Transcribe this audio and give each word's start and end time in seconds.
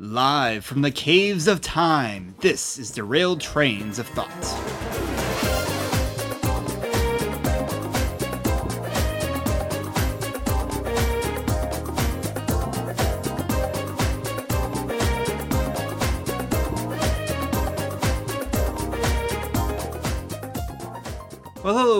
Live 0.00 0.64
from 0.64 0.82
the 0.82 0.92
caves 0.92 1.48
of 1.48 1.60
time, 1.60 2.36
this 2.38 2.78
is 2.78 2.92
Derailed 2.92 3.40
Trains 3.40 3.98
of 3.98 4.06
Thought. 4.06 4.87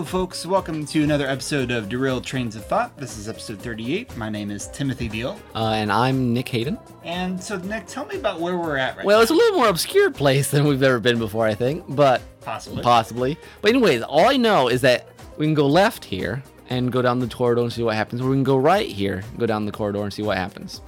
Folks. 0.08 0.46
Welcome 0.46 0.86
to 0.86 1.02
another 1.04 1.26
episode 1.28 1.70
of 1.70 1.88
Derailed 1.90 2.24
Trains 2.24 2.56
of 2.56 2.64
Thought. 2.64 2.96
This 2.96 3.18
is 3.18 3.28
episode 3.28 3.58
38. 3.60 4.16
My 4.16 4.30
name 4.30 4.50
is 4.50 4.68
Timothy 4.68 5.06
Deal. 5.06 5.38
Uh, 5.54 5.72
and 5.72 5.92
I'm 5.92 6.32
Nick 6.32 6.48
Hayden. 6.48 6.78
And 7.04 7.42
so, 7.42 7.58
Nick, 7.58 7.86
tell 7.86 8.06
me 8.06 8.16
about 8.16 8.40
where 8.40 8.56
we're 8.56 8.78
at 8.78 8.96
right 8.96 9.04
Well, 9.04 9.18
now. 9.18 9.22
it's 9.22 9.30
a 9.30 9.34
little 9.34 9.58
more 9.58 9.68
obscure 9.68 10.10
place 10.10 10.50
than 10.50 10.64
we've 10.66 10.82
ever 10.82 10.98
been 10.98 11.18
before, 11.18 11.46
I 11.46 11.54
think, 11.54 11.84
but 11.88 12.22
Possibly. 12.40 12.82
possibly. 12.82 13.38
But 13.60 13.70
anyways, 13.70 14.00
all 14.02 14.28
I 14.30 14.38
know 14.38 14.68
is 14.68 14.80
that 14.80 15.08
we 15.36 15.44
can 15.44 15.54
go 15.54 15.66
left 15.66 16.06
here 16.06 16.42
and 16.70 16.90
go 16.90 17.02
down 17.02 17.18
the 17.18 17.28
corridor 17.28 17.60
and 17.62 17.72
see 17.72 17.82
what 17.82 17.94
happens. 17.94 18.22
Or 18.22 18.30
we 18.30 18.36
can 18.36 18.44
go 18.44 18.56
right 18.56 18.88
here, 18.88 19.22
and 19.28 19.38
go 19.38 19.44
down 19.46 19.66
the 19.66 19.72
corridor 19.72 20.02
and 20.02 20.12
see 20.12 20.22
what 20.22 20.38
happens. 20.38 20.80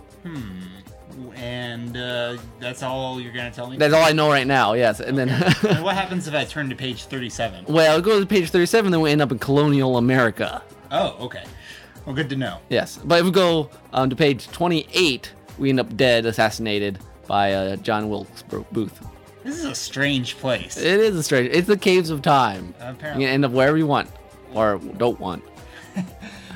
And 1.36 1.96
uh, 1.96 2.36
that's 2.58 2.82
all 2.82 3.20
you're 3.20 3.32
going 3.32 3.50
to 3.50 3.54
tell 3.54 3.68
me? 3.68 3.76
That's 3.76 3.94
all 3.94 4.04
I 4.04 4.12
know 4.12 4.28
right 4.28 4.46
now. 4.46 4.74
Yes, 4.74 5.00
and 5.00 5.16
then 5.16 5.28
And 5.68 5.84
what 5.84 5.94
happens 5.96 6.26
if 6.28 6.34
I 6.34 6.44
turn 6.44 6.68
to 6.70 6.76
page 6.76 7.04
37? 7.04 7.66
well, 7.68 8.00
go 8.00 8.20
to 8.20 8.26
page 8.26 8.50
37, 8.50 8.90
then 8.90 9.00
we 9.00 9.10
end 9.10 9.22
up 9.22 9.32
in 9.32 9.38
colonial 9.38 9.96
America. 9.96 10.62
Oh, 10.90 11.16
okay. 11.20 11.44
Well, 12.04 12.14
good 12.14 12.28
to 12.30 12.36
know. 12.36 12.58
Yes, 12.68 12.98
but 13.04 13.20
if 13.20 13.24
we 13.26 13.30
go 13.30 13.70
um, 13.92 14.10
to 14.10 14.16
page 14.16 14.48
28, 14.48 15.32
we 15.58 15.70
end 15.70 15.80
up 15.80 15.96
dead, 15.96 16.26
assassinated 16.26 16.98
by 17.26 17.52
uh, 17.52 17.76
John 17.76 18.08
Wilkes 18.08 18.42
Booth. 18.72 19.06
This 19.44 19.58
is 19.58 19.64
a 19.64 19.74
strange 19.74 20.36
place. 20.38 20.76
It 20.76 21.00
is 21.00 21.16
a 21.16 21.22
strange. 21.22 21.50
It's 21.52 21.66
the 21.66 21.78
caves 21.78 22.10
of 22.10 22.22
time. 22.22 22.74
Apparently. 22.80 23.22
You 23.22 23.28
can 23.28 23.34
end 23.34 23.44
up 23.44 23.52
wherever 23.52 23.76
you 23.78 23.86
want, 23.86 24.10
or 24.52 24.78
don't 24.96 25.18
want. 25.20 25.44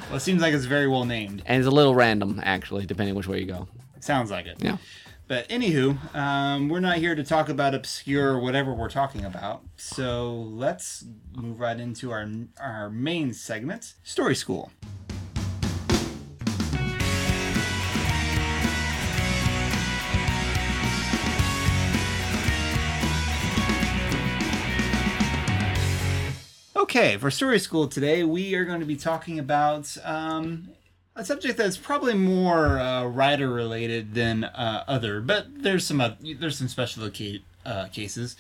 Well, 0.09 0.19
it 0.19 0.21
seems 0.21 0.43
like 0.43 0.55
it's 0.55 0.67
very 0.67 0.87
well 0.87 1.05
named. 1.05 1.43
And 1.47 1.59
it's 1.59 1.67
a 1.67 1.73
little 1.73 1.95
random, 1.95 2.41
actually, 2.45 2.87
depending 2.87 3.17
which 3.17 3.27
way 3.27 3.41
you 3.41 3.47
go. 3.47 3.67
Sounds 4.05 4.31
like 4.31 4.45
it. 4.45 4.59
Yeah. 4.61 4.77
But 5.29 5.49
anywho, 5.49 6.15
um, 6.15 6.69
we're 6.69 6.81
not 6.81 6.99
here 6.99 7.15
to 7.15 7.25
talk 7.25 7.49
about 7.49 7.75
obscure 7.75 8.39
whatever 8.39 8.75
we're 8.75 8.91
talking 8.91 9.25
about. 9.25 9.63
So 9.79 10.31
let's 10.35 11.07
move 11.35 11.59
right 11.59 11.81
into 11.81 12.11
our 12.11 12.29
our 12.61 12.91
main 12.91 13.33
segment, 13.33 13.95
Story 14.03 14.35
School. 14.35 14.71
Okay, 26.77 27.17
for 27.17 27.31
Story 27.31 27.59
School 27.59 27.89
today, 27.89 28.23
we 28.23 28.55
are 28.55 28.67
going 28.67 28.81
to 28.81 28.87
be 28.87 28.97
talking 28.97 29.39
about 29.39 29.97
um, 30.05 30.69
a 31.17 31.25
subject 31.25 31.57
that's 31.59 31.77
probably 31.77 32.15
more 32.15 32.79
uh, 32.79 33.05
writer 33.07 33.49
related 33.49 34.15
than 34.15 34.45
uh, 34.45 34.85
other, 34.89 35.21
but 35.21 35.47
there's 35.63 35.87
some 35.87 36.01
uh, 36.01 36.11
there's 36.39 36.59
some 36.59 36.69
special 36.69 37.09
ca- 37.11 37.43
uh, 37.65 37.87
cases. 37.87 38.37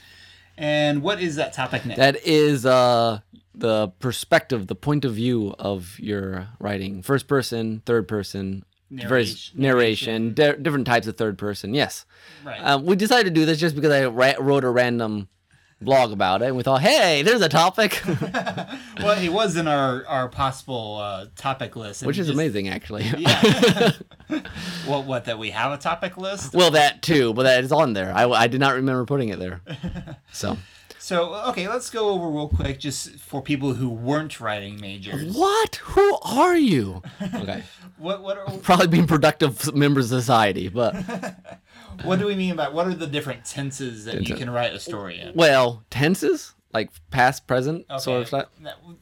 And 0.56 1.03
what 1.03 1.20
is 1.20 1.36
that 1.36 1.53
topic 1.53 1.84
next? 1.84 1.98
That 1.98 2.16
is 2.25 2.64
uh, 2.64 3.20
the 3.55 3.89
perspective, 3.98 4.69
the 4.69 4.77
point 4.77 5.05
of 5.05 5.14
view 5.14 5.55
of 5.58 5.98
your 5.98 6.48
writing. 6.61 7.03
First 7.03 7.27
person, 7.27 7.83
third 7.86 8.06
person, 8.06 8.64
Narration- 8.91 9.61
narration, 9.61 10.34
di- 10.34 10.53
different 10.56 10.86
types 10.86 11.09
of 11.09 11.16
third 11.16 11.38
person. 11.38 11.75
Yes. 11.75 12.06
right. 12.44 12.61
Um, 12.61 12.86
we 12.86 12.94
decided 12.94 13.34
to 13.34 13.41
do 13.41 13.44
this 13.47 13.59
just 13.59 13.75
because 13.75 13.91
I 13.91 14.05
ra- 14.06 14.34
wrote 14.38 14.62
a 14.62 14.70
random 14.70 15.28
blog 15.80 16.12
about 16.12 16.42
it, 16.42 16.47
and 16.47 16.56
we 16.56 16.62
thought, 16.62 16.80
hey, 16.80 17.22
there's 17.22 17.42
a 17.42 17.48
topic, 17.48 18.03
well, 18.98 19.19
it 19.22 19.33
was 19.33 19.56
in 19.56 19.69
our 19.69 20.06
our 20.06 20.28
possible 20.28 20.99
uh, 21.00 21.26
topic 21.37 21.76
list, 21.76 22.04
which 22.04 22.19
is 22.19 22.26
just- 22.28 22.34
amazing, 22.34 22.69
actually. 22.69 23.04
Yeah. 23.16 23.93
what 24.87 25.04
what 25.04 25.25
that 25.26 25.38
we 25.38 25.50
have 25.50 25.72
a 25.72 25.78
topic 25.78 26.16
list? 26.16 26.54
well, 26.54 26.71
that 26.72 27.03
too, 27.03 27.34
but 27.34 27.44
that 27.44 27.65
is 27.65 27.72
on 27.72 27.93
there. 27.93 28.12
I, 28.15 28.28
I 28.28 28.47
did 28.47 28.60
not 28.60 28.75
remember 28.75 29.04
putting 29.04 29.28
it 29.28 29.38
there. 29.38 29.60
So. 30.32 30.56
So 30.99 31.34
okay, 31.50 31.69
let's 31.69 31.91
go 31.91 32.09
over 32.09 32.31
real 32.31 32.49
quick, 32.49 32.81
just 32.81 33.16
for 33.16 33.43
people 33.43 33.75
who 33.75 33.91
weren't 33.91 34.41
writing 34.41 34.81
majors. 34.81 35.37
What? 35.37 35.76
Who 35.76 36.19
are 36.22 36.56
you? 36.56 37.03
Okay. 37.34 37.62
What 37.99 38.22
what 38.22 38.38
are, 38.38 38.50
Probably 38.62 38.87
being 38.87 39.06
productive 39.06 39.75
members 39.75 40.10
of 40.10 40.20
society, 40.20 40.70
but 40.70 40.94
what 42.03 42.19
do 42.19 42.27
we 42.27 42.34
mean 42.34 42.56
by 42.56 42.69
what 42.69 42.87
are 42.87 42.94
the 42.94 43.06
different 43.06 43.44
tenses 43.44 44.05
that 44.06 44.28
you 44.28 44.34
can 44.34 44.50
write 44.50 44.72
a 44.72 44.81
story 44.81 45.19
in? 45.21 45.32
well, 45.34 45.84
tenses 45.91 46.55
like 46.72 46.91
past, 47.10 47.47
present, 47.47 47.87
sort 48.00 48.22
of 48.22 48.27
stuff. 48.27 48.47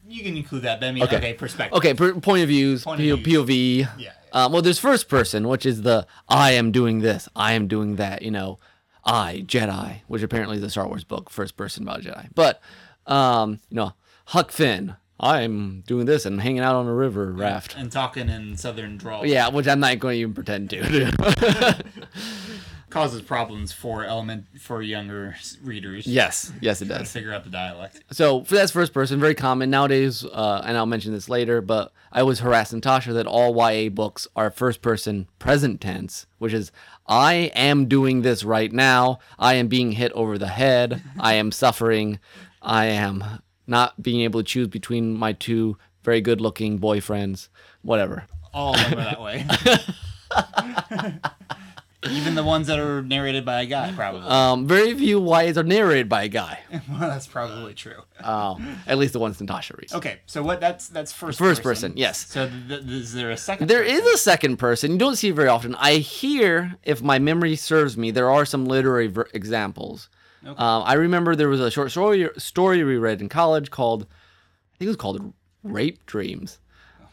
you 0.07 0.21
can 0.23 0.37
include 0.37 0.61
that. 0.61 0.79
But 0.79 0.87
I 0.89 0.91
mean, 0.91 1.03
okay, 1.03 1.17
Okay. 1.17 1.33
perspective. 1.33 1.75
Okay, 1.77 1.93
per- 1.95 2.13
point 2.19 2.43
of 2.43 2.49
views, 2.49 2.83
Point 2.83 2.99
P- 2.99 3.09
of 3.09 3.21
views. 3.21 3.47
POV. 3.47 3.79
Yeah, 3.79 3.87
yeah. 3.97 4.11
Um, 4.31 4.51
well, 4.51 4.61
there's 4.61 4.77
first 4.79 5.09
person, 5.09 5.47
which 5.47 5.65
is 5.65 5.81
the 5.81 6.05
I 6.29 6.51
am 6.51 6.71
doing 6.71 6.99
this, 6.99 7.27
I 7.35 7.53
am 7.53 7.67
doing 7.67 7.95
that. 7.95 8.21
You 8.21 8.29
know, 8.31 8.59
I 9.03 9.43
Jedi, 9.47 10.01
which 10.07 10.21
apparently 10.21 10.57
is 10.57 10.63
a 10.63 10.69
Star 10.69 10.87
Wars 10.87 11.03
book, 11.03 11.29
first 11.31 11.57
person 11.57 11.81
about 11.83 12.01
Jedi. 12.01 12.29
But 12.35 12.61
um, 13.07 13.59
you 13.69 13.75
know, 13.77 13.93
Huck 14.25 14.51
Finn, 14.51 14.95
I'm 15.19 15.81
doing 15.87 16.05
this 16.05 16.25
and 16.27 16.41
hanging 16.41 16.59
out 16.61 16.75
on 16.75 16.85
a 16.87 16.93
river 16.93 17.31
raft. 17.33 17.75
and 17.75 17.91
talking 17.91 18.29
in 18.29 18.55
southern 18.55 18.97
drawl. 18.97 19.25
Yeah, 19.25 19.49
which 19.49 19.67
I'm 19.67 19.79
not 19.79 19.97
going 19.99 20.15
to 20.17 20.19
even 20.21 20.33
pretend 20.35 20.69
to. 20.71 21.83
causes 22.93 23.23
problems 23.23 23.73
for 23.73 24.05
element 24.05 24.45
for 24.59 24.81
younger 24.81 25.35
readers. 25.63 26.05
yes, 26.05 26.53
yes, 26.61 26.81
it 26.81 26.87
does. 26.87 27.11
figure 27.11 27.33
out 27.33 27.43
the 27.43 27.49
dialect. 27.49 28.03
So 28.11 28.43
for 28.43 28.53
that's 28.53 28.71
first 28.71 28.93
person, 28.93 29.19
very 29.19 29.33
common 29.33 29.71
nowadays, 29.71 30.23
uh, 30.23 30.61
and 30.63 30.77
I'll 30.77 30.85
mention 30.85 31.11
this 31.11 31.27
later. 31.27 31.59
But 31.59 31.91
I 32.11 32.21
was 32.21 32.39
harassing 32.39 32.81
Tasha 32.81 33.13
that 33.13 33.25
all 33.25 33.55
YA 33.55 33.89
books 33.89 34.27
are 34.35 34.51
first 34.51 34.81
person 34.83 35.27
present 35.39 35.81
tense, 35.81 36.27
which 36.37 36.53
is 36.53 36.71
I 37.07 37.51
am 37.55 37.87
doing 37.87 38.21
this 38.21 38.43
right 38.43 38.71
now. 38.71 39.17
I 39.39 39.55
am 39.55 39.67
being 39.67 39.93
hit 39.93 40.11
over 40.13 40.37
the 40.37 40.47
head. 40.47 41.01
I 41.19 41.33
am 41.33 41.51
suffering. 41.51 42.19
I 42.61 42.85
am 42.85 43.41
not 43.65 44.01
being 44.01 44.21
able 44.21 44.39
to 44.41 44.45
choose 44.45 44.67
between 44.67 45.15
my 45.15 45.33
two 45.33 45.77
very 46.03 46.21
good 46.21 46.39
looking 46.39 46.79
boyfriends. 46.79 47.49
Whatever. 47.81 48.25
All 48.53 48.77
are 48.77 48.95
that 48.95 49.19
way. 49.19 49.47
Even 52.09 52.35
the 52.35 52.43
ones 52.43 52.67
that 52.67 52.79
are 52.79 53.01
narrated 53.01 53.45
by 53.45 53.61
a 53.61 53.65
guy, 53.65 53.91
probably. 53.93 54.27
Um, 54.27 54.67
very 54.67 54.93
few 54.93 55.19
YAs 55.21 55.57
are 55.57 55.63
narrated 55.63 56.09
by 56.09 56.23
a 56.23 56.27
guy. 56.27 56.59
well, 56.89 56.99
that's 56.99 57.27
probably 57.27 57.73
true. 57.73 58.01
Um, 58.21 58.77
at 58.87 58.97
least 58.97 59.13
the 59.13 59.19
ones 59.19 59.39
Natasha 59.39 59.75
reads. 59.77 59.93
Okay, 59.93 60.19
so 60.25 60.43
what? 60.43 60.59
That's 60.59 60.87
that's 60.87 61.11
first. 61.11 61.39
First 61.39 61.63
person, 61.63 61.93
yes. 61.95 62.27
So 62.27 62.49
th- 62.49 62.81
th- 62.81 62.91
is 62.91 63.13
there 63.13 63.31
a 63.31 63.37
second? 63.37 63.69
There 63.69 63.83
person? 63.83 63.95
is 63.95 64.05
a 64.07 64.17
second 64.17 64.57
person. 64.57 64.91
You 64.91 64.97
don't 64.97 65.15
see 65.15 65.29
it 65.29 65.35
very 65.35 65.47
often. 65.49 65.75
I 65.75 65.93
hear, 65.95 66.75
if 66.83 67.01
my 67.01 67.19
memory 67.19 67.55
serves 67.55 67.97
me, 67.97 68.11
there 68.11 68.29
are 68.31 68.45
some 68.45 68.65
literary 68.65 69.07
ver- 69.07 69.29
examples. 69.33 70.09
Okay. 70.45 70.61
Um, 70.61 70.83
I 70.85 70.93
remember 70.93 71.35
there 71.35 71.49
was 71.49 71.61
a 71.61 71.71
short 71.71 71.91
story 71.91 72.29
story 72.37 72.83
we 72.83 72.97
read 72.97 73.21
in 73.21 73.29
college 73.29 73.71
called, 73.71 74.03
I 74.03 74.77
think 74.77 74.87
it 74.87 74.89
was 74.89 74.97
called 74.97 75.33
"Rape 75.63 76.05
Dreams." 76.05 76.59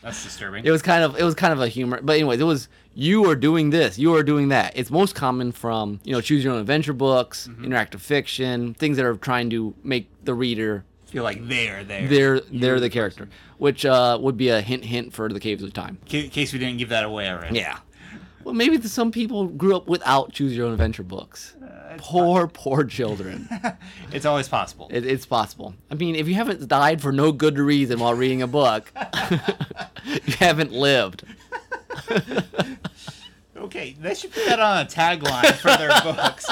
That's 0.02 0.22
disturbing. 0.24 0.64
It 0.64 0.70
was 0.70 0.82
kind 0.82 1.04
of 1.04 1.18
it 1.18 1.24
was 1.24 1.34
kind 1.34 1.52
of 1.52 1.60
a 1.60 1.68
humor, 1.68 2.00
but 2.02 2.14
anyways, 2.14 2.40
it 2.40 2.44
was 2.44 2.68
you 2.94 3.28
are 3.30 3.36
doing 3.36 3.70
this, 3.70 3.98
you 3.98 4.14
are 4.14 4.22
doing 4.22 4.48
that. 4.48 4.72
It's 4.76 4.90
most 4.90 5.14
common 5.14 5.52
from 5.52 6.00
you 6.04 6.12
know 6.12 6.20
choose 6.20 6.42
your 6.42 6.54
own 6.54 6.60
adventure 6.60 6.92
books, 6.92 7.48
Mm-hmm. 7.48 7.66
interactive 7.66 8.00
fiction, 8.00 8.74
things 8.74 8.96
that 8.96 9.04
are 9.06 9.16
trying 9.16 9.50
to 9.50 9.74
make 9.84 10.08
the 10.24 10.34
reader 10.34 10.84
feel 11.06 11.22
like 11.24 11.46
they're 11.48 11.84
there. 11.84 12.06
they're 12.08 12.40
they're 12.40 12.80
the 12.80 12.88
character, 12.90 13.28
which 13.58 13.84
uh, 13.84 14.16
would 14.20 14.36
be 14.36 14.48
a 14.48 14.60
hint 14.60 14.84
hint 14.84 15.12
for 15.12 15.28
the 15.28 15.40
Caves 15.40 15.62
of 15.62 15.72
Time. 15.72 15.98
In 16.10 16.30
case 16.30 16.52
we 16.52 16.58
didn't 16.58 16.78
give 16.78 16.88
that 16.90 17.04
away 17.04 17.28
already. 17.28 17.58
Yeah. 17.58 17.78
Well, 18.42 18.54
maybe 18.54 18.80
some 18.82 19.12
people 19.12 19.48
grew 19.48 19.76
up 19.76 19.86
without 19.86 20.32
choose 20.32 20.56
your 20.56 20.64
own 20.66 20.72
adventure 20.72 21.02
books. 21.02 21.56
Poor, 21.98 22.46
poor 22.48 22.84
children. 22.84 23.48
It's 24.12 24.26
always 24.26 24.48
possible. 24.48 24.88
it, 24.90 25.06
it's 25.06 25.24
possible. 25.24 25.74
I 25.90 25.94
mean, 25.94 26.16
if 26.16 26.26
you 26.26 26.34
haven't 26.34 26.66
died 26.66 27.00
for 27.00 27.12
no 27.12 27.30
good 27.30 27.58
reason 27.58 28.00
while 28.00 28.14
reading 28.14 28.42
a 28.42 28.48
book, 28.48 28.92
you 30.04 30.34
haven't 30.38 30.72
lived. 30.72 31.24
Okay, 33.56 33.94
they 34.00 34.14
should 34.14 34.32
put 34.32 34.46
that 34.46 34.58
on 34.58 34.86
a 34.86 34.88
tagline 34.88 35.52
for 35.52 35.68
their 35.76 35.90
books. 36.02 36.46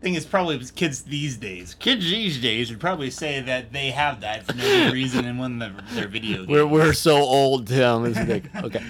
Thing 0.00 0.14
is, 0.14 0.24
probably 0.24 0.58
kids 0.76 1.02
these 1.02 1.36
days. 1.36 1.74
Kids 1.74 2.08
these 2.08 2.40
days 2.40 2.70
would 2.70 2.78
probably 2.78 3.10
say 3.10 3.40
that 3.40 3.72
they 3.72 3.90
have 3.90 4.20
died 4.20 4.44
for 4.44 4.54
no 4.54 4.62
good 4.62 4.92
reason 4.92 5.24
in 5.24 5.36
one 5.36 5.60
of 5.60 5.74
their, 5.74 5.84
their 6.02 6.08
video 6.08 6.36
games. 6.38 6.48
We're, 6.48 6.66
we're 6.66 6.92
so 6.92 7.16
old, 7.16 7.66
Tim. 7.66 8.04
It's 8.04 8.18
like, 8.28 8.54
okay. 8.64 8.84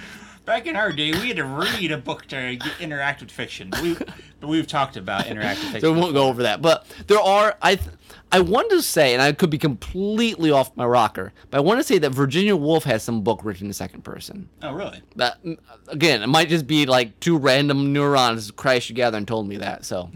Back 0.45 0.67
in 0.67 0.77
our 0.77 0.93
day, 0.93 1.11
we 1.13 1.29
had 1.29 1.39
to 1.39 1.45
read 1.45 1.91
a 1.91 1.97
book 1.97 2.27
to 2.27 2.57
get, 2.57 2.81
interact 2.81 3.23
with 3.23 3.31
fiction. 3.31 3.71
We, 3.83 3.97
But 4.41 4.49
we've 4.49 4.67
talked 4.67 4.99
about 4.99 5.25
interactive 5.25 5.57
fiction. 5.57 5.81
so 5.81 5.93
we 5.93 5.99
won't 6.01 6.13
go 6.13 6.27
over 6.27 6.43
that. 6.43 6.61
But 6.61 6.87
there 7.07 7.19
are 7.19 7.57
I 7.63 7.79
I 8.31 8.41
want 8.41 8.69
to 8.71 8.83
say, 8.83 9.15
and 9.15 9.23
I 9.23 9.33
could 9.33 9.49
be 9.49 9.57
completely 9.57 10.51
off 10.51 10.77
my 10.77 10.85
rocker, 10.85 11.33
but 11.51 11.57
I 11.57 11.61
want 11.61 11.81
to 11.81 11.85
say 11.85 11.97
that 11.99 12.11
Virginia 12.11 12.55
Woolf 12.57 12.85
has 12.85 13.03
some 13.03 13.23
book 13.23 13.41
written 13.43 13.69
in 13.69 13.73
second 13.73 14.03
person. 14.03 14.51
Oh, 14.61 14.75
really? 14.75 15.01
But 15.17 15.43
mm, 15.43 15.59
again, 15.89 16.23
it 16.23 16.27
might 16.27 16.51
just 16.51 16.67
be 16.67 16.85
like 16.85 17.19
two 17.21 17.39
random 17.39 17.95
neurons 17.95 18.51
crashed 18.51 18.89
together 18.89 19.17
and 19.17 19.27
told 19.27 19.49
me 19.49 19.57
that. 19.59 19.87
So, 19.87 20.11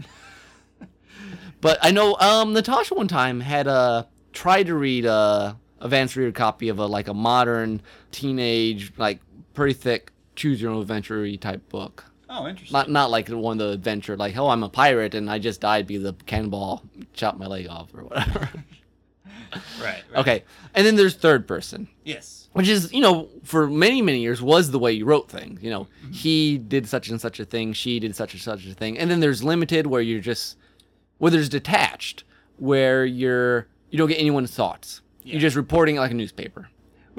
but 1.61 1.79
I 1.81 1.89
know 1.89 2.15
um, 2.19 2.53
Natasha 2.53 2.93
one 2.93 3.07
time 3.07 3.39
had 3.39 3.67
uh, 3.67 4.03
tried 4.31 4.67
to 4.67 4.75
read 4.75 5.05
a 5.05 5.57
advanced 5.81 6.15
reader 6.15 6.31
copy 6.31 6.69
of 6.69 6.77
a 6.77 6.85
like 6.85 7.07
a 7.07 7.13
modern 7.15 7.81
teenage 8.11 8.91
like 8.97 9.21
pretty 9.55 9.73
thick 9.73 10.11
choose 10.39 10.61
your 10.61 10.71
own 10.71 10.81
adventure 10.81 11.35
type 11.37 11.67
book. 11.69 12.05
Oh, 12.29 12.47
interesting. 12.47 12.73
Not 12.73 12.89
not 12.89 13.11
like 13.11 13.25
the 13.25 13.37
one 13.37 13.57
the 13.57 13.69
adventure 13.69 14.15
like 14.15 14.37
oh 14.37 14.49
I'm 14.49 14.63
a 14.63 14.69
pirate 14.69 15.13
and 15.15 15.29
I 15.29 15.39
just 15.39 15.61
died 15.61 15.87
because 15.87 16.03
the 16.03 16.13
cannonball 16.25 16.83
chopped 17.13 17.39
my 17.39 17.47
leg 17.47 17.67
off 17.67 17.93
or 17.93 18.03
whatever. 18.05 18.49
right, 19.53 19.63
right. 19.81 20.03
okay, 20.15 20.43
and 20.75 20.85
then 20.85 20.95
there's 20.95 21.15
third 21.15 21.47
person 21.47 21.87
Yes. 22.03 22.49
which 22.53 22.67
is 22.67 22.93
you 22.93 23.01
know 23.01 23.29
for 23.43 23.67
many 23.67 23.99
many 24.01 24.19
years 24.19 24.43
was 24.43 24.69
the 24.69 24.77
way 24.77 24.91
you 24.91 25.05
wrote 25.05 25.29
things 25.29 25.63
you 25.63 25.71
know 25.71 25.85
mm-hmm. 26.03 26.11
he 26.11 26.59
did 26.59 26.87
such 26.87 27.09
and 27.09 27.19
such 27.19 27.39
a 27.39 27.45
thing 27.45 27.73
she 27.73 27.99
did 27.99 28.15
such 28.15 28.33
and 28.33 28.41
such 28.43 28.67
a 28.67 28.75
thing 28.75 28.99
and 28.99 29.09
then 29.09 29.19
there's 29.21 29.43
limited 29.43 29.87
where 29.87 30.01
you're 30.01 30.19
just 30.19 30.55
where 31.17 31.31
there's 31.31 31.49
detached 31.49 32.23
where 32.57 33.05
you're 33.05 33.67
you 33.89 33.97
don't 33.97 34.07
get 34.07 34.19
anyone's 34.19 34.51
thoughts 34.53 35.01
Yeah. 35.23 35.33
you're 35.33 35.41
just 35.41 35.55
reporting 35.55 35.95
it 35.95 35.99
like 35.99 36.11
a 36.11 36.15
newspaper 36.15 36.69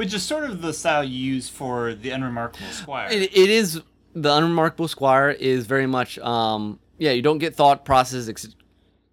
Which 0.01 0.15
is 0.15 0.23
sort 0.23 0.45
of 0.49 0.63
the 0.63 0.73
style 0.73 1.05
you 1.05 1.35
use 1.35 1.51
for 1.51 1.93
the 1.93 2.09
unremarkable 2.09 2.71
squire. 2.73 3.11
it, 3.11 3.37
it 3.37 3.51
is 3.51 3.83
the 4.15 4.35
unremarkable 4.35 4.89
squire 4.89 5.29
is 5.29 5.67
very 5.67 5.87
much 5.87 6.19
um 6.21 6.81
yeah 6.97 7.11
you 7.11 7.21
don't 7.21 7.37
get 7.37 7.55
thought 7.55 7.85
process 7.85 8.27
ex- 8.27 8.57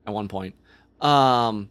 at 0.05 0.13
one 0.13 0.29
point 0.29 0.55
um 1.01 1.69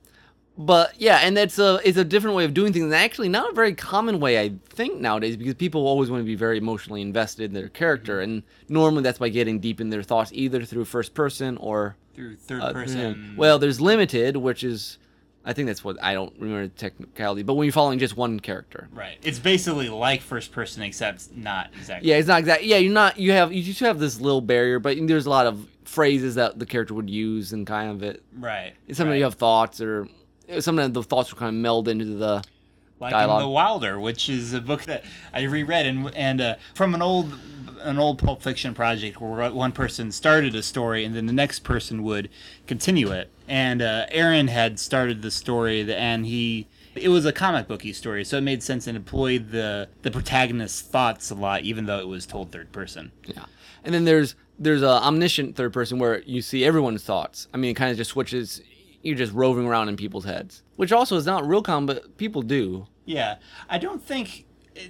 but 0.58 1.00
yeah 1.00 1.20
and 1.22 1.34
that's 1.34 1.58
a 1.58 1.80
it's 1.82 1.96
a 1.96 2.04
different 2.04 2.36
way 2.36 2.44
of 2.44 2.52
doing 2.52 2.74
things 2.74 2.84
and 2.84 2.94
actually 2.94 3.30
not 3.30 3.50
a 3.50 3.54
very 3.54 3.74
common 3.74 4.20
way 4.20 4.38
i 4.38 4.52
think 4.68 5.00
nowadays 5.00 5.34
because 5.34 5.54
people 5.54 5.86
always 5.86 6.10
want 6.10 6.20
to 6.20 6.26
be 6.26 6.34
very 6.34 6.58
emotionally 6.58 7.00
invested 7.00 7.44
in 7.44 7.54
their 7.54 7.70
character 7.70 8.20
and 8.20 8.42
normally 8.68 9.02
that's 9.02 9.18
by 9.18 9.30
getting 9.30 9.58
deep 9.60 9.80
in 9.80 9.88
their 9.88 10.02
thoughts 10.02 10.30
either 10.34 10.62
through 10.62 10.84
first 10.84 11.14
person 11.14 11.56
or 11.56 11.96
through 12.14 12.36
third 12.36 12.60
uh, 12.60 12.70
person. 12.70 13.34
well 13.38 13.58
there's 13.58 13.80
limited 13.80 14.36
which 14.36 14.62
is 14.62 14.98
i 15.46 15.52
think 15.54 15.66
that's 15.66 15.82
what 15.82 15.96
i 16.02 16.12
don't 16.12 16.34
remember 16.38 16.64
the 16.64 16.74
technicality 16.74 17.42
but 17.42 17.54
when 17.54 17.64
you're 17.64 17.72
following 17.72 17.98
just 17.98 18.16
one 18.16 18.38
character 18.38 18.88
right. 18.92 19.16
It's 19.22 19.38
basically 19.38 19.88
like 19.88 20.22
first 20.22 20.52
person, 20.52 20.82
except 20.82 21.34
not 21.34 21.70
exactly. 21.76 22.08
Yeah, 22.08 22.16
it's 22.16 22.28
not 22.28 22.40
exact. 22.40 22.62
Yeah, 22.62 22.76
you're 22.76 22.92
not. 22.92 23.18
You 23.18 23.32
have 23.32 23.52
you 23.52 23.62
just 23.62 23.80
have 23.80 23.98
this 23.98 24.20
little 24.20 24.40
barrier, 24.40 24.78
but 24.78 24.96
there's 25.06 25.26
a 25.26 25.30
lot 25.30 25.46
of 25.46 25.66
phrases 25.84 26.36
that 26.36 26.58
the 26.58 26.66
character 26.66 26.94
would 26.94 27.10
use 27.10 27.52
and 27.52 27.66
kind 27.66 27.90
of 27.90 28.02
it. 28.02 28.22
Right. 28.38 28.74
Sometimes 28.88 29.08
right. 29.08 29.16
you 29.16 29.24
have 29.24 29.34
thoughts, 29.34 29.80
or 29.80 30.08
sometimes 30.60 30.92
the 30.92 31.02
thoughts 31.02 31.32
will 31.32 31.38
kind 31.38 31.48
of 31.48 31.60
meld 31.60 31.88
into 31.88 32.04
the. 32.04 32.44
Like 33.00 33.12
dialogue. 33.12 33.42
in 33.42 33.46
The 33.46 33.50
Wilder, 33.50 34.00
which 34.00 34.28
is 34.28 34.52
a 34.52 34.60
book 34.60 34.84
that 34.84 35.04
I 35.32 35.42
reread 35.42 35.86
and 35.86 36.14
and 36.14 36.40
uh, 36.40 36.54
from 36.74 36.94
an 36.94 37.02
old 37.02 37.32
an 37.80 37.98
old 37.98 38.18
Pulp 38.18 38.42
Fiction 38.42 38.74
project 38.74 39.20
where 39.20 39.50
one 39.50 39.72
person 39.72 40.10
started 40.10 40.54
a 40.54 40.62
story 40.62 41.04
and 41.04 41.14
then 41.14 41.26
the 41.26 41.32
next 41.32 41.60
person 41.60 42.02
would 42.02 42.28
continue 42.66 43.12
it. 43.12 43.30
And 43.46 43.80
uh, 43.80 44.06
Aaron 44.10 44.48
had 44.48 44.80
started 44.80 45.22
the 45.22 45.30
story 45.30 45.92
and 45.92 46.26
he 46.26 46.66
it 46.96 47.08
was 47.10 47.26
a 47.26 47.32
comic 47.32 47.68
booky 47.68 47.92
story, 47.92 48.24
so 48.24 48.38
it 48.38 48.40
made 48.40 48.62
sense 48.62 48.86
and 48.86 48.96
employed 48.96 49.50
the 49.50 49.88
the 50.02 50.10
protagonist's 50.10 50.80
thoughts 50.82 51.30
a 51.30 51.34
lot, 51.34 51.62
even 51.62 51.86
though 51.86 51.98
it 51.98 52.08
was 52.08 52.26
told 52.26 52.50
third 52.50 52.72
person. 52.72 53.12
Yeah, 53.24 53.44
and 53.84 53.94
then 53.94 54.04
there's 54.04 54.34
there's 54.58 54.82
a 54.82 55.02
omniscient 55.02 55.56
third 55.56 55.72
person 55.72 55.98
where 55.98 56.20
you 56.22 56.40
see 56.42 56.64
everyone's 56.64 57.02
thoughts. 57.02 57.48
I 57.52 57.58
mean, 57.58 57.72
it 57.72 57.74
kind 57.74 57.90
of 57.90 57.96
just 57.96 58.10
switches. 58.10 58.62
You're 59.06 59.16
just 59.16 59.32
roving 59.32 59.66
around 59.66 59.88
in 59.88 59.96
people's 59.96 60.24
heads, 60.24 60.62
which 60.76 60.92
also 60.92 61.16
is 61.16 61.26
not 61.26 61.46
real 61.46 61.62
common, 61.62 61.86
but 61.86 62.16
people 62.16 62.42
do. 62.42 62.86
Yeah, 63.04 63.36
I 63.68 63.78
don't 63.78 64.02
think 64.02 64.46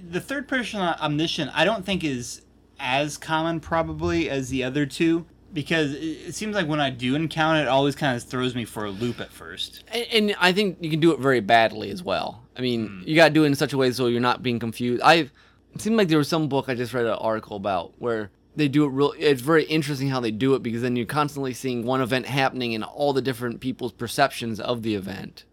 the 0.09 0.19
third 0.19 0.47
person 0.47 0.81
omniscient. 0.81 1.51
I 1.53 1.65
don't 1.65 1.85
think 1.85 2.03
is 2.03 2.41
as 2.79 3.17
common 3.17 3.59
probably 3.59 4.29
as 4.29 4.49
the 4.49 4.63
other 4.63 4.85
two 4.85 5.25
because 5.53 5.93
it 5.93 6.33
seems 6.35 6.55
like 6.55 6.67
when 6.67 6.79
I 6.79 6.89
do 6.89 7.15
encounter 7.15 7.61
it, 7.61 7.63
it 7.63 7.67
always 7.67 7.95
kind 7.95 8.15
of 8.15 8.23
throws 8.23 8.53
me 8.53 8.65
for 8.65 8.85
a 8.85 8.89
loop 8.89 9.19
at 9.19 9.31
first. 9.31 9.83
And, 9.87 10.05
and 10.11 10.35
I 10.39 10.51
think 10.51 10.77
you 10.81 10.89
can 10.89 10.99
do 10.99 11.11
it 11.11 11.19
very 11.19 11.39
badly 11.39 11.89
as 11.89 12.03
well. 12.03 12.43
I 12.57 12.61
mean, 12.61 12.87
hmm. 12.87 13.01
you 13.05 13.15
got 13.15 13.29
to 13.29 13.33
do 13.33 13.43
it 13.43 13.47
in 13.47 13.55
such 13.55 13.73
a 13.73 13.77
way 13.77 13.91
so 13.91 14.07
you're 14.07 14.19
not 14.19 14.43
being 14.43 14.59
confused. 14.59 15.01
I 15.03 15.29
it 15.73 15.81
seemed 15.81 15.95
like 15.95 16.07
there 16.07 16.17
was 16.17 16.27
some 16.27 16.47
book 16.49 16.69
I 16.69 16.75
just 16.75 16.93
read 16.93 17.05
an 17.05 17.13
article 17.13 17.55
about 17.55 17.93
where 17.99 18.31
they 18.57 18.67
do 18.67 18.83
it 18.85 18.89
real. 18.89 19.13
It's 19.17 19.41
very 19.41 19.63
interesting 19.65 20.09
how 20.09 20.19
they 20.19 20.31
do 20.31 20.55
it 20.55 20.63
because 20.63 20.81
then 20.81 20.95
you're 20.95 21.05
constantly 21.05 21.53
seeing 21.53 21.85
one 21.85 22.01
event 22.01 22.25
happening 22.25 22.75
and 22.75 22.83
all 22.83 23.13
the 23.13 23.21
different 23.21 23.61
people's 23.61 23.93
perceptions 23.93 24.59
of 24.59 24.81
the 24.81 24.95
event, 24.95 25.45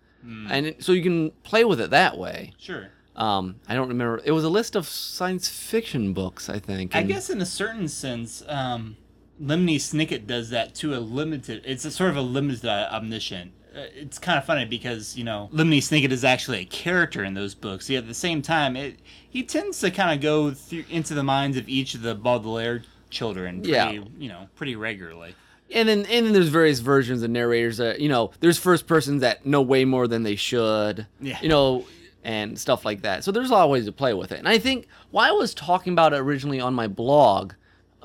and 0.50 0.66
it, 0.66 0.82
so 0.82 0.92
you 0.92 1.02
can 1.02 1.30
play 1.42 1.64
with 1.64 1.80
it 1.80 1.90
that 1.90 2.16
way. 2.18 2.54
Sure. 2.58 2.88
Um, 3.14 3.56
I 3.68 3.74
don't 3.74 3.88
remember. 3.88 4.20
It 4.24 4.32
was 4.32 4.42
a 4.42 4.48
list 4.48 4.74
of 4.74 4.88
science 4.88 5.48
fiction 5.48 6.14
books, 6.14 6.48
I 6.48 6.58
think. 6.58 6.96
I 6.96 7.02
guess 7.02 7.30
in 7.30 7.40
a 7.40 7.46
certain 7.46 7.88
sense, 7.88 8.42
um, 8.48 8.96
Lemony 9.40 9.76
Snicket 9.76 10.26
does 10.26 10.50
that 10.50 10.74
to 10.76 10.94
a 10.94 10.98
limited. 10.98 11.62
It's 11.64 11.84
a 11.84 11.90
sort 11.90 12.10
of 12.10 12.16
a 12.16 12.22
limited 12.22 12.64
uh, 12.64 12.88
omniscient. 12.90 13.52
Uh, 13.76 13.86
it's 13.94 14.18
kind 14.18 14.38
of 14.38 14.44
funny 14.44 14.64
because 14.64 15.16
you 15.16 15.24
know 15.24 15.50
Lemony 15.52 15.78
Snicket 15.78 16.10
is 16.10 16.24
actually 16.24 16.60
a 16.60 16.64
character 16.64 17.22
in 17.22 17.34
those 17.34 17.54
books. 17.54 17.90
Yet 17.90 17.98
at 17.98 18.08
the 18.08 18.14
same 18.14 18.40
time, 18.40 18.76
it 18.76 18.98
he 19.28 19.42
tends 19.42 19.78
to 19.80 19.90
kind 19.90 20.14
of 20.14 20.22
go 20.22 20.52
through 20.52 20.84
into 20.88 21.14
the 21.14 21.24
minds 21.24 21.56
of 21.56 21.68
each 21.68 21.94
of 21.94 22.02
the 22.02 22.14
Baudelaire 22.14 22.82
children. 23.14 23.60
Pretty, 23.60 23.72
Yeah. 23.72 23.90
You 24.18 24.28
know, 24.28 24.48
pretty 24.56 24.76
regularly. 24.76 25.34
and 25.72 25.88
then 25.88 26.00
and 26.06 26.26
then 26.26 26.32
there's 26.34 26.50
various 26.50 26.80
versions 26.80 27.22
of 27.22 27.30
narrators 27.30 27.78
that 27.78 27.98
you 28.00 28.08
know 28.08 28.30
there's 28.40 28.58
first 28.58 28.86
persons 28.86 29.22
that 29.22 29.46
know 29.46 29.62
way 29.62 29.84
more 29.86 30.06
than 30.06 30.22
they 30.22 30.36
should 30.36 31.06
Yeah. 31.20 31.38
you 31.40 31.48
know 31.48 31.86
and 32.22 32.58
stuff 32.58 32.84
like 32.84 33.00
that 33.02 33.24
so 33.24 33.32
there's 33.32 33.48
a 33.50 33.52
lot 33.52 33.64
of 33.64 33.70
ways 33.70 33.86
to 33.86 33.92
play 33.92 34.12
with 34.14 34.30
it 34.32 34.38
and 34.38 34.48
i 34.48 34.58
think 34.58 34.86
why 35.10 35.28
i 35.28 35.32
was 35.32 35.52
talking 35.54 35.92
about 35.94 36.12
it 36.12 36.18
originally 36.20 36.60
on 36.60 36.72
my 36.74 36.86
blog 36.86 37.52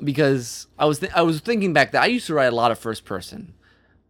because 0.02 0.66
i 0.78 0.84
was 0.84 0.98
th- 1.00 1.12
i 1.14 1.22
was 1.22 1.40
thinking 1.40 1.72
back 1.72 1.92
that 1.92 2.02
i 2.02 2.06
used 2.06 2.26
to 2.26 2.34
write 2.34 2.52
a 2.52 2.56
lot 2.56 2.70
of 2.70 2.78
first 2.78 3.04
person 3.04 3.52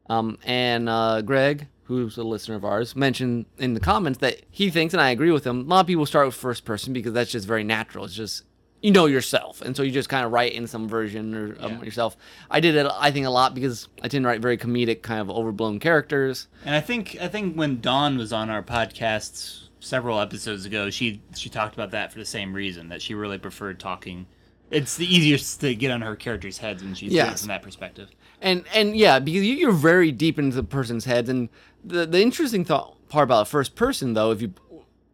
um, 0.08 0.38
and 0.44 0.88
uh, 0.88 1.20
greg 1.23 1.67
who's 1.85 2.17
a 2.17 2.23
listener 2.23 2.55
of 2.56 2.64
ours 2.64 2.94
mentioned 2.97 3.47
in 3.58 3.75
the 3.75 3.81
comments 3.81 4.19
that 4.20 4.41
he 4.50 4.70
thinks 4.70 4.94
and 4.94 5.00
i 5.00 5.11
agree 5.11 5.31
with 5.32 5.44
him 5.47 5.61
a 5.61 5.64
lot 5.64 5.81
of 5.81 5.87
people 5.87 6.06
start 6.06 6.26
with 6.26 6.35
first 6.35 6.64
person 6.64 6.93
because 6.93 7.12
that's 7.12 7.31
just 7.32 7.47
very 7.47 7.64
natural 7.64 8.05
it's 8.05 8.14
just 8.14 8.44
you 8.82 8.90
know 8.90 9.06
yourself 9.06 9.60
and 9.62 9.76
so 9.76 9.82
you 9.82 9.90
just 9.90 10.08
kind 10.08 10.24
of 10.24 10.32
write 10.32 10.52
in 10.52 10.66
some 10.66 10.88
version 10.88 11.34
or, 11.34 11.52
of 11.54 11.70
Yeah. 11.72 11.82
yourself 11.82 12.16
i 12.50 12.60
did 12.60 12.74
it 12.76 12.86
i 12.98 13.10
think 13.10 13.26
a 13.26 13.30
lot 13.30 13.54
because 13.54 13.88
i 14.02 14.08
tend 14.08 14.24
to 14.24 14.28
write 14.28 14.40
very 14.40 14.56
comedic 14.56 15.02
kind 15.02 15.20
of 15.20 15.28
overblown 15.30 15.78
characters 15.80 16.48
And 16.64 16.74
I 16.74 16.80
think 16.80 17.16
I 17.20 17.28
think 17.28 17.56
when 17.56 17.80
Dawn 17.80 18.16
was 18.18 18.32
on 18.32 18.48
our 18.50 18.62
podcast 18.62 19.64
several 19.80 20.20
episodes 20.20 20.64
ago, 20.66 20.90
she 20.90 21.20
she 21.34 21.48
talked 21.48 21.74
about 21.74 21.90
that 21.92 22.12
for 22.12 22.18
the 22.18 22.24
same 22.26 22.52
reason 22.54 22.88
that 22.90 23.00
she 23.02 23.14
really 23.14 23.38
preferred 23.38 23.80
talking. 23.80 24.26
It's 24.70 24.96
the 24.96 25.06
easiest 25.06 25.60
to 25.62 25.74
get 25.74 25.90
on 25.90 26.00
her 26.02 26.14
characters' 26.16 26.58
heads 26.58 26.82
when 26.82 26.94
she's 26.94 27.12
Yes. 27.12 27.40
from 27.40 27.48
that 27.48 27.62
perspective. 27.62 28.08
and 28.42 28.64
and 28.74 28.96
yeah 28.96 29.18
because 29.18 29.42
you- 29.42 29.54
you're 29.62 29.72
very 29.72 30.12
deep 30.12 30.38
into 30.38 30.54
the 30.56 30.62
person's 30.62 31.04
heads 31.06 31.28
and 31.28 31.49
the 31.84 32.06
the 32.06 32.20
interesting 32.22 32.64
thought 32.64 32.96
part 33.08 33.25
about 33.25 33.49
first 33.49 33.75
person 33.75 34.14
though 34.14 34.30
if 34.30 34.40
you 34.40 34.52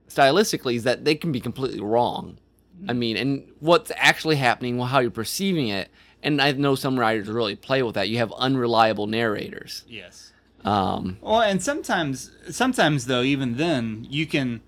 stylistically 0.08 0.74
is 0.76 0.84
that 0.84 1.04
they 1.04 1.14
can 1.14 1.32
be 1.32 1.40
completely 1.40 1.80
wrong 1.80 2.38
i 2.88 2.92
mean 2.92 3.16
and 3.16 3.46
what's 3.60 3.90
actually 3.96 4.36
happening 4.36 4.76
well 4.78 4.86
how 4.86 4.98
you're 4.98 5.10
perceiving 5.10 5.68
it 5.68 5.88
and 6.22 6.40
i 6.40 6.52
know 6.52 6.74
some 6.74 6.98
writers 6.98 7.28
really 7.28 7.56
play 7.56 7.82
with 7.82 7.94
that 7.94 8.08
you 8.08 8.18
have 8.18 8.32
unreliable 8.32 9.06
narrators 9.06 9.84
Yes. 9.88 10.32
um 10.64 11.18
Well, 11.20 11.40
and 11.40 11.62
sometimes, 11.62 12.30
sometimes 12.50 13.06
though, 13.06 13.22
even 13.22 13.56
then, 13.56 14.06
you 14.10 14.26
can 14.26 14.60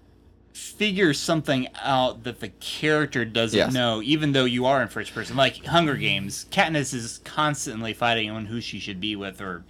figure 0.52 1.12
something 1.14 1.68
out 1.82 2.24
that 2.24 2.40
the 2.40 2.48
character 2.48 3.24
doesn't 3.24 3.56
Yes. 3.58 3.72
know, 3.72 4.02
even 4.02 4.32
though 4.32 4.44
you 4.44 4.66
are 4.66 4.82
in 4.82 4.88
first 4.88 5.14
person. 5.14 5.36
Like 5.36 5.64
Hunger 5.66 5.94
Games, 5.94 6.46
Katniss 6.50 6.92
is 6.94 7.20
constantly 7.24 7.92
fighting 7.94 8.28
on 8.30 8.46
who 8.46 8.60
she 8.60 8.80
should 8.80 9.00
be 9.00 9.14
with, 9.14 9.40
or 9.40 9.64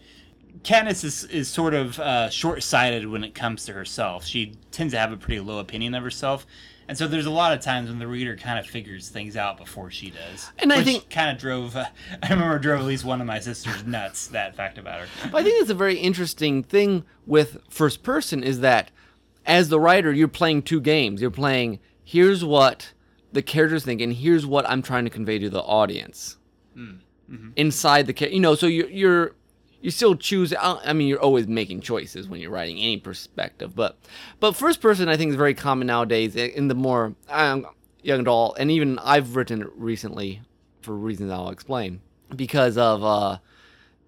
Katniss 0.62 1.04
is, 1.04 1.25
is 1.25 1.49
sort 1.49 1.75
of 1.75 1.99
uh, 2.00 2.30
short-sighted 2.30 3.07
when 3.07 3.23
it 3.23 3.35
comes 3.35 3.64
to 3.66 3.73
herself. 3.75 4.25
She 4.25 4.54
tends 4.71 4.92
to 4.95 4.99
have 4.99 5.12
a 5.12 5.16
pretty 5.16 5.40
low 5.40 5.59
opinion 5.59 5.95
of 5.95 6.02
herself. 6.02 6.47
And 6.88 6.97
so 6.97 7.07
there's 7.07 7.26
a 7.26 7.30
lot 7.30 7.52
of 7.52 7.61
times 7.61 7.90
when 7.90 7.99
the 7.99 8.07
reader 8.09 8.35
kind 8.37 8.59
of 8.59 8.66
figures 8.66 9.11
things 9.11 9.37
out 9.37 9.59
before 9.59 9.90
she 9.90 10.11
does. 10.11 10.50
And 10.59 10.73
I 10.73 10.83
think- 10.83 11.11
kind 11.11 11.30
of 11.30 11.38
drove, 11.38 11.76
uh, 11.76 11.85
I 12.23 12.30
remember 12.30 12.59
drove 12.59 12.80
at 12.80 12.87
least 12.87 13.04
one 13.04 13.21
of 13.21 13.26
my 13.26 13.40
sisters 13.40 13.85
nuts, 13.85 14.28
that 14.28 14.57
fact 14.57 14.78
about 14.78 15.00
her. 15.00 15.07
But 15.30 15.38
I 15.38 15.42
think 15.45 15.59
that's 15.59 15.71
a 15.71 15.75
very 15.75 15.99
interesting 15.99 16.62
thing 16.62 17.04
with 17.26 17.59
first 17.68 18.02
person 18.02 18.42
is 18.42 18.61
that 18.61 18.90
as 19.45 19.68
the 19.68 19.78
writer, 19.78 20.12
you're 20.12 20.28
playing 20.28 20.62
two 20.62 20.80
games. 20.80 21.21
You're 21.21 21.30
playing 21.30 21.78
here's 22.02 22.42
what 22.45 22.92
the 23.33 23.42
characters 23.42 23.85
think, 23.85 24.00
and 24.00 24.12
here's 24.14 24.47
what 24.47 24.66
I'm 24.68 24.80
trying 24.83 25.04
to 25.04 25.11
convey 25.11 25.38
to 25.38 25.50
the 25.50 25.61
audience 25.61 26.37
inside 27.57 28.07
the 28.07 28.12
character. 28.12 28.35
You 28.35 28.40
know, 28.40 28.54
so 28.54 28.66
you're 28.66 28.88
you're 28.88 29.33
you 29.80 29.90
still 29.90 30.14
choose. 30.16 30.52
I 30.61 30.92
mean, 30.92 31.08
you're 31.08 31.20
always 31.20 31.47
making 31.47 31.80
choices 31.82 32.28
when 32.28 32.40
you're 32.40 32.50
writing 32.50 32.78
any 32.78 32.97
perspective, 32.97 33.75
but 33.75 33.99
but 34.40 34.56
first 34.56 34.80
person 34.80 35.08
I 35.08 35.16
think 35.16 35.30
is 35.30 35.37
very 35.37 35.54
common 35.54 35.87
nowadays 35.87 36.35
in 36.37 36.68
the 36.68 36.75
more 36.75 37.14
um, 37.28 37.66
young 38.02 38.20
adult, 38.20 38.56
and 38.58 38.70
even 38.70 38.99
I've 38.99 39.37
written 39.37 39.62
it 39.62 39.68
recently 39.76 40.42
for 40.82 40.94
reasons 40.94 41.30
I'll 41.30 41.50
explain 41.50 42.00
because 42.35 42.76
of. 42.78 43.02
uh 43.04 43.38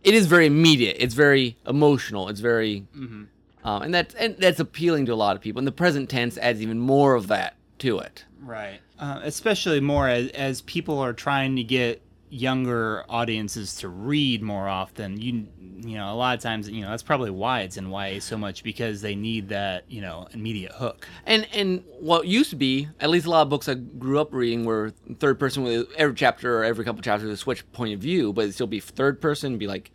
it 0.03 0.15
is 0.15 0.25
very 0.27 0.47
immediate. 0.47 0.97
It's 0.99 1.13
very 1.13 1.59
emotional. 1.67 2.31
It's 2.31 2.41
very, 2.41 2.87
Mm-hmm. 2.97 3.25
um, 3.69 3.83
and 3.83 3.93
that's 3.93 4.15
and 4.15 4.35
that's 4.39 4.59
appealing 4.59 5.05
to 5.07 5.13
a 5.13 5.15
lot 5.15 5.37
of 5.37 5.43
people. 5.43 5.59
And 5.61 5.67
the 5.69 5.73
present 5.73 6.09
tense 6.09 6.39
adds 6.39 6.63
even 6.63 6.79
more 6.79 7.15
of 7.15 7.27
that 7.27 7.57
to 7.81 7.99
it. 7.99 8.25
Right. 8.41 8.81
Uh, 8.99 9.21
especially 9.23 9.79
more 9.79 10.09
as, 10.09 10.29
as 10.31 10.63
people 10.63 10.99
are 11.01 11.13
trying 11.13 11.55
to 11.57 11.63
get 11.63 12.01
younger 12.31 13.05
audiences 13.09 13.75
to 13.77 13.89
read 13.89 14.43
more 14.43 14.69
often. 14.69 15.21
You 15.21 15.49
you 15.83 15.97
know, 15.97 16.13
a 16.13 16.15
lot 16.15 16.37
of 16.37 16.43
times, 16.43 16.69
you 16.69 16.83
know, 16.83 16.91
that's 16.91 17.03
probably 17.03 17.31
why 17.31 17.61
it's 17.61 17.77
in 17.77 17.91
YA 17.91 18.21
so 18.21 18.37
much 18.37 18.63
because 18.63 19.01
they 19.01 19.15
need 19.15 19.49
that, 19.49 19.85
you 19.91 20.01
know, 20.01 20.29
immediate 20.33 20.73
hook. 20.73 21.07
And 21.27 21.47
and 21.53 21.85
what 21.99 22.27
used 22.27 22.51
to 22.51 22.57
be, 22.57 22.89
at 23.01 23.11
least 23.11 23.27
a 23.27 23.31
lot 23.31 23.43
of 23.43 23.49
books 23.49 23.69
I 23.69 23.75
grew 23.75 24.21
up 24.21 24.33
reading 24.33 24.65
were 24.65 24.93
third 25.19 25.39
person 25.39 25.63
with 25.63 25.89
every 25.97 26.15
chapter 26.15 26.59
or 26.59 26.65
every 26.65 26.85
couple 26.85 27.03
chapters 27.03 27.31
a 27.31 27.37
switch 27.37 27.71
point 27.73 27.95
of 27.95 28.01
view, 28.01 28.33
but 28.33 28.43
it'd 28.43 28.55
still 28.55 28.67
be 28.67 28.81
third 28.81 29.21
person. 29.21 29.59
Be 29.59 29.67
like, 29.67 29.91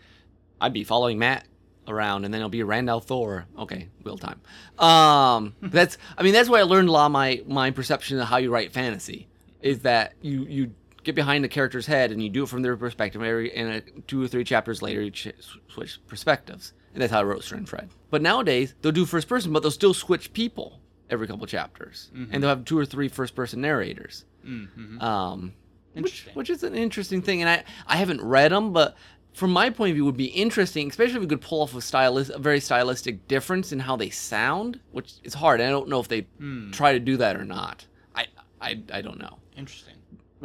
I'd 0.60 0.74
be 0.74 0.84
following 0.84 1.20
Matt 1.20 1.46
around, 1.88 2.26
and 2.26 2.34
then 2.34 2.42
it'll 2.42 2.50
be 2.50 2.64
Rand 2.64 2.90
al'Thor. 2.90 3.46
Okay, 3.60 3.90
real 4.04 4.18
time. 4.18 4.42
Um, 4.80 5.56
that's 5.62 5.98
I 6.18 6.24
mean 6.24 6.34
that's 6.34 6.50
where 6.50 6.62
I 6.62 6.64
learned 6.64 6.90
a 6.90 6.92
lot 6.92 7.08
of 7.08 7.12
my 7.12 7.44
my 7.48 7.72
perception 7.72 8.20
of 8.20 8.28
how 8.28 8.38
you 8.38 8.52
write 8.52 8.74
fantasy 8.74 9.28
is 9.62 9.80
that 9.80 10.14
you 10.22 10.44
you 10.44 10.72
get 11.06 11.16
behind 11.16 11.44
the 11.44 11.50
character's 11.50 11.86
head 11.86 12.12
and 12.12 12.22
you 12.22 12.30
do 12.30 12.44
it 12.44 12.50
from 12.50 12.62
their 12.62 12.76
perspective. 12.76 13.22
Every 13.22 13.56
and 13.56 13.76
a, 13.76 13.82
two 14.02 14.22
or 14.22 14.28
three 14.28 14.44
chapters 14.44 14.82
later, 14.82 15.02
you 15.02 15.12
ch- 15.12 15.34
switch 15.70 16.00
perspectives, 16.08 16.74
and 16.94 17.02
that's 17.02 17.12
how 17.12 17.22
I 17.22 17.24
wrote 17.24 17.44
Stern 17.44 17.66
Fred. 17.66 17.90
But 18.10 18.22
nowadays 18.22 18.74
they'll 18.82 18.92
do 18.92 19.06
first 19.06 19.30
person, 19.30 19.54
but 19.54 19.62
they'll 19.62 19.72
still 19.72 19.94
switch 19.94 20.34
people 20.34 20.80
every 21.10 21.28
couple 21.28 21.46
chapters, 21.46 22.12
mm-hmm. 22.14 22.34
and 22.34 22.44
they'll 22.44 22.50
have 22.50 22.66
two 22.66 22.78
or 22.78 22.86
three 22.86 23.08
first 23.08 23.36
person 23.36 23.62
narrators. 23.62 24.26
Mm-hmm. 24.46 25.02
Um, 25.02 25.54
which, 25.94 26.28
which 26.34 26.50
is 26.50 26.64
an 26.64 26.76
interesting 26.76 27.22
thing, 27.22 27.42
and 27.42 27.50
I 27.50 27.64
I 27.88 27.96
haven't 27.96 28.22
read 28.22 28.52
them, 28.52 28.74
but 28.74 28.98
from 29.34 29.52
my 29.52 29.70
point 29.70 29.92
of 29.92 29.96
view, 29.96 30.06
would 30.06 30.18
be 30.18 30.26
interesting, 30.26 30.90
especially 30.90 31.16
if 31.16 31.22
we 31.22 31.28
could 31.28 31.42
pull 31.42 31.62
off 31.62 31.76
a 31.76 31.82
stylist, 31.82 32.32
a 32.32 32.40
very 32.40 32.60
stylistic 32.60 33.28
difference 33.28 33.72
in 33.72 33.80
how 33.80 33.96
they 33.96 34.10
sound, 34.10 34.80
which 34.92 35.14
is 35.24 35.34
hard. 35.34 35.62
I 35.62 35.70
don't 35.70 35.90
know 35.90 36.00
if 36.00 36.08
they 36.08 36.22
hmm. 36.40 36.72
try 36.72 36.94
to 36.94 37.00
do 37.00 37.18
that 37.18 37.36
or 37.36 37.46
not. 37.46 37.86
I 38.16 38.28
I, 38.62 38.82
I 38.92 39.02
don't 39.02 39.20
know. 39.20 39.38
Interesting. 39.56 39.95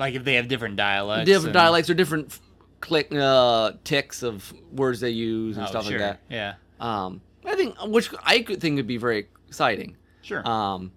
Like 0.01 0.15
if 0.15 0.25
they 0.25 0.35
have 0.35 0.49
different 0.49 0.77
dialects. 0.77 1.27
Different 1.27 1.49
and- 1.49 1.55
dialects 1.55 1.91
or 1.91 1.95
different 1.95 2.37
click 2.81 3.15
uh, 3.15 3.73
ticks 3.85 4.23
of 4.23 4.53
words 4.73 5.01
they 5.01 5.11
use 5.11 5.59
and 5.59 5.67
Oh, 5.67 5.69
stuff 5.69 5.85
sure. 5.85 5.99
like 6.01 6.01
that. 6.01 6.21
Yeah. 6.31 6.55
Um, 6.81 7.21
I 7.45 7.55
think 7.55 7.77
which 7.87 8.09
I 8.25 8.41
could 8.41 8.61
think 8.61 8.77
would 8.77 8.87
be 8.87 8.97
very 8.97 9.29
exciting. 9.47 9.97
Sure. 10.23 10.47
Um, 10.49 10.93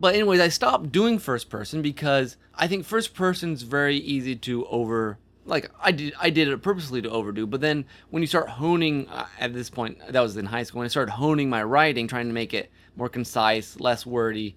but 0.00 0.14
anyways, 0.14 0.40
I 0.40 0.48
stopped 0.48 0.92
doing 0.92 1.18
first 1.18 1.50
person 1.50 1.82
because 1.82 2.36
I 2.54 2.66
think 2.66 2.84
first 2.86 3.14
person's 3.14 3.62
very 3.62 3.96
easy 3.98 4.34
to 4.36 4.66
over. 4.66 5.18
Like 5.44 5.70
I 5.80 5.92
did, 5.92 6.14
I 6.18 6.30
did 6.30 6.48
it 6.48 6.62
purposely 6.62 7.02
to 7.02 7.10
overdo. 7.10 7.46
But 7.46 7.60
then 7.60 7.84
when 8.10 8.22
you 8.22 8.26
start 8.26 8.48
honing, 8.48 9.06
uh, 9.08 9.26
at 9.38 9.52
this 9.52 9.68
point, 9.70 9.98
that 10.10 10.20
was 10.20 10.36
in 10.36 10.46
high 10.46 10.62
school. 10.64 10.78
When 10.80 10.86
I 10.86 10.88
started 10.88 11.12
honing 11.12 11.48
my 11.50 11.62
writing, 11.62 12.08
trying 12.08 12.26
to 12.28 12.32
make 12.32 12.52
it 12.54 12.70
more 12.96 13.08
concise, 13.10 13.78
less 13.78 14.04
wordy, 14.06 14.56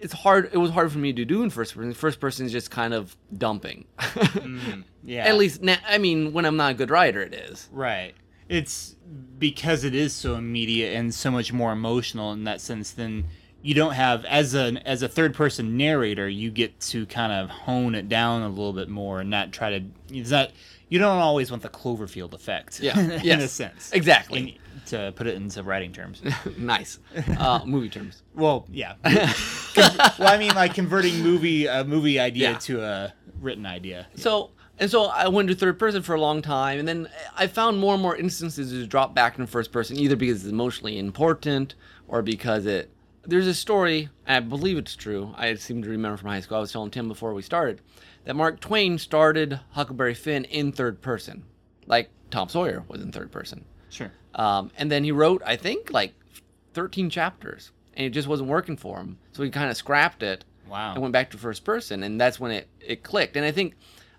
it's 0.00 0.12
hard. 0.12 0.50
It 0.52 0.56
was 0.58 0.70
hard 0.70 0.90
for 0.90 0.98
me 0.98 1.12
to 1.12 1.24
do 1.24 1.42
in 1.42 1.50
first 1.50 1.74
person. 1.74 1.92
First 1.94 2.20
person 2.20 2.46
is 2.46 2.52
just 2.52 2.70
kind 2.70 2.94
of 2.94 3.16
dumping. 3.36 3.84
Mm, 3.98 4.84
yeah. 5.04 5.26
At 5.26 5.36
least, 5.36 5.62
na- 5.62 5.76
I 5.88 5.98
mean, 5.98 6.32
when 6.32 6.44
I'm 6.44 6.56
not 6.56 6.72
a 6.72 6.74
good 6.74 6.90
writer, 6.90 7.22
it 7.22 7.34
is. 7.34 7.68
Right. 7.72 8.14
It's 8.48 8.96
because 9.38 9.84
it 9.84 9.94
is 9.94 10.12
so 10.12 10.34
immediate 10.34 10.94
and 10.96 11.14
so 11.14 11.30
much 11.30 11.52
more 11.52 11.72
emotional 11.72 12.32
in 12.32 12.44
that 12.44 12.60
sense. 12.60 12.92
Then 12.92 13.24
you 13.62 13.74
don't 13.74 13.92
have 13.92 14.24
as 14.24 14.54
an 14.54 14.78
as 14.78 15.02
a 15.02 15.08
third 15.08 15.34
person 15.34 15.76
narrator, 15.76 16.28
you 16.28 16.50
get 16.50 16.78
to 16.80 17.06
kind 17.06 17.32
of 17.32 17.48
hone 17.50 17.94
it 17.94 18.08
down 18.08 18.42
a 18.42 18.48
little 18.48 18.72
bit 18.72 18.88
more 18.88 19.20
and 19.20 19.30
not 19.30 19.52
try 19.52 19.78
to. 19.78 19.84
Is 20.12 20.30
that 20.30 20.52
you 20.88 20.98
don't 20.98 21.18
always 21.18 21.50
want 21.50 21.62
the 21.62 21.68
Cloverfield 21.68 22.32
effect? 22.34 22.80
Yeah. 22.80 22.98
in 23.20 23.20
Yes. 23.24 23.42
a 23.42 23.48
sense. 23.48 23.92
Exactly. 23.92 24.58
To 24.86 25.12
put 25.16 25.26
it 25.26 25.34
into 25.36 25.62
writing 25.62 25.92
terms. 25.92 26.22
nice. 26.58 26.98
Uh, 27.38 27.60
movie 27.64 27.88
terms. 27.88 28.22
Well, 28.34 28.66
yeah. 28.70 28.94
Con- 29.04 29.96
well, 30.18 30.28
I 30.28 30.36
mean, 30.38 30.54
like 30.54 30.74
converting 30.74 31.22
movie 31.22 31.66
a 31.66 31.84
movie 31.84 32.18
idea 32.18 32.52
Yeah. 32.52 32.58
to 32.58 32.82
a 32.82 33.14
written 33.40 33.66
idea. 33.66 34.06
So 34.16 34.50
and 34.78 34.90
so 34.90 35.04
I 35.04 35.28
went 35.28 35.48
to 35.48 35.54
third 35.54 35.78
person 35.78 36.02
for 36.02 36.14
a 36.14 36.20
long 36.20 36.40
time, 36.42 36.78
and 36.78 36.88
then 36.88 37.08
I 37.36 37.46
found 37.46 37.78
more 37.78 37.94
and 37.94 38.02
more 38.02 38.16
instances 38.16 38.70
to 38.70 38.86
drop 38.86 39.14
back 39.14 39.38
in 39.38 39.46
first 39.46 39.72
person, 39.72 39.98
either 39.98 40.16
because 40.16 40.42
it's 40.44 40.50
emotionally 40.50 40.98
important 40.98 41.74
or 42.08 42.22
because 42.22 42.66
it. 42.66 42.90
There's 43.26 43.46
a 43.46 43.52
story, 43.54 44.08
and 44.26 44.44
I 44.44 44.48
believe 44.48 44.78
it's 44.78 44.96
true. 44.96 45.34
I 45.36 45.54
seem 45.56 45.82
to 45.82 45.90
remember 45.90 46.16
from 46.16 46.30
high 46.30 46.40
school. 46.40 46.56
I 46.56 46.60
was 46.60 46.72
telling 46.72 46.90
Tim 46.90 47.06
before 47.08 47.34
we 47.34 47.42
started 47.42 47.82
that 48.24 48.34
Mark 48.34 48.60
Twain 48.60 48.96
started 48.96 49.60
Huckleberry 49.72 50.14
Finn 50.14 50.44
in 50.44 50.72
third 50.72 51.02
person, 51.02 51.44
like 51.86 52.08
Tom 52.30 52.48
Sawyer 52.48 52.82
was 52.88 53.02
in 53.02 53.12
third 53.12 53.30
person. 53.30 53.66
Sure. 53.90 54.10
Um, 54.34 54.70
and 54.78 54.90
then 54.90 55.04
he 55.04 55.12
wrote, 55.12 55.42
I 55.44 55.56
think, 55.56 55.90
like 55.92 56.14
13 56.74 57.10
chapters, 57.10 57.72
and 57.94 58.06
it 58.06 58.10
just 58.10 58.28
wasn't 58.28 58.48
working 58.48 58.76
for 58.76 58.98
him. 58.98 59.18
So 59.32 59.42
he 59.42 59.50
kind 59.50 59.70
of 59.70 59.76
scrapped 59.76 60.22
it 60.22 60.44
Wow. 60.68 60.92
and 60.92 61.02
went 61.02 61.12
back 61.12 61.30
to 61.32 61.38
first 61.38 61.64
person, 61.64 62.02
and 62.02 62.20
that's 62.20 62.38
when 62.38 62.52
it, 62.52 62.68
it 62.80 63.02
clicked. 63.02 63.36
And 63.36 63.44
I 63.44 63.50
think 63.50 63.74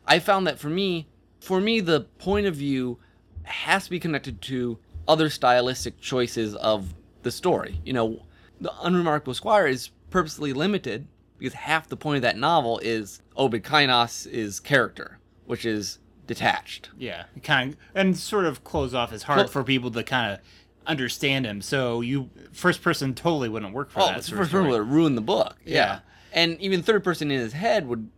I 0.06 0.20
found 0.20 0.46
that 0.48 0.60
for 0.60 0.70
me, 0.70 1.08
for 1.40 1.60
me, 1.62 1.80
the 1.80 2.02
point 2.20 2.46
of 2.46 2.56
view 2.56 3.00
has 3.44 3.86
to 3.86 3.90
be 3.90 4.00
connected 4.00 4.42
to 4.44 4.78
other 5.08 5.30
stylistic 5.30 6.00
choices 6.00 6.56
of 6.56 6.94
the 7.24 7.32
story. 7.32 7.80
You 7.86 7.94
know, 7.94 8.26
the 8.60 8.72
Unremarkable 8.84 9.34
Squire 9.34 9.68
is 9.68 9.90
purposely 10.10 10.54
limited 10.54 11.08
because 11.40 11.54
half 11.54 11.88
the 11.88 11.98
point 11.98 12.18
of 12.18 12.22
that 12.24 12.38
novel 12.38 12.80
is 12.80 13.22
Obed 13.36 13.64
Kainos 13.64 14.28
is 14.28 14.60
character, 14.60 15.18
which 15.46 15.66
is 15.66 15.98
detached. 16.34 16.90
Yeah, 16.98 17.26
kind 17.44 17.74
of, 17.74 17.80
and 17.96 18.18
sort 18.18 18.46
of 18.46 18.64
close 18.64 18.94
off 18.94 19.12
his 19.12 19.24
heart 19.24 19.40
Clo- 19.40 19.48
for 19.48 19.64
people 19.64 19.92
to 19.92 20.04
kind 20.04 20.34
of 20.34 20.40
understand 20.88 21.46
him. 21.46 21.62
So 21.62 22.02
you 22.02 22.30
first 22.54 22.82
person 22.82 23.14
totally 23.14 23.50
wouldn't 23.50 23.74
work 23.74 23.92
for 23.92 24.02
Oh, 24.02 24.06
that. 24.08 24.16
first 24.16 24.30
person 24.32 24.50
story. 24.50 24.70
would 24.72 24.88
ruin 24.88 25.16
the 25.16 25.22
book. 25.22 25.56
Yeah. 25.66 25.74
Yeah. 25.76 26.00
And 26.34 26.60
even 26.62 26.82
third 26.82 27.04
person 27.04 27.30
in 27.30 27.40
his 27.40 27.54
head 27.54 27.88
would, 27.88 28.10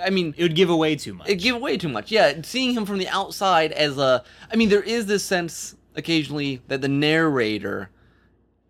I 0.00 0.10
mean, 0.10 0.34
It 0.36 0.42
would 0.42 0.54
give 0.54 0.68
away 0.70 0.96
too 0.96 1.14
much. 1.14 1.28
it 1.28 1.36
give 1.36 1.56
away 1.56 1.76
too 1.78 1.88
much. 1.88 2.10
Yeah, 2.12 2.42
seeing 2.42 2.74
him 2.74 2.84
from 2.84 2.98
the 2.98 3.08
outside 3.08 3.72
as 3.72 3.96
a, 3.98 4.22
I 4.52 4.56
mean, 4.56 4.68
there 4.68 4.82
is 4.82 5.06
this 5.06 5.24
sense 5.24 5.74
occasionally 5.96 6.60
that 6.68 6.80
the 6.82 6.88
narrator 6.88 7.90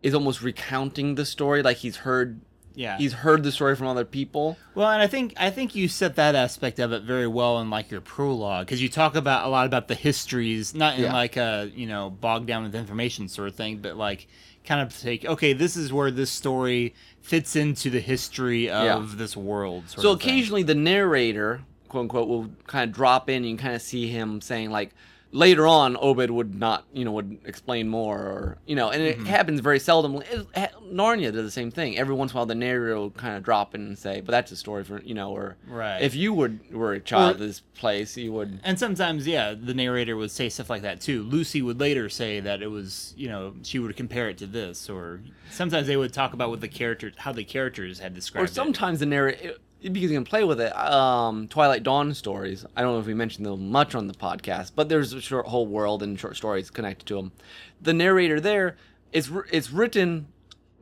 is 0.02 0.14
almost 0.14 0.42
recounting 0.42 1.14
the 1.16 1.24
story, 1.24 1.62
like 1.62 1.78
he's 1.78 1.96
heard, 1.96 2.40
yeah. 2.74 2.98
he's 2.98 3.12
heard 3.12 3.42
the 3.42 3.52
story 3.52 3.76
from 3.76 3.86
other 3.86 4.04
people. 4.04 4.56
well, 4.74 4.88
and 4.90 5.00
I 5.02 5.06
think 5.06 5.34
I 5.36 5.50
think 5.50 5.74
you 5.74 5.88
set 5.88 6.16
that 6.16 6.34
aspect 6.34 6.78
of 6.78 6.92
it 6.92 7.02
very 7.04 7.26
well 7.26 7.60
in 7.60 7.70
like 7.70 7.90
your 7.90 8.00
prologue 8.00 8.66
because 8.66 8.82
you 8.82 8.88
talk 8.88 9.14
about 9.14 9.46
a 9.46 9.48
lot 9.48 9.66
about 9.66 9.88
the 9.88 9.94
histories, 9.94 10.74
not 10.74 10.96
in 10.96 11.04
Yeah. 11.04 11.12
like 11.12 11.36
a 11.36 11.70
you 11.74 11.86
know 11.86 12.10
bogged 12.10 12.46
down 12.46 12.62
with 12.64 12.74
information 12.74 13.28
sort 13.28 13.48
of 13.48 13.54
thing, 13.54 13.78
but 13.78 13.96
like 13.96 14.26
kind 14.64 14.80
of 14.80 14.98
take 14.98 15.24
okay, 15.24 15.52
this 15.52 15.76
is 15.76 15.92
where 15.92 16.10
this 16.10 16.30
story 16.30 16.94
fits 17.20 17.54
into 17.56 17.90
the 17.90 18.00
history 18.00 18.68
of 18.70 18.84
Yeah. 19.10 19.16
this 19.16 19.36
world. 19.36 19.88
Sort 19.90 20.02
So 20.02 20.10
of 20.12 20.20
thing. 20.20 20.30
occasionally 20.30 20.62
the 20.62 20.74
narrator, 20.74 21.62
quote 21.88 22.02
unquote, 22.02 22.28
will 22.28 22.50
kind 22.66 22.88
of 22.88 22.94
drop 22.94 23.28
in. 23.30 23.36
and 23.36 23.46
You 23.46 23.56
can 23.56 23.62
kind 23.66 23.74
of 23.76 23.82
see 23.82 24.08
him 24.08 24.40
saying 24.40 24.70
like. 24.70 24.90
Later 25.34 25.66
on, 25.66 25.96
Obed 26.00 26.30
would 26.30 26.54
not, 26.54 26.84
you 26.92 27.04
know, 27.04 27.10
would 27.10 27.38
explain 27.44 27.88
more, 27.88 28.18
or 28.18 28.58
you 28.66 28.76
know, 28.76 28.90
and 28.90 29.02
it 29.02 29.16
Mm-hmm. 29.16 29.26
happens 29.26 29.58
very 29.60 29.80
seldom. 29.80 30.22
It, 30.30 30.46
Narnia 30.92 31.32
does 31.32 31.44
the 31.44 31.50
same 31.50 31.72
thing. 31.72 31.98
Every 31.98 32.14
once 32.14 32.30
in 32.30 32.36
a 32.36 32.38
while, 32.38 32.46
the 32.46 32.54
narrator 32.54 32.94
will 32.96 33.10
kind 33.10 33.36
of 33.36 33.42
drop 33.42 33.74
in 33.74 33.80
and 33.84 33.98
say, 33.98 34.20
"But 34.20 34.30
that's 34.30 34.52
a 34.52 34.56
story 34.56 34.84
for 34.84 35.00
you 35.02 35.12
know," 35.14 35.30
or 35.32 35.56
Right. 35.66 36.00
If 36.00 36.14
you 36.14 36.32
would 36.34 36.72
were 36.72 36.92
a 36.92 37.00
child 37.00 37.30
Or- 37.30 37.32
of 37.32 37.38
this 37.40 37.60
place, 37.74 38.16
you 38.16 38.32
would. 38.32 38.60
And 38.62 38.78
sometimes, 38.78 39.26
yeah, 39.26 39.54
the 39.60 39.74
narrator 39.74 40.16
would 40.16 40.30
say 40.30 40.48
stuff 40.48 40.70
like 40.70 40.82
that 40.82 41.00
too. 41.00 41.24
Lucy 41.24 41.62
would 41.62 41.80
later 41.80 42.08
say 42.08 42.38
that 42.38 42.62
it 42.62 42.68
was, 42.68 43.12
you 43.16 43.28
know, 43.28 43.54
she 43.64 43.80
would 43.80 43.96
compare 43.96 44.28
it 44.28 44.38
to 44.38 44.46
this, 44.46 44.88
or 44.88 45.20
sometimes 45.50 45.88
they 45.88 45.96
would 45.96 46.12
talk 46.12 46.32
about 46.32 46.50
what 46.50 46.60
the 46.60 46.68
characters, 46.68 47.14
how 47.16 47.32
the 47.32 47.42
characters 47.42 47.98
had 47.98 48.12
Or 48.12 48.14
described 48.14 48.50
it. 48.50 48.54
sometimes 48.54 49.00
the 49.00 49.06
narrator, 49.06 49.54
because 49.92 50.10
you 50.10 50.16
can 50.16 50.24
play 50.24 50.44
with 50.44 50.60
it. 50.60 50.74
Um, 50.76 51.48
Twilight 51.48 51.82
Dawn 51.82 52.14
stories. 52.14 52.64
I 52.76 52.82
don't 52.82 52.94
know 52.94 53.00
if 53.00 53.06
we 53.06 53.14
mentioned 53.14 53.46
them 53.46 53.70
much 53.70 53.94
on 53.94 54.06
the 54.06 54.14
podcast, 54.14 54.72
but 54.74 54.88
there's 54.88 55.12
a 55.12 55.20
short 55.20 55.46
whole 55.46 55.66
world 55.66 56.02
and 56.02 56.18
short 56.18 56.36
stories 56.36 56.70
connected 56.70 57.06
to 57.06 57.16
them. 57.16 57.32
The 57.80 57.92
narrator 57.92 58.40
there 58.40 58.76
is 59.12 59.30
it's 59.52 59.70
written 59.70 60.28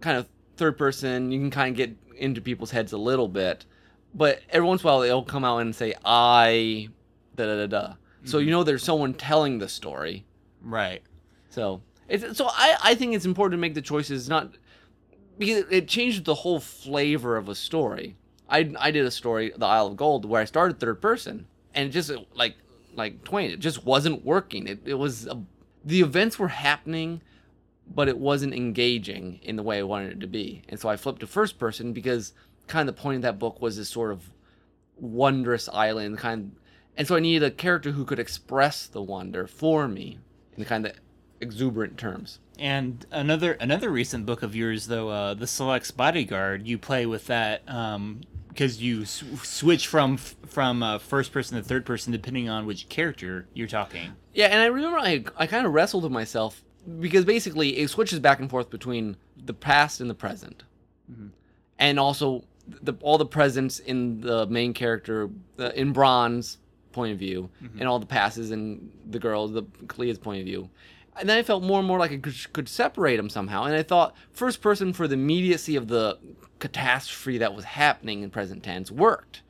kind 0.01 0.17
of 0.17 0.29
third 0.57 0.79
person. 0.79 1.33
You 1.33 1.41
can 1.41 1.51
kind 1.51 1.71
of 1.71 1.77
get 1.77 1.97
into 2.17 2.41
people's 2.41 2.71
heads 2.71 2.93
a 2.93 2.99
little 2.99 3.29
bit, 3.29 3.65
but 4.15 4.41
every 4.51 4.67
once 4.67 4.83
in 4.83 4.89
a 4.89 4.93
while 4.93 5.01
they'll 5.01 5.23
come 5.23 5.45
out 5.45 5.59
and 5.59 5.75
say 5.75 5.95
I 6.05 6.89
da 7.37 7.47
da 7.47 7.67
da 7.67 7.67
da. 7.67 7.95
So 8.25 8.39
you 8.39 8.51
know 8.51 8.63
there's 8.63 8.85
someone 8.85 9.15
telling 9.15 9.59
the 9.59 9.69
story. 9.69 10.25
Right. 10.63 11.03
So 11.51 11.83
it's 12.09 12.39
so 12.39 12.49
I 12.49 12.77
I 12.83 12.95
think 12.95 13.15
it's 13.15 13.25
important 13.25 13.59
to 13.59 13.61
make 13.61 13.75
the 13.75 13.83
choices 13.83 14.29
not 14.29 14.53
because 15.39 15.65
it 15.71 15.89
changes 15.89 16.23
the 16.23 16.35
whole 16.35 16.61
flavor 16.61 17.37
of 17.37 17.49
a 17.49 17.55
story. 17.55 18.17
I 18.53 18.73
I 18.79 18.91
did 18.91 19.07
a 19.07 19.11
story, 19.11 19.53
The 19.57 19.67
Isle 19.67 19.89
of 19.89 19.97
Gold, 19.97 20.25
where 20.25 20.43
I 20.43 20.45
started 20.45 20.79
third 20.79 21.01
person, 21.01 21.47
and 21.75 21.89
it 21.89 21.93
just 21.93 22.13
like 22.35 22.57
like 22.95 23.25
Twain, 23.25 23.51
it 23.51 23.59
just 23.59 23.85
wasn't 23.85 24.25
working. 24.25 24.69
It 24.69 24.81
it 24.85 24.95
was 24.95 25.27
a, 25.27 25.43
the 25.85 26.03
events 26.03 26.39
were 26.39 26.49
happening, 26.49 27.23
but 27.93 28.09
it 28.09 28.19
wasn't 28.19 28.55
engaging 28.55 29.41
in 29.43 29.57
the 29.57 29.63
way 29.63 29.79
I 29.79 29.83
wanted 29.83 30.13
it 30.13 30.21
to 30.21 30.27
be, 30.27 30.63
and 30.69 30.79
so 30.79 30.89
I 30.89 30.97
flipped 30.97 31.21
to 31.21 31.27
first 31.27 31.59
person 31.59 31.93
because 31.93 32.35
kind 32.69 32.89
of 32.89 32.95
the 32.95 33.03
point 33.03 33.17
of 33.17 33.23
that 33.23 33.39
book 33.39 33.61
was 33.61 33.77
this 33.77 33.89
sort 33.89 34.13
of 34.13 34.31
wondrous 34.97 35.69
island 35.69 36.19
kind 36.19 36.53
of, 36.53 36.61
And 36.97 37.09
so 37.09 37.17
I 37.17 37.21
needed 37.21 37.43
a 37.43 37.51
character 37.51 37.93
who 37.93 38.05
could 38.05 38.19
express 38.19 38.87
the 38.87 39.03
wonder 39.03 39.47
for 39.47 39.89
me 39.89 40.19
in 40.53 40.61
the 40.63 40.65
kind 40.65 40.87
of 40.87 40.93
exuberant 41.41 41.99
terms. 41.99 42.39
And 42.59 43.05
another 43.11 43.55
another 43.55 43.91
recent 43.91 44.27
book 44.27 44.43
of 44.43 44.55
yours, 44.55 44.87
though, 44.87 45.09
uh, 45.09 45.35
the 45.35 45.47
Select's 45.47 45.91
Bodyguard, 45.91 46.69
you 46.69 46.79
play 46.79 47.07
with 47.07 47.27
that 47.27 47.63
because 48.53 48.83
you 48.83 49.03
s- 49.03 49.25
switch 49.43 49.87
from 49.87 50.17
from 50.17 50.83
uh, 50.83 50.99
first 50.99 51.33
person 51.33 51.57
to 51.57 51.63
third 51.63 51.85
person 51.87 52.13
depending 52.13 52.49
on 52.49 52.67
which 52.67 52.89
character 52.89 53.47
you're 53.55 53.67
talking. 53.69 54.13
Yeah, 54.35 54.47
and 54.47 54.61
I 54.61 54.67
remember 54.67 54.99
I 54.99 55.25
I 55.37 55.47
kind 55.47 55.67
of 55.67 55.73
wrestled 55.73 56.03
with 56.05 56.13
myself 56.13 56.63
because 57.01 57.25
basically 57.25 57.79
it 57.79 57.89
switches 57.89 58.19
back 58.21 58.41
and 58.41 58.51
forth 58.51 58.71
between 58.71 59.17
the 59.37 59.55
past 59.55 60.01
and 60.01 60.09
the 60.11 60.15
present, 60.15 60.65
and 61.79 61.99
also 61.99 62.45
the 62.67 62.95
all 63.01 63.19
the 63.19 63.27
presents 63.27 63.79
in 63.79 64.21
the 64.21 64.47
main 64.47 64.73
character 64.75 65.29
uh, 65.59 65.71
in 65.75 65.93
Bron's 65.93 66.59
point 66.93 67.13
of 67.13 67.19
view, 67.19 67.49
and 67.79 67.89
all 67.89 67.99
the 67.99 68.07
passes 68.07 68.51
in 68.51 68.91
the 69.09 69.19
girls, 69.19 69.53
the 69.53 69.63
Clea's 69.89 70.19
point 70.19 70.41
of 70.41 70.47
view. 70.47 70.69
And 71.19 71.29
then 71.29 71.37
I 71.37 71.43
felt 71.43 71.63
more 71.63 71.79
and 71.79 71.87
more 71.87 71.99
like 71.99 72.11
I 72.13 72.17
could, 72.17 72.53
could 72.55 72.69
separate 72.71 73.17
them 73.17 73.29
somehow. 73.29 73.65
And 73.65 73.75
I 73.75 73.83
thought 73.83 74.15
first 74.31 74.63
person 74.63 74.95
for 74.95 75.07
the 75.07 75.13
immediacy 75.15 75.77
of 75.77 75.89
the 75.89 76.19
catastrophe 76.63 77.39
that 77.39 77.55
was 77.55 77.65
happening 77.65 78.23
in 78.23 78.31
present 78.31 78.63
tense 78.63 78.91
worked, 78.91 79.43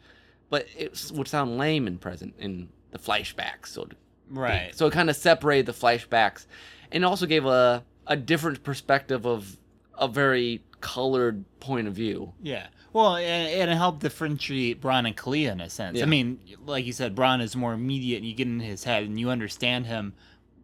but 0.49 0.66
it 0.76 1.11
would 1.14 1.28
sound 1.28 1.59
lame 1.59 1.87
in 1.87 1.99
present 1.99 2.35
in 2.38 2.71
the 2.90 2.99
flashbacks. 2.99 3.66
So 3.69 3.87
Right. 4.31 4.75
so 4.75 4.87
it 4.87 4.92
kind 4.95 5.11
of 5.11 5.16
separated 5.16 5.66
the 5.66 5.73
flashbacks, 5.73 6.47
and 6.90 7.04
also 7.04 7.26
gave 7.26 7.45
a 7.45 7.85
a 8.07 8.16
different 8.16 8.64
perspective 8.64 9.26
of 9.26 9.59
a 9.99 10.09
very 10.09 10.62
colored 10.81 11.45
point 11.61 11.87
of 11.87 11.95
view. 11.95 12.33
Yeah. 12.42 12.66
Well, 12.95 13.16
and, 13.16 13.49
and 13.61 13.71
it 13.71 13.76
helped 13.76 14.00
differentiate 14.00 14.81
Bron 14.81 15.07
and 15.07 15.16
Kalia 15.16 15.52
in 15.52 15.61
a 15.61 15.71
sense. 15.71 15.99
Yeah. 15.99 16.04
I 16.04 16.07
mean, 16.07 16.40
like 16.66 16.85
you 16.85 16.92
said, 16.92 17.14
Bron 17.14 17.40
is 17.40 17.54
more 17.54 17.73
immediate, 17.75 18.16
and 18.19 18.26
you 18.26 18.35
get 18.35 18.47
in 18.49 18.59
his 18.61 18.85
head, 18.85 19.04
and 19.04 19.21
you 19.21 19.31
understand 19.31 19.87
him 19.87 20.14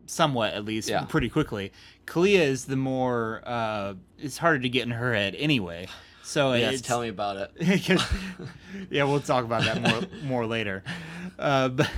somewhat, 0.07 0.55
at 0.55 0.65
least, 0.65 0.89
Yeah. 0.89 1.05
pretty 1.05 1.29
quickly. 1.29 1.73
Kalia 2.07 2.41
is 2.41 2.65
the 2.65 2.77
more. 2.77 3.43
Uh, 3.47 3.95
it's 4.19 4.39
harder 4.39 4.59
to 4.61 4.69
get 4.69 4.83
in 4.85 4.91
her 4.93 5.15
head 5.15 5.35
anyway. 5.37 5.87
So 6.29 6.53
Yes, 6.53 6.83
tell 6.83 7.01
me 7.01 7.09
about 7.09 7.37
it. 7.57 8.01
yeah, 8.91 9.05
we'll 9.05 9.21
talk 9.21 9.47
about 9.47 9.65
that 9.65 9.81
more 9.81 10.03
more 10.25 10.47
later. 10.47 10.85
Uh, 11.39 11.69
but 11.71 11.91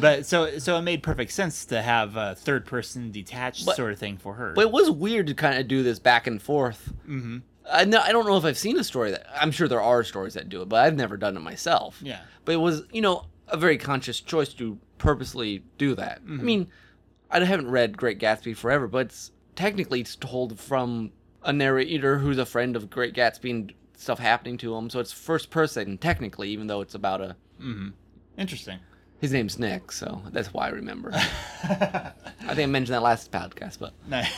but 0.00 0.26
so 0.26 0.60
so 0.60 0.78
it 0.78 0.82
made 0.82 1.02
perfect 1.02 1.32
sense 1.32 1.64
to 1.66 1.82
have 1.82 2.16
a 2.16 2.36
third 2.36 2.64
person 2.64 3.10
detached 3.10 3.66
But- 3.66 3.74
sort 3.74 3.92
of 3.92 3.98
thing 3.98 4.16
for 4.16 4.34
her. 4.34 4.52
But 4.54 4.66
it 4.66 4.70
was 4.70 4.90
weird 4.92 5.26
to 5.26 5.34
kind 5.34 5.58
of 5.58 5.66
do 5.66 5.82
this 5.82 5.98
back 5.98 6.28
and 6.28 6.40
forth. 6.40 6.92
Mm-hmm. 7.02 7.38
I, 7.70 7.84
know, 7.84 8.00
I 8.00 8.12
don't 8.12 8.26
know 8.26 8.36
if 8.36 8.44
I've 8.44 8.58
seen 8.58 8.78
a 8.78 8.84
story 8.84 9.10
that 9.10 9.26
I'm 9.40 9.50
sure 9.50 9.66
there 9.66 9.82
are 9.82 10.04
stories 10.04 10.34
that 10.34 10.48
do 10.48 10.62
it, 10.62 10.68
but 10.68 10.84
I've 10.84 10.96
never 10.96 11.16
done 11.16 11.36
it 11.36 11.40
myself. 11.40 12.00
Yeah. 12.02 12.20
But 12.44 12.52
it 12.52 12.58
was, 12.58 12.82
you 12.92 13.00
know, 13.00 13.26
a 13.48 13.56
very 13.56 13.78
conscious 13.78 14.20
choice 14.20 14.52
to 14.54 14.78
purposely 14.98 15.64
do 15.78 15.94
that. 15.94 16.22
I 16.26 16.30
mean, 16.30 16.68
I 17.30 17.42
haven't 17.44 17.70
read 17.70 17.96
Great 17.96 18.18
Gatsby 18.18 18.56
forever, 18.56 18.88
but 18.88 19.06
it's 19.06 19.30
technically 19.54 20.00
it's 20.00 20.16
told 20.16 20.58
from 20.58 21.12
a 21.44 21.52
narrator 21.52 22.18
who's 22.18 22.38
a 22.38 22.46
friend 22.46 22.76
of 22.76 22.90
Great 22.90 23.14
Gatsby 23.14 23.50
and 23.50 23.72
stuff 23.96 24.18
happening 24.18 24.58
to 24.58 24.74
him. 24.74 24.90
So 24.90 25.00
it's 25.00 25.12
first 25.12 25.50
person 25.50 25.98
technically, 25.98 26.50
even 26.50 26.66
though 26.66 26.80
it's 26.80 26.94
about 26.94 27.20
a. 27.20 27.36
Mm-hmm. 27.60 27.88
Interesting. 28.38 28.78
His 29.20 29.32
name's 29.32 29.58
Nick, 29.58 29.92
so 29.92 30.20
that's 30.30 30.52
why 30.52 30.66
I 30.66 30.70
remember. 30.70 31.12
I 31.14 32.12
think 32.48 32.58
I 32.58 32.66
mentioned 32.66 32.94
that 32.94 33.02
last 33.02 33.30
podcast, 33.30 33.78
but 33.78 33.92
Nice. 34.08 34.32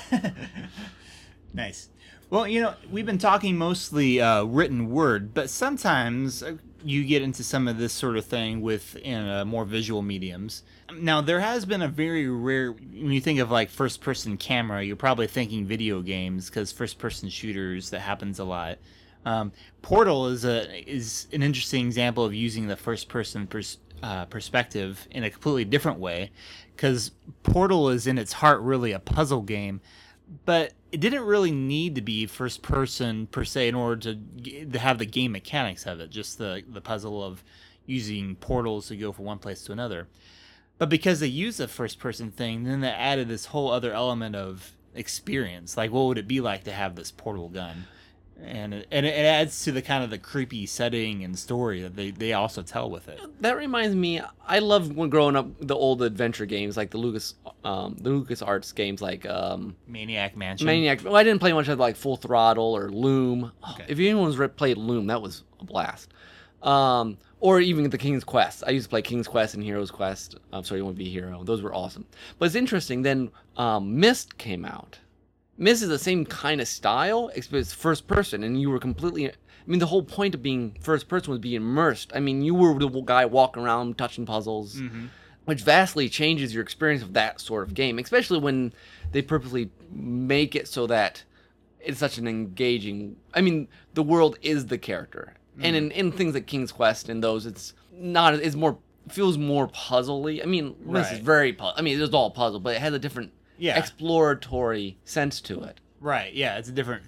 nice. 1.54 1.88
Well, 2.28 2.46
you 2.46 2.60
know, 2.60 2.74
we've 2.90 3.06
been 3.06 3.16
talking 3.16 3.56
mostly 3.56 4.20
uh, 4.20 4.44
written 4.44 4.90
word, 4.90 5.32
but 5.32 5.48
sometimes 5.48 6.42
uh, 6.42 6.56
you 6.84 7.04
get 7.04 7.22
into 7.22 7.42
some 7.42 7.66
of 7.66 7.78
this 7.78 7.92
sort 7.92 8.16
of 8.16 8.26
thing 8.26 8.60
with 8.60 8.96
in 8.96 9.26
uh, 9.26 9.44
more 9.44 9.64
visual 9.64 10.02
mediums. 10.02 10.62
Now, 10.94 11.22
there 11.22 11.40
has 11.40 11.64
been 11.64 11.82
a 11.82 11.88
very 11.88 12.28
rare. 12.28 12.72
When 12.72 13.10
you 13.10 13.20
think 13.20 13.40
of 13.40 13.50
like 13.50 13.70
first-person 13.70 14.36
camera, 14.36 14.82
you're 14.82 14.94
probably 14.94 15.26
thinking 15.26 15.64
video 15.64 16.02
games 16.02 16.50
because 16.50 16.72
first-person 16.72 17.30
shooters 17.30 17.90
that 17.90 18.00
happens 18.00 18.38
a 18.38 18.44
lot. 18.44 18.78
Um, 19.24 19.52
Portal 19.80 20.26
is 20.26 20.44
a 20.44 20.88
is 20.88 21.26
an 21.32 21.42
interesting 21.42 21.86
example 21.86 22.24
of 22.24 22.34
using 22.34 22.66
the 22.66 22.76
first-person 22.76 23.46
pers- 23.46 23.78
uh, 24.02 24.26
perspective 24.26 25.08
in 25.10 25.24
a 25.24 25.30
completely 25.30 25.64
different 25.64 25.98
way, 25.98 26.30
because 26.76 27.12
Portal 27.42 27.88
is 27.88 28.06
in 28.06 28.18
its 28.18 28.34
heart 28.34 28.60
really 28.60 28.92
a 28.92 28.98
puzzle 28.98 29.40
game, 29.40 29.80
but 30.44 30.74
it 30.94 31.00
didn't 31.00 31.24
really 31.24 31.50
need 31.50 31.96
to 31.96 32.00
be 32.00 32.24
first 32.26 32.62
person 32.62 33.26
per 33.26 33.44
se 33.44 33.66
in 33.66 33.74
order 33.74 34.14
to, 34.14 34.64
to 34.66 34.78
have 34.78 34.98
the 34.98 35.06
game 35.06 35.32
mechanics 35.32 35.86
of 35.86 35.98
it. 35.98 36.08
Just 36.08 36.38
the 36.38 36.62
the 36.68 36.80
puzzle 36.80 37.20
of 37.20 37.42
using 37.84 38.36
portals 38.36 38.86
to 38.88 38.96
go 38.96 39.10
from 39.10 39.24
one 39.24 39.40
place 39.40 39.64
to 39.64 39.72
another. 39.72 40.06
But 40.78 40.88
because 40.88 41.18
they 41.18 41.26
use 41.26 41.58
a 41.58 41.66
first 41.66 41.98
person 41.98 42.30
thing, 42.30 42.62
then 42.62 42.80
they 42.80 42.90
added 42.90 43.26
this 43.26 43.46
whole 43.46 43.72
other 43.72 43.92
element 43.92 44.36
of 44.36 44.70
experience. 44.94 45.76
Like, 45.76 45.90
what 45.90 46.04
would 46.04 46.18
it 46.18 46.28
be 46.28 46.40
like 46.40 46.62
to 46.64 46.72
have 46.72 46.94
this 46.94 47.10
portal 47.10 47.48
gun? 47.48 47.86
And 48.42 48.74
it, 48.74 48.88
and 48.90 49.06
it 49.06 49.14
adds 49.14 49.64
to 49.64 49.72
the 49.72 49.80
kind 49.80 50.04
of 50.04 50.10
the 50.10 50.18
creepy 50.18 50.66
setting 50.66 51.24
and 51.24 51.38
story 51.38 51.80
that 51.82 51.96
they, 51.96 52.10
they 52.10 52.32
also 52.34 52.62
tell 52.62 52.90
with 52.90 53.08
it. 53.08 53.18
that 53.40 53.56
reminds 53.56 53.96
me. 53.96 54.20
I 54.46 54.58
love 54.58 54.94
when 54.94 55.08
growing 55.08 55.34
up 55.36 55.46
the 55.60 55.74
old 55.74 56.02
adventure 56.02 56.44
games 56.44 56.76
like 56.76 56.90
the 56.90 56.98
Lucas, 56.98 57.34
um, 57.64 57.96
the 58.00 58.10
Lucas 58.10 58.42
Arts 58.42 58.72
games 58.72 59.00
like 59.00 59.24
um, 59.26 59.76
Maniac 59.86 60.36
Mansion. 60.36 60.66
Maniac. 60.66 61.02
Well, 61.04 61.16
I 61.16 61.22
didn't 61.22 61.40
play 61.40 61.52
much 61.52 61.68
of 61.68 61.78
like 61.78 61.96
Full 61.96 62.16
Throttle 62.16 62.76
or 62.76 62.90
Loom. 62.90 63.50
Oh, 63.62 63.72
Okay. 63.74 63.86
If 63.88 63.98
anyone's 63.98 64.36
played 64.56 64.76
Loom, 64.76 65.06
that 65.06 65.22
was 65.22 65.44
a 65.60 65.64
blast. 65.64 66.12
Um, 66.62 67.18
or 67.40 67.60
even 67.60 67.88
the 67.90 67.98
King's 67.98 68.24
Quest. 68.24 68.64
I 68.66 68.70
used 68.70 68.84
to 68.86 68.90
play 68.90 69.02
King's 69.02 69.28
Quest 69.28 69.54
and 69.54 69.62
Hero's 69.62 69.90
Quest. 69.90 70.36
I'm 70.52 70.64
sorry, 70.64 70.80
you 70.80 70.84
want 70.84 70.96
to 70.96 71.02
be 71.02 71.08
a 71.08 71.12
hero. 71.12 71.44
Those 71.44 71.60
were 71.62 71.74
awesome. 71.74 72.06
But 72.38 72.46
it's 72.46 72.54
interesting. 72.54 73.02
Then 73.02 73.30
um, 73.56 73.98
Myst 74.00 74.38
came 74.38 74.64
out. 74.64 74.98
Myst 75.56 75.82
is 75.82 75.88
the 75.88 75.98
same 75.98 76.24
kind 76.24 76.60
of 76.60 76.68
style, 76.68 77.30
except 77.34 77.54
it's 77.54 77.72
first 77.72 78.06
person, 78.06 78.42
and 78.42 78.60
you 78.60 78.70
were 78.70 78.78
completely. 78.78 79.30
I 79.30 79.34
mean, 79.66 79.78
the 79.78 79.86
whole 79.86 80.02
point 80.02 80.34
of 80.34 80.42
being 80.42 80.76
first 80.80 81.08
person 81.08 81.30
was 81.30 81.38
being 81.38 81.56
immersed. 81.56 82.12
I 82.14 82.20
mean, 82.20 82.42
you 82.42 82.54
were 82.54 82.78
the 82.78 82.88
guy 83.00 83.24
walking 83.24 83.62
around 83.62 83.96
touching 83.96 84.26
puzzles, 84.26 84.76
mm-hmm. 84.76 85.06
which 85.44 85.62
vastly 85.62 86.08
changes 86.08 86.52
your 86.52 86.62
experience 86.62 87.02
of 87.02 87.14
that 87.14 87.40
sort 87.40 87.62
of 87.62 87.72
game, 87.72 87.98
especially 87.98 88.38
when 88.38 88.72
they 89.12 89.22
purposely 89.22 89.70
make 89.90 90.54
it 90.54 90.68
so 90.68 90.86
that 90.88 91.22
it's 91.80 91.98
such 91.98 92.18
an 92.18 92.26
engaging. 92.26 93.16
I 93.32 93.40
mean, 93.40 93.68
the 93.94 94.02
world 94.02 94.38
is 94.42 94.66
the 94.66 94.78
character, 94.78 95.34
and 95.60 95.76
mm-hmm. 95.76 95.92
in, 95.92 96.08
in 96.08 96.12
things 96.12 96.34
like 96.34 96.46
King's 96.46 96.72
Quest 96.72 97.08
and 97.08 97.22
those, 97.22 97.46
it's 97.46 97.74
not. 97.92 98.34
It's 98.34 98.56
more 98.56 98.78
feels 99.08 99.38
more 99.38 99.68
puzzly. 99.68 100.42
I 100.42 100.46
mean, 100.46 100.74
this 100.86 101.12
is 101.12 101.20
very. 101.20 101.52
pu- 101.52 101.72
I 101.76 101.80
mean, 101.80 102.00
it's 102.00 102.12
all 102.12 102.30
puzzle, 102.30 102.60
but 102.60 102.74
it 102.74 102.80
has 102.80 102.92
a 102.92 102.98
different 102.98 103.32
Yeah. 103.58 103.78
exploratory 103.78 104.96
sense 105.04 105.40
to 105.42 105.62
it. 105.62 105.80
Right. 106.00 106.32
Yeah, 106.34 106.58
it's 106.58 106.68
a 106.68 106.72
different. 106.72 107.04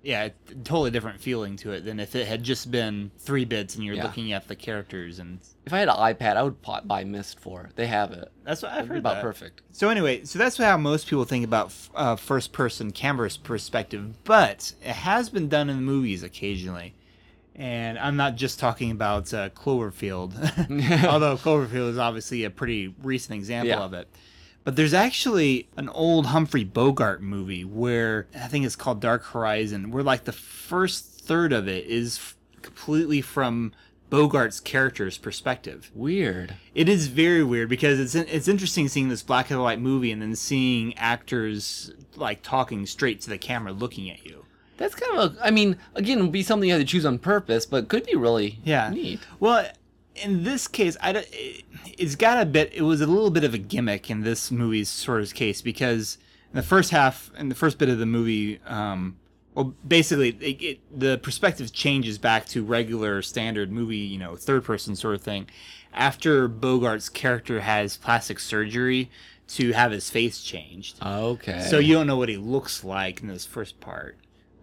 Yeah, 0.00 0.28
totally 0.62 0.92
different 0.92 1.20
feeling 1.20 1.56
to 1.56 1.72
it 1.72 1.84
than 1.84 1.98
if 1.98 2.14
it 2.14 2.28
had 2.28 2.44
just 2.44 2.70
been 2.70 3.10
three 3.18 3.44
bits 3.44 3.74
and 3.74 3.84
you're 3.84 3.96
Yeah. 3.96 4.04
looking 4.04 4.32
at 4.32 4.46
the 4.46 4.54
characters 4.54 5.18
and 5.18 5.40
If 5.66 5.72
I 5.72 5.80
had 5.80 5.88
an 5.88 5.96
iPad, 5.96 6.36
I 6.36 6.44
would 6.44 6.56
buy 6.86 7.02
Myst 7.04 7.40
for 7.40 7.64
it. 7.64 7.74
They 7.74 7.88
have 7.88 8.12
it. 8.12 8.30
that's 8.44 8.62
what 8.62 8.70
I've 8.70 8.78
It'd 8.78 8.88
heard 8.90 8.98
about 8.98 9.14
that. 9.16 9.22
perfect. 9.22 9.60
So 9.72 9.88
anyway, 9.90 10.24
so 10.24 10.38
that's 10.38 10.56
how 10.56 10.76
most 10.78 11.08
people 11.08 11.24
think 11.24 11.44
about 11.44 11.74
uh, 11.96 12.14
first-person 12.16 12.92
camera 12.92 13.28
perspective, 13.42 14.14
but 14.24 14.72
it 14.82 14.92
has 14.94 15.28
been 15.30 15.48
done 15.48 15.68
in 15.68 15.76
the 15.76 15.82
movies 15.82 16.22
occasionally. 16.22 16.94
And 17.56 17.98
I'm 17.98 18.16
not 18.16 18.36
just 18.36 18.60
talking 18.60 18.92
about 18.92 19.34
uh, 19.34 19.48
Cloverfield, 19.50 20.32
although 21.08 21.36
Cloverfield 21.36 21.90
is 21.90 21.98
obviously 21.98 22.44
a 22.44 22.50
pretty 22.50 22.94
recent 23.02 23.34
example 23.36 23.70
Yeah. 23.70 23.80
of 23.80 23.92
it. 23.94 24.08
But 24.68 24.76
there's 24.76 24.92
actually 24.92 25.66
an 25.78 25.88
old 25.88 26.26
Humphrey 26.26 26.62
Bogart 26.62 27.22
movie 27.22 27.64
where 27.64 28.26
I 28.34 28.48
think 28.48 28.66
it's 28.66 28.76
called 28.76 29.00
Dark 29.00 29.24
Horizon, 29.24 29.90
where 29.90 30.02
like 30.02 30.24
the 30.24 30.32
first 30.32 31.06
third 31.06 31.54
of 31.54 31.66
it 31.66 31.86
is 31.86 32.18
f- 32.18 32.36
completely 32.60 33.22
from 33.22 33.72
Bogart's 34.10 34.60
character's 34.60 35.16
perspective. 35.16 35.90
Weird. 35.94 36.54
It 36.74 36.86
is 36.86 37.06
very 37.06 37.42
weird 37.42 37.70
because 37.70 37.98
it's 37.98 38.14
it's 38.14 38.46
interesting 38.46 38.88
seeing 38.88 39.08
this 39.08 39.22
black 39.22 39.50
and 39.50 39.58
white 39.58 39.80
movie 39.80 40.12
and 40.12 40.20
then 40.20 40.36
seeing 40.36 40.94
actors 40.98 41.90
like 42.16 42.42
talking 42.42 42.84
straight 42.84 43.22
to 43.22 43.30
the 43.30 43.38
camera, 43.38 43.72
looking 43.72 44.10
at 44.10 44.26
you. 44.26 44.44
That's 44.76 44.94
kind 44.94 45.18
of 45.18 45.36
a. 45.38 45.42
I 45.46 45.50
mean, 45.50 45.78
again, 45.94 46.18
it 46.18 46.22
would 46.24 46.30
be 46.30 46.42
something 46.42 46.68
you 46.68 46.74
had 46.74 46.80
to 46.80 46.84
choose 46.92 47.06
on 47.06 47.18
purpose, 47.18 47.64
but 47.64 47.88
could 47.88 48.04
be 48.04 48.16
really 48.16 48.58
Yeah. 48.64 48.90
neat. 48.90 49.20
Well, 49.40 49.66
in 50.22 50.44
this 50.44 50.68
case, 50.68 50.96
I 51.00 51.12
don't, 51.12 51.26
it, 51.32 51.64
it's 51.96 52.16
got 52.16 52.40
a 52.42 52.46
bit. 52.46 52.72
It 52.74 52.82
was 52.82 53.00
a 53.00 53.06
little 53.06 53.30
bit 53.30 53.44
of 53.44 53.54
a 53.54 53.58
gimmick 53.58 54.10
in 54.10 54.22
this 54.22 54.50
movie's 54.50 54.88
sort 54.88 55.22
of 55.22 55.34
case 55.34 55.62
because 55.62 56.18
in 56.52 56.56
the 56.56 56.62
first 56.62 56.90
half, 56.90 57.30
in 57.38 57.48
the 57.48 57.54
first 57.54 57.78
bit 57.78 57.88
of 57.88 57.98
the 57.98 58.06
movie, 58.06 58.60
um, 58.66 59.16
well, 59.54 59.74
basically, 59.86 60.30
it, 60.40 60.62
it, 60.62 60.80
the 61.00 61.18
perspective 61.18 61.72
changes 61.72 62.18
back 62.18 62.46
to 62.46 62.62
regular 62.64 63.22
standard 63.22 63.72
movie, 63.72 63.96
you 63.96 64.18
know, 64.18 64.36
third 64.36 64.64
person 64.64 64.94
sort 64.94 65.14
of 65.16 65.22
thing. 65.22 65.48
After 65.92 66.48
Bogart's 66.48 67.08
character 67.08 67.60
has 67.60 67.96
plastic 67.96 68.38
surgery 68.38 69.10
to 69.48 69.72
have 69.72 69.90
his 69.90 70.10
face 70.10 70.42
changed, 70.42 70.98
Okay. 71.04 71.66
so 71.68 71.78
you 71.78 71.94
don't 71.94 72.06
know 72.06 72.16
what 72.18 72.28
he 72.28 72.36
looks 72.36 72.84
like 72.84 73.20
in 73.22 73.28
this 73.28 73.46
first 73.46 73.80
part. 73.80 74.16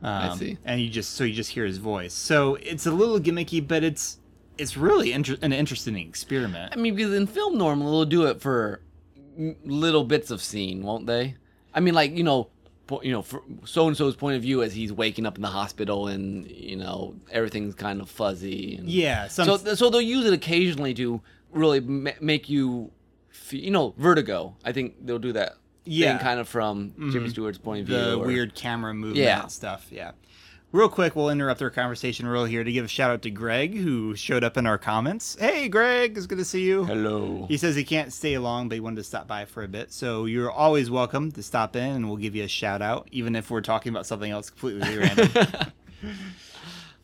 Um, 0.04 0.38
see. 0.38 0.58
And 0.64 0.80
you 0.80 0.90
just 0.90 1.12
so 1.16 1.24
you 1.24 1.34
just 1.34 1.52
hear 1.52 1.66
his 1.66 1.80
voice. 1.80 2.14
So 2.14 2.56
it's 2.56 2.86
a 2.86 2.92
little 2.92 3.20
gimmicky, 3.20 3.66
but 3.68 3.84
it's 3.84 4.20
it's 4.58 4.78
really 4.78 5.12
inter- 5.12 5.38
an 5.42 5.54
interesting 5.54 5.96
experiment. 5.98 6.74
I 6.74 6.78
mean, 6.78 6.96
because 6.96 7.14
in 7.14 7.28
film 7.28 7.58
normally 7.58 7.92
they'll 7.92 8.06
do 8.06 8.26
it 8.28 8.42
for 8.42 8.82
little 9.66 10.04
bits 10.04 10.32
of 10.32 10.42
scene, 10.42 10.82
won't 10.84 11.08
they? 11.08 11.36
I 11.74 11.80
mean, 11.80 11.94
like 11.94 12.16
you 12.16 12.24
know, 12.24 12.50
po- 12.88 13.02
you 13.02 13.12
know, 13.12 13.26
so 13.66 13.88
and 13.88 13.98
so's 13.98 14.16
point 14.16 14.36
of 14.38 14.42
view 14.42 14.64
as 14.64 14.74
he's 14.74 14.92
waking 14.94 15.26
up 15.26 15.36
in 15.36 15.42
the 15.42 15.50
hospital, 15.50 16.08
and 16.08 16.50
you 16.50 16.76
know 16.78 17.16
everything's 17.32 17.76
kind 17.76 18.02
of 18.02 18.10
fuzzy. 18.10 18.76
And, 18.78 18.90
Yeah, 18.90 19.28
some, 19.28 19.46
So 19.46 19.76
so 19.76 19.90
they'll 19.90 20.02
use 20.02 20.26
it 20.26 20.34
occasionally 20.34 20.94
to 20.96 21.22
really 21.52 21.80
ma- 21.82 22.12
make 22.22 22.50
you, 22.50 22.92
fe 23.30 23.58
you 23.58 23.72
know, 23.72 23.94
vertigo. 23.98 24.56
I 24.64 24.72
think 24.72 25.06
they'll 25.06 25.20
do 25.20 25.34
that. 25.34 25.58
Yeah. 25.88 26.18
thing 26.18 26.26
kind 26.26 26.40
of 26.40 26.48
from 26.48 26.94
Jimmy 26.98 27.12
mm-hmm. 27.12 27.28
Stewart's 27.28 27.60
point 27.60 27.82
of 27.82 27.88
view. 27.88 27.96
the 27.96 28.18
or- 28.18 28.26
weird 28.26 28.56
camera 28.56 28.92
movement 28.92 29.18
Yeah. 29.24 29.46
stuff. 29.48 29.86
Yeah. 29.92 30.14
Real 30.76 30.90
quick, 30.90 31.16
we'll 31.16 31.30
interrupt 31.30 31.62
our 31.62 31.70
conversation 31.70 32.28
real 32.28 32.44
here 32.44 32.62
to 32.62 32.70
give 32.70 32.84
a 32.84 32.90
shout 32.90 33.10
out 33.10 33.22
to 33.22 33.32
Greg 33.32 33.78
who 33.78 34.14
showed 34.14 34.44
up 34.44 34.58
in 34.58 34.66
our 34.66 34.78
comments. 34.78 35.38
Hey, 35.40 35.70
Greg, 35.70 36.18
it's 36.18 36.28
good 36.28 36.38
to 36.38 36.44
see 36.44 36.66
you. 36.66 36.84
Hello. 36.84 37.46
He 37.48 37.56
says 37.56 37.78
he 37.78 37.86
can't 37.86 38.12
stay 38.12 38.38
long, 38.38 38.68
but 38.68 38.76
he 38.76 38.82
wanted 38.82 38.98
to 38.98 39.06
stop 39.06 39.26
by 39.26 39.46
for 39.46 39.64
a 39.64 39.70
bit. 39.70 39.94
So 39.94 40.26
you're 40.26 40.52
always 40.52 40.92
welcome 40.92 41.32
to 41.32 41.42
stop 41.42 41.78
in, 41.78 41.92
and 41.92 42.10
we'll 42.10 42.18
give 42.18 42.36
you 42.36 42.44
a 42.44 42.50
shout 42.50 42.82
out, 42.82 43.08
even 43.14 43.38
if 43.38 43.50
we're 43.50 43.62
talking 43.62 43.90
about 43.90 44.06
something 44.06 44.30
else 44.30 44.50
completely 44.50 44.98
random. 44.98 45.30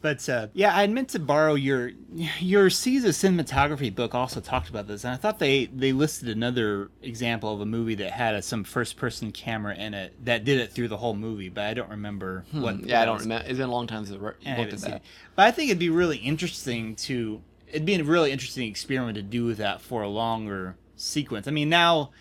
But 0.01 0.27
uh, 0.27 0.47
yeah, 0.53 0.75
I 0.75 0.87
meant 0.87 1.09
to 1.09 1.19
borrow 1.19 1.53
your 1.53 1.91
your 2.39 2.65
of 2.65 2.71
Cinematography 2.71 3.93
book. 3.93 4.15
Also 4.15 4.39
talked 4.39 4.67
about 4.67 4.87
this, 4.87 5.03
and 5.03 5.13
I 5.13 5.17
thought 5.17 5.37
they 5.37 5.65
they 5.67 5.93
listed 5.93 6.29
another 6.29 6.89
example 7.03 7.53
of 7.53 7.61
a 7.61 7.65
movie 7.65 7.95
that 7.95 8.11
had 8.11 8.33
a, 8.33 8.41
some 8.41 8.63
first 8.63 8.97
person 8.97 9.31
camera 9.31 9.75
in 9.75 9.93
it 9.93 10.25
that 10.25 10.43
did 10.43 10.59
it 10.59 10.71
through 10.71 10.87
the 10.87 10.97
whole 10.97 11.13
movie, 11.13 11.49
but 11.49 11.65
I 11.65 11.75
don't 11.75 11.89
remember 11.89 12.45
what. 12.51 12.75
Hmm. 12.75 12.85
Yeah, 12.85 13.01
I 13.01 13.05
don't 13.05 13.19
remember. 13.19 13.45
It's 13.47 13.59
been 13.59 13.69
a 13.69 13.71
long 13.71 13.85
time 13.85 14.05
since 14.05 14.17
I 14.17 14.25
re- 14.25 14.33
and 14.43 14.55
I 14.55 14.59
looked 14.59 14.73
at 14.73 14.79
that. 14.81 14.95
it. 14.95 15.01
But 15.35 15.47
I 15.47 15.51
think 15.51 15.69
it'd 15.69 15.79
be 15.79 15.89
really 15.89 16.17
interesting 16.17 16.95
to 16.95 17.41
it'd 17.67 17.85
be 17.85 17.95
a 17.95 18.03
really 18.03 18.31
interesting 18.31 18.67
experiment 18.67 19.15
to 19.15 19.21
do 19.21 19.53
that 19.53 19.81
for 19.81 20.01
a 20.01 20.09
longer 20.09 20.77
sequence. 20.95 21.47
I 21.47 21.51
mean, 21.51 21.69
now 21.69 22.11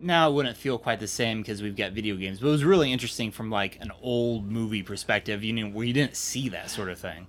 now 0.00 0.28
it 0.28 0.32
wouldn't 0.34 0.56
feel 0.56 0.78
quite 0.78 1.00
the 1.00 1.08
same 1.08 1.40
because 1.40 1.62
we've 1.62 1.76
got 1.76 1.92
video 1.92 2.16
games, 2.16 2.40
but 2.40 2.48
it 2.48 2.52
was 2.52 2.64
really 2.64 2.92
interesting 2.92 3.30
from 3.30 3.50
like 3.50 3.78
an 3.80 3.92
old 4.02 4.50
movie 4.50 4.82
perspective, 4.82 5.42
you 5.42 5.52
know, 5.52 5.68
where 5.68 5.86
you 5.86 5.92
didn't 5.92 6.16
see 6.16 6.48
that 6.50 6.70
sort 6.70 6.88
of 6.88 6.98
thing. 6.98 7.26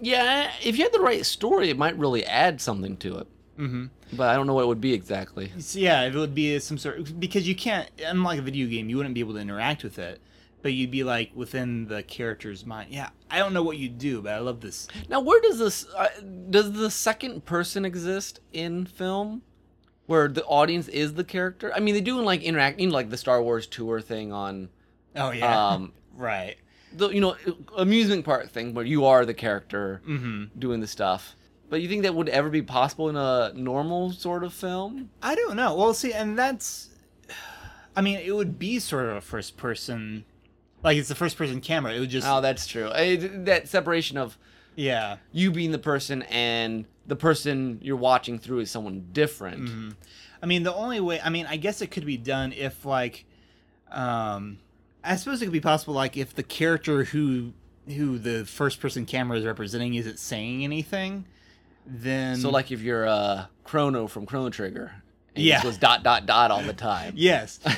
Yeah, 0.00 0.50
if 0.62 0.76
you 0.76 0.84
had 0.84 0.92
the 0.92 1.00
right 1.00 1.24
story, 1.24 1.70
it 1.70 1.78
might 1.78 1.98
really 1.98 2.24
add 2.24 2.60
something 2.60 2.96
to 2.98 3.18
it. 3.18 3.26
Mm-hmm. 3.58 3.86
But 4.16 4.28
I 4.30 4.34
don't 4.34 4.46
know 4.46 4.54
what 4.54 4.64
it 4.64 4.68
would 4.68 4.80
be 4.80 4.92
exactly. 4.92 5.52
So, 5.58 5.78
yeah, 5.78 6.02
it 6.02 6.14
would 6.14 6.34
be 6.34 6.58
some 6.58 6.78
sort 6.78 7.18
because 7.18 7.48
you 7.48 7.54
can't 7.54 7.88
unlike 8.04 8.38
a 8.38 8.42
video 8.42 8.66
game, 8.68 8.88
you 8.88 8.96
wouldn't 8.96 9.14
be 9.14 9.20
able 9.20 9.34
to 9.34 9.40
interact 9.40 9.84
with 9.84 9.98
it. 9.98 10.20
But 10.62 10.72
you'd 10.72 10.90
be 10.90 11.04
like 11.04 11.30
within 11.34 11.88
the 11.88 12.02
character's 12.02 12.64
mind. 12.64 12.90
Yeah, 12.90 13.10
I 13.30 13.38
don't 13.38 13.52
know 13.52 13.62
what 13.62 13.76
you 13.76 13.90
do, 13.90 14.22
but 14.22 14.32
I 14.32 14.38
love 14.38 14.62
this. 14.62 14.88
Now, 15.10 15.20
where 15.20 15.40
does 15.42 15.58
this 15.58 15.86
uh, 15.94 16.08
does 16.48 16.72
the 16.72 16.90
second 16.90 17.44
person 17.44 17.84
exist 17.84 18.40
in 18.52 18.86
film, 18.86 19.42
where 20.06 20.28
the 20.28 20.44
audience 20.44 20.88
is 20.88 21.14
the 21.14 21.24
character? 21.24 21.72
I 21.74 21.80
mean, 21.80 21.94
they 21.94 22.00
do 22.00 22.20
like 22.20 22.42
interacting, 22.42 22.84
you 22.84 22.88
know, 22.90 22.94
like 22.94 23.10
the 23.10 23.16
Star 23.16 23.42
Wars 23.42 23.66
tour 23.66 24.00
thing 24.00 24.32
on, 24.32 24.68
Oh 25.16 25.30
yeah, 25.30 25.68
um, 25.72 25.92
right. 26.16 26.56
the 26.92 27.08
you 27.10 27.20
know 27.20 27.36
amusement 27.76 28.24
park 28.24 28.50
thing 28.50 28.74
where 28.74 28.84
you 28.84 29.04
are 29.06 29.24
the 29.24 29.34
character 29.34 30.02
Mm-hmm. 30.08 30.58
doing 30.58 30.80
the 30.80 30.86
stuff. 30.86 31.36
But 31.70 31.80
you 31.80 31.88
think 31.88 32.02
that 32.02 32.14
would 32.14 32.28
ever 32.28 32.50
be 32.50 32.62
possible 32.62 33.08
in 33.08 33.16
a 33.16 33.52
normal 33.54 34.12
sort 34.12 34.44
of 34.44 34.52
film? 34.52 35.10
I 35.22 35.34
don't 35.34 35.56
know. 35.56 35.74
Well, 35.74 35.94
see, 35.94 36.12
and 36.12 36.38
that's, 36.38 36.90
I 37.96 38.00
mean, 38.02 38.18
it 38.18 38.32
would 38.36 38.58
be 38.58 38.78
sort 38.78 39.06
of 39.06 39.16
a 39.16 39.20
first 39.22 39.56
person, 39.56 40.24
like 40.84 40.98
it's 40.98 41.08
the 41.08 41.14
first 41.14 41.36
person 41.38 41.60
camera. 41.60 41.94
It 41.94 42.00
would 42.00 42.10
just, 42.10 42.26
Oh, 42.28 42.40
that's 42.42 42.66
true. 42.66 42.90
I, 42.92 43.16
that 43.16 43.66
separation 43.66 44.18
of 44.18 44.36
yeah, 44.76 45.16
you 45.32 45.50
being 45.50 45.70
the 45.72 45.78
person 45.78 46.22
and 46.22 46.84
the 47.06 47.16
person 47.16 47.78
you're 47.82 47.96
watching 47.96 48.38
through 48.38 48.60
is 48.60 48.70
someone 48.70 49.08
different. 49.12 49.62
Mm-hmm. 49.68 49.90
I 50.42 50.46
mean, 50.46 50.62
the 50.62 50.74
only 50.74 51.00
way, 51.00 51.20
I 51.22 51.30
mean, 51.30 51.46
I 51.46 51.56
guess 51.56 51.80
it 51.82 51.88
could 51.90 52.04
be 52.06 52.16
done 52.16 52.52
if 52.52 52.84
like, 52.84 53.24
um, 53.90 54.58
I 55.02 55.16
suppose 55.16 55.40
it 55.42 55.46
could 55.46 55.52
be 55.52 55.60
possible 55.60 55.94
like 55.94 56.16
if 56.16 56.34
the 56.34 56.42
character 56.42 57.04
who 57.04 57.52
who 57.86 58.18
the 58.18 58.46
first 58.46 58.80
person 58.80 59.04
camera 59.04 59.36
is 59.38 59.44
representing 59.44 59.94
isn't 59.94 60.18
saying 60.18 60.64
anything, 60.64 61.26
then 61.86 62.36
So 62.36 62.48
like 62.50 62.70
if 62.72 62.80
you're 62.80 63.06
uh, 63.06 63.46
Chrono 63.64 64.06
from 64.06 64.24
Chrono 64.24 64.48
Trigger, 64.50 64.92
and 65.34 65.44
Yeah. 65.44 65.62
was 65.64 65.76
dot 65.76 66.02
dot 66.02 66.24
dot 66.26 66.50
all 66.50 66.62
the 66.62 66.72
time. 66.72 67.12
Yes. 67.16 67.60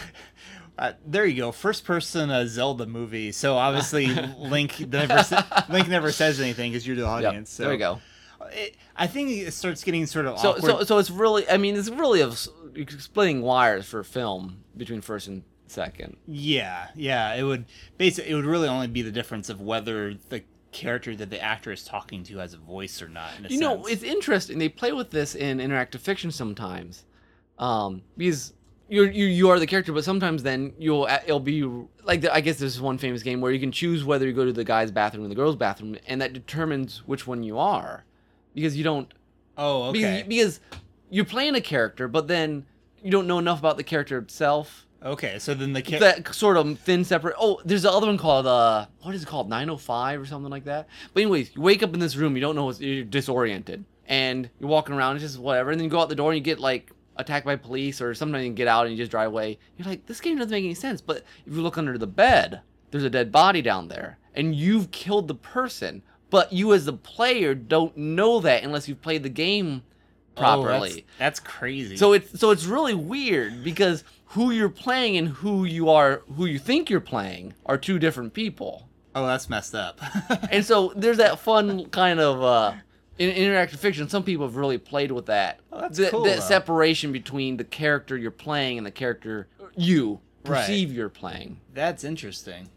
Uh, 0.78 0.92
there 1.06 1.24
you 1.24 1.36
go. 1.38 1.52
First 1.52 1.86
person 1.86 2.28
uh, 2.28 2.44
Zelda 2.46 2.84
movie. 2.84 3.32
So 3.32 3.56
obviously 3.56 4.08
Link 4.38 4.78
never 4.78 5.22
sa- 5.22 5.42
Link 5.70 5.88
never 5.88 6.12
says 6.12 6.38
anything 6.38 6.70
because 6.70 6.86
you're 6.86 6.96
the 6.96 7.00
Yep, 7.00 7.10
audience. 7.24 7.50
so 7.50 7.62
there 7.62 7.72
you 7.72 7.78
go. 7.78 7.98
It, 8.52 8.76
I 8.96 9.06
think 9.06 9.30
it 9.30 9.52
starts 9.52 9.82
getting 9.84 10.06
sort 10.06 10.26
of 10.26 10.38
So 10.38 10.50
awkward. 10.50 10.62
so 10.64 10.84
so 10.84 10.98
it's 10.98 11.10
really 11.10 11.48
I 11.48 11.56
mean 11.56 11.76
it's 11.76 11.88
really 11.88 12.20
of 12.20 12.38
splitting 12.98 13.42
wires 13.42 13.86
for 13.86 14.02
film 14.04 14.64
between 14.76 15.00
first 15.00 15.28
and 15.28 15.42
second. 15.66 16.16
yeah, 16.26 16.88
yeah. 16.94 17.34
It 17.34 17.42
would 17.42 17.64
basically 17.98 18.30
it 18.30 18.34
would 18.34 18.44
really 18.46 18.68
only 18.68 18.86
be 18.88 19.02
the 19.02 19.10
difference 19.12 19.48
of 19.48 19.60
whether 19.60 20.14
the 20.28 20.42
character 20.72 21.16
that 21.16 21.30
the 21.30 21.40
actor 21.40 21.72
is 21.72 21.84
talking 21.84 22.22
to 22.24 22.38
has 22.38 22.52
a 22.52 22.58
voice 22.58 23.00
or 23.00 23.08
not. 23.08 23.30
You 23.50 23.58
know, 23.58 23.86
it's 23.86 24.02
interesting. 24.02 24.58
They 24.58 24.68
play 24.68 24.92
with 24.92 25.10
this 25.10 25.34
in 25.34 25.58
interactive 25.58 26.00
fiction 26.00 26.30
sometimes, 26.30 27.04
um, 27.58 28.02
because 28.16 28.52
you're, 28.88 29.10
you 29.10 29.24
you 29.26 29.48
are 29.48 29.58
the 29.58 29.66
character, 29.66 29.92
but 29.92 30.04
sometimes 30.04 30.42
then 30.42 30.74
you'll 30.78 31.08
it'll 31.24 31.40
be 31.40 31.62
like 32.04 32.20
the, 32.20 32.32
I 32.32 32.40
guess 32.40 32.58
there's 32.58 32.80
one 32.80 32.98
famous 32.98 33.22
game 33.22 33.40
where 33.40 33.50
you 33.50 33.58
can 33.58 33.72
choose 33.72 34.04
whether 34.04 34.26
you 34.26 34.32
go 34.32 34.44
to 34.44 34.52
the 34.52 34.64
guy's 34.64 34.90
bathroom 34.92 35.24
or 35.24 35.28
the 35.28 35.34
girl's 35.34 35.56
bathroom, 35.56 35.96
and 36.06 36.20
that 36.20 36.32
determines 36.34 36.98
which 37.06 37.26
one 37.26 37.42
you 37.42 37.58
are, 37.58 38.04
because 38.56 38.76
you 38.76 38.82
don't 38.82 39.12
oh 39.56 39.84
okay 39.90 40.24
because, 40.26 40.58
because 40.58 40.60
you're 41.10 41.24
playing 41.24 41.54
a 41.54 41.60
character, 41.60 42.08
but 42.08 42.26
then 42.26 42.66
you 43.00 43.12
don't 43.12 43.28
know 43.28 43.38
enough 43.38 43.60
about 43.60 43.76
the 43.76 43.84
character 43.84 44.18
itself. 44.18 44.86
okay. 45.00 45.38
So 45.38 45.54
then 45.54 45.72
the 45.72 45.82
ca- 45.82 46.00
That 46.00 46.34
sort 46.34 46.56
of 46.56 46.76
thin 46.80 47.04
separate. 47.04 47.36
Oh, 47.38 47.60
there's 47.64 47.82
the 47.82 47.92
other 47.92 48.08
one 48.08 48.18
called 48.18 48.46
uh, 48.48 48.86
what 49.02 49.14
is 49.14 49.22
it 49.22 49.26
called? 49.28 49.48
905 49.48 50.20
or 50.20 50.26
something 50.26 50.50
like 50.50 50.64
that. 50.64 50.88
But 51.14 51.20
anyways, 51.22 51.54
you 51.54 51.62
wake 51.62 51.84
up 51.84 51.94
in 51.94 52.00
this 52.00 52.16
room, 52.16 52.34
you 52.34 52.40
don't 52.40 52.56
know 52.56 52.64
what's 52.64 52.80
you're 52.80 53.04
disoriented, 53.04 53.84
and 54.06 54.50
you're 54.58 54.68
walking 54.68 54.96
around, 54.96 55.14
it's 55.16 55.22
just 55.24 55.38
whatever, 55.38 55.70
and 55.70 55.78
then 55.78 55.84
you 55.84 55.90
go 55.90 56.00
out 56.00 56.08
the 56.08 56.16
door 56.16 56.32
and 56.32 56.38
you 56.38 56.42
get 56.42 56.58
like 56.58 56.90
attacked 57.16 57.46
by 57.46 57.54
police, 57.54 58.00
or 58.00 58.12
sometimes 58.14 58.44
you 58.44 58.52
get 58.52 58.66
out 58.66 58.86
and 58.86 58.96
you 58.96 59.00
just 59.00 59.12
drive 59.12 59.28
away. 59.28 59.58
You're 59.76 59.86
like, 59.88 60.06
this 60.06 60.20
game 60.20 60.36
doesn't 60.38 60.50
make 60.50 60.64
any 60.64 60.74
sense. 60.74 61.00
But 61.00 61.18
if 61.46 61.54
you 61.54 61.62
look 61.62 61.78
under 61.78 61.96
the 61.98 62.06
bed, 62.08 62.62
there's 62.90 63.04
a 63.04 63.10
dead 63.10 63.30
body 63.30 63.62
down 63.62 63.86
there, 63.88 64.18
and 64.34 64.54
you've 64.56 64.90
killed 64.90 65.28
the 65.28 65.34
person. 65.36 66.02
But 66.36 66.52
you 66.52 66.74
as 66.74 66.86
a 66.86 66.92
player 66.92 67.54
don't 67.54 67.96
know 67.96 68.40
that 68.40 68.62
unless 68.62 68.88
you've 68.88 69.00
played 69.00 69.22
the 69.22 69.30
game 69.30 69.82
Oh, 70.38 70.40
properly. 70.40 70.90
that's, 71.18 71.18
that's 71.18 71.40
crazy. 71.40 71.96
So 71.96 72.12
it's 72.12 72.38
so 72.38 72.50
it's 72.50 72.66
really 72.66 72.92
weird 72.94 73.64
because 73.64 74.04
who 74.26 74.50
you're 74.50 74.68
playing 74.68 75.16
and 75.16 75.28
who 75.28 75.64
you 75.64 75.88
are, 75.88 76.22
who 76.36 76.44
you 76.44 76.58
think 76.58 76.90
you're 76.90 77.00
playing, 77.00 77.54
are 77.64 77.78
two 77.78 77.98
different 77.98 78.34
people. 78.34 78.86
oh, 79.14 79.26
that's 79.26 79.48
messed 79.48 79.74
up. 79.74 79.98
And 80.52 80.62
so 80.62 80.92
there's 80.94 81.16
that 81.16 81.38
fun 81.38 81.86
kind 81.86 82.20
of 82.20 82.42
uh, 82.42 82.72
in 83.18 83.30
interactive 83.30 83.78
fiction. 83.78 84.10
Some 84.10 84.24
people 84.24 84.44
have 84.46 84.56
really 84.56 84.76
played 84.76 85.10
with 85.10 85.24
that. 85.26 85.60
Oh, 85.72 85.80
that's 85.80 85.96
that, 85.96 86.10
cool, 86.10 86.24
that 86.24 86.34
though. 86.40 86.40
separation 86.42 87.12
between 87.12 87.56
the 87.56 87.64
character 87.64 88.14
you're 88.18 88.30
playing 88.30 88.76
and 88.76 88.86
the 88.86 88.90
character 88.90 89.48
you 89.74 90.20
Right. 90.44 90.60
perceive 90.60 90.92
you're 90.92 91.08
playing. 91.08 91.60
That's 91.72 92.04
interesting. 92.04 92.68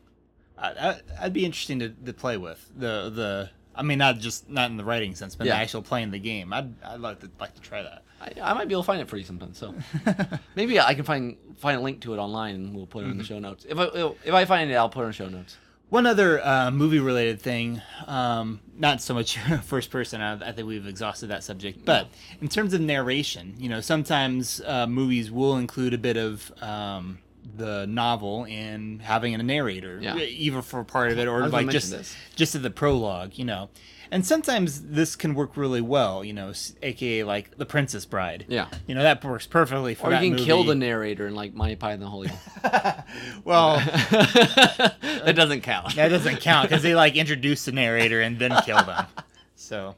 I, 0.61 0.99
I'd 1.21 1.33
be 1.33 1.45
interesting 1.45 1.79
to, 1.79 1.89
to 1.89 2.13
play 2.13 2.37
with 2.37 2.63
the 2.75 3.09
the. 3.09 3.49
I 3.75 3.81
mean, 3.81 3.97
not 3.99 4.19
just 4.19 4.49
not 4.49 4.69
in 4.71 4.75
the 4.77 4.83
writing 4.83 5.15
sense, 5.15 5.35
but 5.35 5.47
Yeah. 5.47 5.55
the 5.55 5.61
actual 5.61 5.81
playing 5.81 6.11
the 6.11 6.19
game. 6.19 6.51
I'd 6.51 6.73
I'd 6.83 6.99
like 6.99 7.19
to 7.21 7.29
like 7.39 7.55
to 7.55 7.61
try 7.61 7.81
that. 7.83 8.03
I, 8.21 8.51
I 8.51 8.53
might 8.53 8.67
be 8.67 8.73
able 8.73 8.83
to 8.83 8.87
find 8.87 8.99
it 9.01 9.07
for 9.07 9.15
you 9.15 9.23
sometime. 9.23 9.53
So 9.53 9.73
maybe 10.55 10.79
I 10.79 10.93
can 10.95 11.05
find 11.05 11.37
find 11.57 11.77
a 11.77 11.81
link 11.81 12.01
to 12.01 12.13
it 12.13 12.17
online 12.17 12.55
and 12.55 12.75
we'll 12.75 12.87
put 12.87 13.03
it 13.03 13.05
in 13.05 13.11
Mm-hmm. 13.11 13.19
the 13.19 13.25
show 13.25 13.39
notes. 13.39 13.65
If 13.69 13.77
I 13.79 13.85
if 14.25 14.33
I 14.33 14.43
find 14.45 14.69
it, 14.69 14.75
I'll 14.75 14.89
put 14.89 15.01
it 15.01 15.03
in 15.03 15.09
the 15.09 15.13
show 15.13 15.29
notes. 15.29 15.57
One 15.89 16.05
other 16.05 16.45
uh, 16.45 16.69
movie 16.69 16.99
related 16.99 17.41
thing, 17.41 17.81
um, 18.05 18.59
not 18.77 19.01
so 19.01 19.13
much 19.15 19.37
first 19.63 19.89
person. 19.89 20.21
I, 20.21 20.49
I 20.49 20.51
think 20.51 20.67
we've 20.67 20.85
exhausted 20.85 21.27
that 21.27 21.43
subject. 21.43 21.83
But 21.83 22.09
in 22.41 22.47
terms 22.47 22.73
of 22.75 22.81
narration, 22.81 23.55
you 23.57 23.69
know, 23.69 23.81
sometimes 23.81 24.61
uh, 24.61 24.85
movies 24.85 25.31
will 25.31 25.57
include 25.57 25.95
a 25.95 25.97
bit 25.97 26.15
of 26.17 26.51
um, 26.61 27.17
the 27.55 27.85
novel 27.87 28.45
in 28.45 28.99
having 28.99 29.33
a 29.35 29.43
narrator, 29.43 29.99
Yeah. 30.01 30.17
either 30.17 30.61
for 30.61 30.83
part 30.83 31.11
of 31.11 31.19
it 31.19 31.27
or 31.27 31.47
like 31.49 31.69
just 31.69 31.91
this. 31.91 32.15
just 32.35 32.55
at 32.55 32.61
the 32.63 32.69
prologue, 32.69 33.37
you 33.37 33.45
know. 33.45 33.69
And 34.11 34.25
sometimes 34.25 34.81
this 34.89 35.15
can 35.15 35.35
work 35.35 35.55
really 35.55 35.81
well, 35.81 36.23
you 36.23 36.33
know, 36.33 36.51
aka 36.81 37.23
like 37.23 37.57
The 37.57 37.65
Princess 37.65 38.05
Bride. 38.05 38.45
Yeah. 38.47 38.67
You 38.87 38.95
know, 38.95 39.03
that 39.03 39.23
works 39.23 39.45
perfectly 39.45 39.93
for 39.93 40.07
Or 40.07 40.13
you 40.13 40.17
can 40.19 40.31
movie. 40.31 40.45
kill 40.45 40.63
the 40.63 40.73
narrator 40.73 41.27
in 41.27 41.35
like 41.35 41.53
Monty 41.53 41.75
Python 41.75 41.93
and 41.93 42.01
the 42.01 42.07
Holy. 42.07 42.29
well, 43.43 43.77
that 43.79 45.33
doesn't 45.35 45.61
count. 45.61 45.95
that 45.95 46.07
doesn't 46.09 46.37
count 46.41 46.69
because 46.69 46.83
they 46.83 46.95
like 46.95 47.15
introduce 47.15 47.65
the 47.65 47.71
narrator 47.71 48.21
and 48.21 48.39
then 48.39 48.51
kill 48.63 48.83
them. 48.83 49.05
So, 49.61 49.95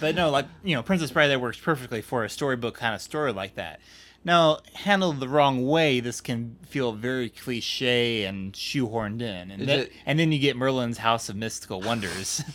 but 0.00 0.14
no, 0.14 0.30
like 0.30 0.46
you 0.64 0.76
know, 0.76 0.82
Princess 0.82 1.10
Bride 1.10 1.26
that 1.28 1.40
works 1.40 1.58
perfectly 1.58 2.00
for 2.00 2.24
a 2.24 2.30
storybook 2.30 2.76
kind 2.76 2.94
of 2.94 3.02
story 3.02 3.32
like 3.32 3.56
that. 3.56 3.80
Now, 4.26 4.58
handled 4.74 5.20
the 5.20 5.28
wrong 5.28 5.64
way, 5.64 6.00
this 6.00 6.20
can 6.20 6.56
feel 6.68 6.90
very 6.92 7.28
cliche 7.30 8.24
and 8.24 8.52
shoehorned 8.52 9.22
in, 9.22 9.52
and 9.52 9.68
then, 9.68 9.78
it- 9.80 9.92
and 10.04 10.18
then 10.18 10.32
you 10.32 10.40
get 10.40 10.56
Merlin's 10.56 10.98
House 10.98 11.28
of 11.28 11.36
Mystical 11.36 11.80
Wonders. 11.80 12.42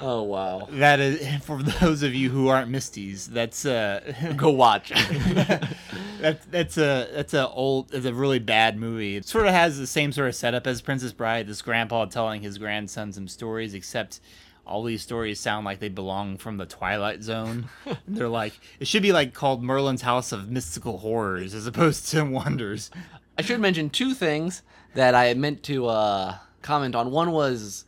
Oh 0.00 0.22
wow. 0.22 0.68
That 0.70 1.00
is 1.00 1.42
for 1.44 1.62
those 1.62 2.02
of 2.02 2.14
you 2.14 2.28
who 2.30 2.48
aren't 2.48 2.70
MSTies. 2.70 3.26
That's 3.26 3.64
uh, 3.64 4.12
Go 4.36 4.50
watch. 4.50 4.90
that's 6.20 6.44
that's 6.46 6.76
a 6.78 7.08
that's 7.12 7.34
a 7.34 7.48
old 7.48 7.92
it's 7.94 8.04
a 8.06 8.12
really 8.14 8.38
bad 8.38 8.76
movie. 8.78 9.16
It 9.16 9.26
sort 9.26 9.46
of 9.46 9.52
has 9.52 9.78
the 9.78 9.86
same 9.86 10.12
sort 10.12 10.28
of 10.28 10.34
setup 10.34 10.66
as 10.66 10.82
Princess 10.82 11.12
Bride. 11.12 11.46
This 11.48 11.62
grandpa 11.62 12.04
telling 12.06 12.42
his 12.42 12.58
grandson 12.58 13.12
some 13.12 13.26
stories, 13.28 13.72
except 13.74 14.20
all 14.66 14.82
these 14.82 15.02
stories 15.02 15.38
sound 15.38 15.64
like 15.64 15.78
they 15.78 15.88
belong 15.88 16.36
from 16.38 16.56
the 16.56 16.66
Twilight 16.66 17.22
Zone. 17.22 17.68
They're 18.08 18.28
like 18.28 18.52
it 18.80 18.86
should 18.88 19.02
be 19.02 19.12
like 19.12 19.32
called 19.32 19.62
Merlin's 19.62 20.02
House 20.02 20.32
of 20.32 20.50
Mystical 20.50 20.98
Horrors 20.98 21.54
as 21.54 21.66
opposed 21.66 22.08
to 22.08 22.24
Wonders. 22.24 22.90
I 23.38 23.42
should 23.42 23.60
mention 23.60 23.90
two 23.90 24.14
things 24.14 24.62
that 24.94 25.14
I 25.14 25.32
meant 25.34 25.62
to 25.64 25.86
uh, 25.86 26.36
comment 26.62 26.94
on. 26.94 27.10
One 27.10 27.32
was 27.32 27.84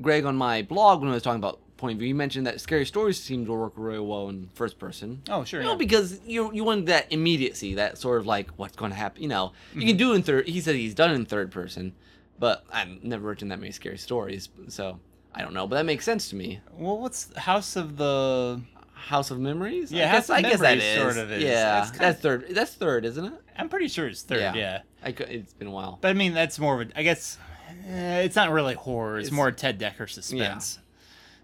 Greg 0.00 0.24
on 0.24 0.36
my 0.36 0.62
blog 0.62 1.00
when 1.00 1.10
I 1.10 1.14
was 1.14 1.22
talking 1.22 1.40
about 1.40 1.58
point 1.76 1.94
of 1.94 1.98
view. 1.98 2.08
You 2.08 2.14
mentioned 2.14 2.46
that 2.46 2.60
scary 2.60 2.84
stories 2.86 3.20
seem 3.20 3.46
to 3.46 3.52
work 3.52 3.72
really 3.76 3.98
well 3.98 4.28
in 4.28 4.50
first 4.54 4.78
person. 4.78 5.22
Oh 5.28 5.42
sure. 5.44 5.62
You 5.62 5.66
know, 5.66 5.76
because 5.76 6.20
you 6.24 6.52
you 6.52 6.62
want 6.62 6.86
that 6.86 7.10
immediacy, 7.10 7.74
that 7.74 7.98
sort 7.98 8.20
of 8.20 8.26
like 8.26 8.50
what's 8.56 8.76
going 8.76 8.92
to 8.92 8.96
happen. 8.96 9.22
You 9.22 9.28
know, 9.28 9.52
you 9.74 9.86
can 9.86 9.96
do 9.96 10.12
in 10.12 10.22
third. 10.22 10.46
He 10.46 10.60
said 10.60 10.76
he's 10.76 10.94
done 10.94 11.12
in 11.12 11.24
third 11.24 11.50
person, 11.50 11.94
but 12.38 12.64
I've 12.70 13.02
never 13.02 13.26
written 13.28 13.48
that 13.48 13.58
many 13.58 13.72
scary 13.72 13.98
stories, 13.98 14.50
so 14.68 15.00
I 15.34 15.42
don't 15.42 15.54
know. 15.54 15.66
But 15.66 15.76
that 15.76 15.86
makes 15.86 16.04
sense 16.04 16.28
to 16.30 16.36
me. 16.36 16.60
Well, 16.72 16.98
what's 16.98 17.34
House 17.36 17.76
of 17.76 17.96
the? 17.96 18.60
House 18.92 19.30
of 19.30 19.40
Memories. 19.40 19.90
Yeah, 19.90 20.04
I 20.04 20.06
House 20.08 20.16
guess, 20.28 20.30
of 20.30 20.36
I 20.36 20.42
guess 20.42 20.60
that 20.60 20.78
is. 20.78 21.00
sort 21.00 21.16
of 21.16 21.32
is. 21.32 21.42
Yeah, 21.42 21.80
kind 21.86 21.98
that's 22.00 22.20
third. 22.20 22.46
That's 22.50 22.74
third, 22.74 23.04
isn't 23.06 23.24
it? 23.24 23.32
I'm 23.56 23.68
pretty 23.68 23.88
sure 23.88 24.06
it's 24.06 24.22
third. 24.22 24.40
Yeah. 24.40 24.54
Yeah. 24.54 24.80
I 25.02 25.08
it's 25.08 25.52
been 25.54 25.68
a 25.68 25.70
while. 25.72 25.98
But 26.00 26.08
I 26.08 26.12
mean, 26.12 26.34
that's 26.34 26.58
more 26.58 26.80
of 26.80 26.88
a. 26.88 26.98
I 26.98 27.02
guess 27.02 27.38
eh, 27.88 28.20
it's 28.20 28.36
not 28.36 28.50
really 28.50 28.74
horror. 28.74 29.18
It's, 29.18 29.28
It's- 29.28 29.36
more 29.36 29.50
Ted 29.50 29.80
Dekker 29.80 30.08
suspense. 30.08 30.78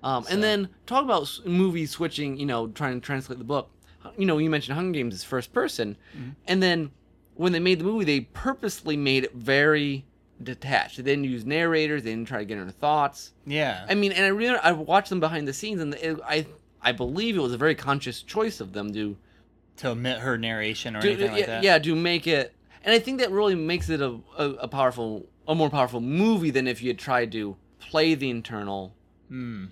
Um, 0.02 0.24
So- 0.24 0.30
And 0.34 0.42
then 0.42 0.68
talk 0.86 1.02
about 1.04 1.40
movies 1.46 1.90
switching, 1.92 2.36
you 2.38 2.46
know, 2.46 2.68
trying 2.68 3.00
to 3.00 3.04
translate 3.04 3.38
the 3.38 3.44
book. 3.44 3.70
You 4.18 4.26
know, 4.26 4.38
you 4.38 4.50
mentioned 4.50 4.76
Hunger 4.76 4.96
Games 4.98 5.14
is 5.14 5.24
first 5.24 5.52
person, 5.52 5.96
Mm-hmm. 6.16 6.30
and 6.46 6.62
then 6.62 6.90
when 7.34 7.52
they 7.52 7.58
made 7.58 7.80
the 7.80 7.84
movie, 7.84 8.04
they 8.04 8.20
purposely 8.20 8.96
made 8.96 9.24
it 9.24 9.34
very 9.34 10.04
detached. 10.42 10.96
They 10.96 11.02
didn't 11.02 11.24
use 11.24 11.44
narrators. 11.46 12.02
They 12.02 12.10
didn't 12.10 12.28
try 12.28 12.38
to 12.38 12.44
get 12.44 12.58
her 12.58 12.70
thoughts. 12.70 13.32
Yeah. 13.46 13.86
I 13.88 13.94
mean, 13.94 14.12
and 14.12 14.24
I 14.24 14.28
really 14.28 14.58
I 14.58 14.72
watched 14.72 15.10
them 15.10 15.20
behind 15.20 15.46
the 15.48 15.52
scenes, 15.52 15.80
and 15.80 15.94
it, 15.94 16.18
I 16.24 16.46
I 16.82 16.92
believe 16.92 17.36
it 17.36 17.40
was 17.40 17.52
a 17.52 17.58
very 17.58 17.74
conscious 17.74 18.22
choice 18.22 18.60
of 18.60 18.72
them 18.72 18.92
to 18.94 19.16
to 19.78 19.90
omit 19.90 20.18
her 20.20 20.38
narration 20.38 20.96
or 20.96 21.02
to, 21.02 21.08
anything 21.08 21.32
like 21.32 21.40
yeah, 21.40 21.46
that. 21.46 21.62
yeah, 21.62 21.78
to 21.78 21.94
make 21.94 22.26
it, 22.26 22.54
and 22.84 22.94
I 22.94 22.98
think 22.98 23.20
that 23.20 23.30
really 23.30 23.54
makes 23.54 23.88
it 23.90 24.00
a, 24.00 24.18
a, 24.38 24.44
a 24.52 24.68
powerful, 24.68 25.26
a 25.46 25.54
more 25.54 25.68
powerful 25.68 26.00
movie 26.00 26.50
than 26.50 26.66
if 26.66 26.82
you 26.82 26.88
had 26.88 26.98
tried 26.98 27.30
to 27.32 27.56
play 27.78 28.14
the 28.14 28.30
internal 28.30 28.94
Hmm. 29.28 29.66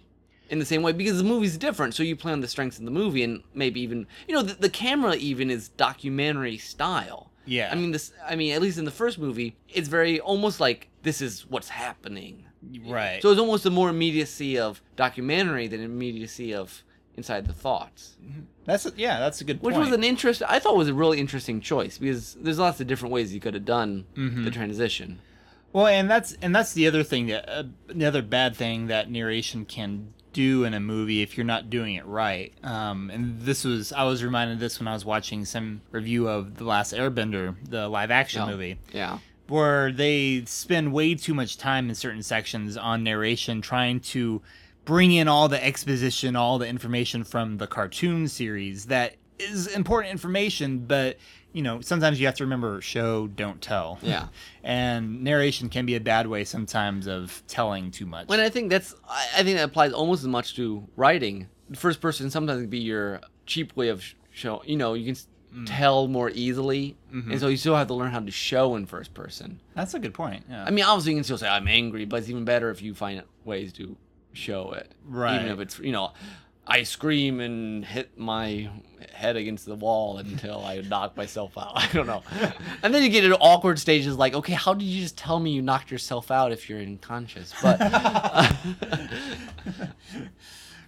in 0.50 0.58
the 0.58 0.64
same 0.64 0.82
way 0.82 0.92
because 0.92 1.16
the 1.18 1.24
movie's 1.24 1.56
different. 1.56 1.94
So 1.94 2.02
you 2.02 2.16
play 2.16 2.32
on 2.32 2.40
the 2.40 2.48
strengths 2.48 2.78
of 2.78 2.84
the 2.84 2.90
movie, 2.90 3.22
and 3.22 3.42
maybe 3.54 3.80
even 3.80 4.06
you 4.28 4.34
know 4.34 4.42
the, 4.42 4.54
the 4.54 4.68
camera 4.70 5.14
even 5.14 5.50
is 5.50 5.68
documentary 5.68 6.58
style. 6.58 7.30
Yeah. 7.46 7.68
I 7.70 7.74
mean 7.74 7.90
this. 7.92 8.12
I 8.26 8.36
mean 8.36 8.52
at 8.54 8.62
least 8.62 8.78
in 8.78 8.84
the 8.84 8.90
first 8.90 9.18
movie, 9.18 9.56
it's 9.68 9.88
very 9.88 10.20
almost 10.20 10.60
like 10.60 10.88
this 11.02 11.20
is 11.20 11.46
what's 11.48 11.68
happening. 11.68 12.44
right. 12.86 13.20
So 13.22 13.30
it's 13.30 13.40
almost 13.40 13.66
a 13.66 13.70
more 13.70 13.90
immediacy 13.90 14.58
of 14.58 14.80
documentary 14.96 15.66
than 15.68 15.80
immediacy 15.80 16.54
of 16.54 16.82
inside 17.16 17.46
the 17.46 17.52
thoughts, 17.52 18.16
that's 18.64 18.86
a, 18.86 18.92
yeah. 18.96 19.20
That's 19.20 19.40
a 19.40 19.44
good 19.44 19.62
which 19.62 19.74
point. 19.74 19.84
was 19.86 19.94
an 19.94 20.02
interest. 20.02 20.42
I 20.48 20.58
thought 20.58 20.76
was 20.76 20.88
a 20.88 20.94
really 20.94 21.20
interesting 21.20 21.60
choice 21.60 21.96
because 21.98 22.34
there's 22.40 22.58
lots 22.58 22.80
of 22.80 22.86
different 22.88 23.12
ways 23.12 23.32
you 23.32 23.40
could 23.40 23.54
have 23.54 23.64
done 23.66 24.06
Mm-hmm. 24.16 24.44
the 24.44 24.50
transition. 24.50 25.20
Well, 25.72 25.86
and 25.86 26.08
that's 26.10 26.32
and 26.40 26.54
that's 26.56 26.72
the 26.72 26.86
other 26.86 27.02
thing 27.02 27.26
that 27.26 27.48
uh, 27.48 27.64
the 27.88 28.06
other 28.06 28.22
bad 28.22 28.56
thing 28.56 28.86
that 28.86 29.10
narration 29.10 29.64
can 29.64 30.13
do 30.34 30.64
in 30.64 30.74
a 30.74 30.80
movie 30.80 31.22
if 31.22 31.36
you're 31.38 31.46
not 31.46 31.70
doing 31.70 31.94
it 31.94 32.04
right. 32.04 32.52
Um, 32.62 33.08
and 33.10 33.40
this 33.40 33.64
was 33.64 33.90
I 33.92 34.04
was 34.04 34.22
reminded 34.22 34.54
of 34.54 34.60
this 34.60 34.78
when 34.78 34.86
I 34.88 34.92
was 34.92 35.04
watching 35.06 35.46
some 35.46 35.80
review 35.90 36.28
of 36.28 36.56
the 36.58 36.64
Last 36.64 36.92
Airbender, 36.92 37.54
the 37.66 37.88
live 37.88 38.10
action 38.10 38.42
Oh, 38.42 38.46
movie. 38.48 38.78
Yeah. 38.92 39.18
where 39.48 39.90
they 39.92 40.44
spend 40.46 40.92
way 40.92 41.14
too 41.14 41.32
much 41.34 41.56
time 41.56 41.88
in 41.88 41.94
certain 41.94 42.22
sections 42.22 42.76
on 42.76 43.02
narration 43.02 43.62
trying 43.62 44.00
to 44.00 44.42
bring 44.84 45.12
in 45.12 45.28
all 45.28 45.48
the 45.48 45.64
exposition, 45.64 46.36
all 46.36 46.58
the 46.58 46.66
information 46.68 47.24
from 47.24 47.56
the 47.56 47.66
cartoon 47.66 48.28
series 48.28 48.86
that 48.86 49.14
is 49.38 49.66
important 49.66 50.12
information, 50.12 50.80
but 50.80 51.18
you 51.54 51.62
know, 51.62 51.80
sometimes 51.80 52.18
you 52.18 52.26
have 52.26 52.34
to 52.34 52.44
remember 52.44 52.80
show, 52.80 53.28
don't 53.28 53.62
tell. 53.62 53.98
Yeah. 54.02 54.28
and 54.64 55.22
narration 55.22 55.68
can 55.68 55.86
be 55.86 55.94
a 55.94 56.00
bad 56.00 56.26
way 56.26 56.44
sometimes 56.44 57.06
of 57.06 57.42
telling 57.46 57.92
too 57.92 58.06
much. 58.06 58.28
When 58.28 58.40
I 58.40 58.48
think 58.48 58.70
that's, 58.70 58.94
I 59.08 59.44
think 59.44 59.56
that 59.56 59.64
applies 59.64 59.92
almost 59.92 60.22
as 60.22 60.28
much 60.28 60.56
to 60.56 60.86
writing. 60.96 61.48
First 61.74 62.00
person 62.00 62.28
sometimes 62.28 62.62
can 62.62 62.70
be 62.70 62.80
your 62.80 63.20
cheap 63.46 63.74
way 63.76 63.88
of 63.88 64.02
sh- 64.02 64.14
show. 64.30 64.62
You 64.66 64.76
know, 64.76 64.94
you 64.94 65.04
can 65.04 65.12
s 65.12 65.28
mm. 65.54 65.64
tell 65.66 66.08
more 66.08 66.30
easily, 66.30 66.96
mm-hmm. 67.12 67.30
and 67.30 67.40
so 67.40 67.46
you 67.46 67.56
still 67.56 67.76
have 67.76 67.86
to 67.86 67.94
learn 67.94 68.10
how 68.10 68.20
to 68.20 68.30
show 68.32 68.74
in 68.74 68.84
first 68.84 69.14
person. 69.14 69.60
That's 69.74 69.94
a 69.94 70.00
good 70.00 70.12
point. 70.12 70.44
Yeah. 70.50 70.64
I 70.64 70.70
mean, 70.70 70.84
obviously 70.84 71.12
you 71.12 71.18
can 71.18 71.24
still 71.24 71.38
say 71.38 71.48
I'm 71.48 71.68
angry, 71.68 72.04
but 72.04 72.16
it's 72.16 72.28
even 72.28 72.44
better 72.44 72.70
if 72.70 72.82
you 72.82 72.94
find 72.94 73.22
ways 73.44 73.72
to 73.74 73.96
show 74.32 74.72
it. 74.72 74.92
Right. 75.06 75.36
Even 75.36 75.52
if 75.52 75.60
it's 75.60 75.78
you 75.78 75.92
know, 75.92 76.12
I 76.66 76.82
scream 76.84 77.40
and 77.40 77.84
hit 77.84 78.16
my 78.18 78.70
head 79.12 79.36
against 79.36 79.66
the 79.66 79.74
wall 79.74 80.18
until 80.18 80.64
I 80.64 80.80
knock 80.80 81.16
myself 81.16 81.56
out. 81.58 81.72
I 81.74 81.88
don't 81.92 82.06
know. 82.06 82.22
and 82.82 82.92
then 82.94 83.02
you 83.02 83.10
get 83.10 83.24
into 83.24 83.36
awkward 83.38 83.78
stages 83.78 84.16
like, 84.16 84.34
okay, 84.34 84.54
how 84.54 84.74
did 84.74 84.84
you 84.86 85.02
just 85.02 85.16
tell 85.18 85.38
me 85.38 85.50
you 85.50 85.62
knocked 85.62 85.90
yourself 85.90 86.30
out 86.30 86.52
if 86.52 86.68
you're 86.68 86.80
unconscious? 86.80 87.52
But 87.62 87.80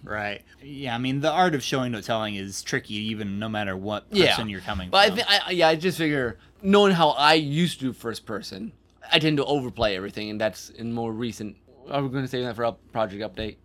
right. 0.03 0.41
Yeah. 0.63 0.95
I 0.95 0.97
mean, 0.97 1.21
the 1.21 1.31
art 1.31 1.55
of 1.55 1.63
showing, 1.63 1.91
no 1.91 2.01
telling 2.01 2.35
is 2.35 2.61
tricky, 2.63 2.95
even 2.95 3.39
no 3.39 3.49
matter 3.49 3.75
what 3.77 4.05
yeah, 4.11 4.27
person 4.35 4.49
you're 4.49 4.61
coming 4.61 4.89
But 4.89 4.97
I 4.97 5.07
from. 5.07 5.15
think, 5.17 5.27
I, 5.29 5.51
yeah, 5.51 5.67
I 5.69 5.75
just 5.75 5.97
figure 5.97 6.37
knowing 6.61 6.93
how 6.93 7.09
I 7.09 7.35
used 7.35 7.79
to 7.79 7.85
do 7.85 7.93
first 7.93 8.25
person, 8.25 8.71
I 9.11 9.19
tend 9.19 9.37
to 9.37 9.45
overplay 9.45 9.95
everything, 9.95 10.29
and 10.29 10.41
that's 10.41 10.69
in 10.69 10.91
more 10.93 11.11
recent. 11.13 11.55
Are 11.89 12.03
we 12.03 12.09
going 12.09 12.23
to 12.23 12.27
save 12.27 12.43
that 12.43 12.55
for 12.55 12.65
up, 12.65 12.79
project 12.91 13.21
update? 13.21 13.55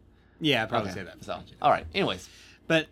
Yeah, 0.43 0.63
I'd 0.65 0.69
probably 0.69 0.91
Okay, 0.91 1.01
say 1.01 1.05
that. 1.07 1.25
So, 1.25 1.41
all 1.63 1.71
right. 1.71 1.87
Anyways, 1.95 2.29
But 2.67 2.87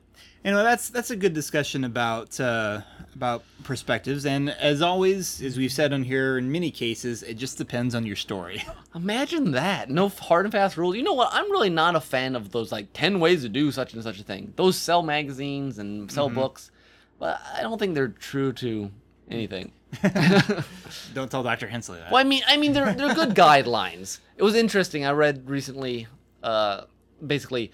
you 0.45 0.51
know 0.53 0.63
that's 0.63 0.89
that's 0.89 1.11
a 1.11 1.17
good 1.17 1.35
discussion 1.35 1.85
about 1.85 2.41
uh, 2.41 2.81
about 3.15 3.43
perspectives, 3.65 4.25
and 4.25 4.49
as 4.49 4.81
always, 4.81 5.43
as 5.43 5.59
we've 5.59 5.73
said 5.73 5.93
on 5.93 6.03
here, 6.03 6.39
in 6.39 6.51
many 6.51 6.71
cases, 6.71 7.23
it 7.23 7.35
just 7.35 7.59
depends 7.59 7.95
on 7.95 8.07
your 8.07 8.17
story. 8.17 8.63
imagine 8.95 9.51
that. 9.51 9.91
No 9.91 10.09
hard 10.09 10.47
and 10.47 10.53
fast 10.53 10.79
rules. 10.79 10.97
You 10.97 11.03
know 11.03 11.13
what? 11.13 11.29
I'm 11.33 11.51
really 11.51 11.69
not 11.69 11.95
a 11.95 12.01
fan 12.01 12.35
of 12.37 12.53
those 12.53 12.73
like 12.73 12.87
ten 12.95 13.21
ways 13.21 13.43
to 13.43 13.51
do 13.51 13.71
such 13.71 13.93
and 13.93 14.03
such 14.03 14.19
a 14.19 14.23
thing. 14.25 14.55
Those 14.57 14.77
sell 14.79 15.03
magazines 15.03 15.79
and 15.79 16.11
sell 16.11 16.31
books, 16.31 16.71
but 17.19 17.39
I 17.55 17.61
don't 17.61 17.79
think 17.79 17.95
they're 17.95 18.09
true 18.09 18.53
to 18.55 18.91
anything. 19.31 19.73
Don't 21.15 21.31
tell 21.31 21.43
Dr. 21.43 21.67
Hensley 21.67 21.99
that. 21.99 22.11
Well, 22.13 22.21
I 22.21 22.25
mean, 22.25 22.43
I 22.47 22.57
mean, 22.57 22.73
they're 22.73 22.95
they're 22.95 23.15
good 23.15 23.31
guidelines. 23.35 24.21
It 24.37 24.43
was 24.43 24.55
interesting. 24.55 25.05
I 25.05 25.11
read 25.11 25.51
recently, 25.51 26.07
uh, 26.43 26.83
basically, 27.27 27.73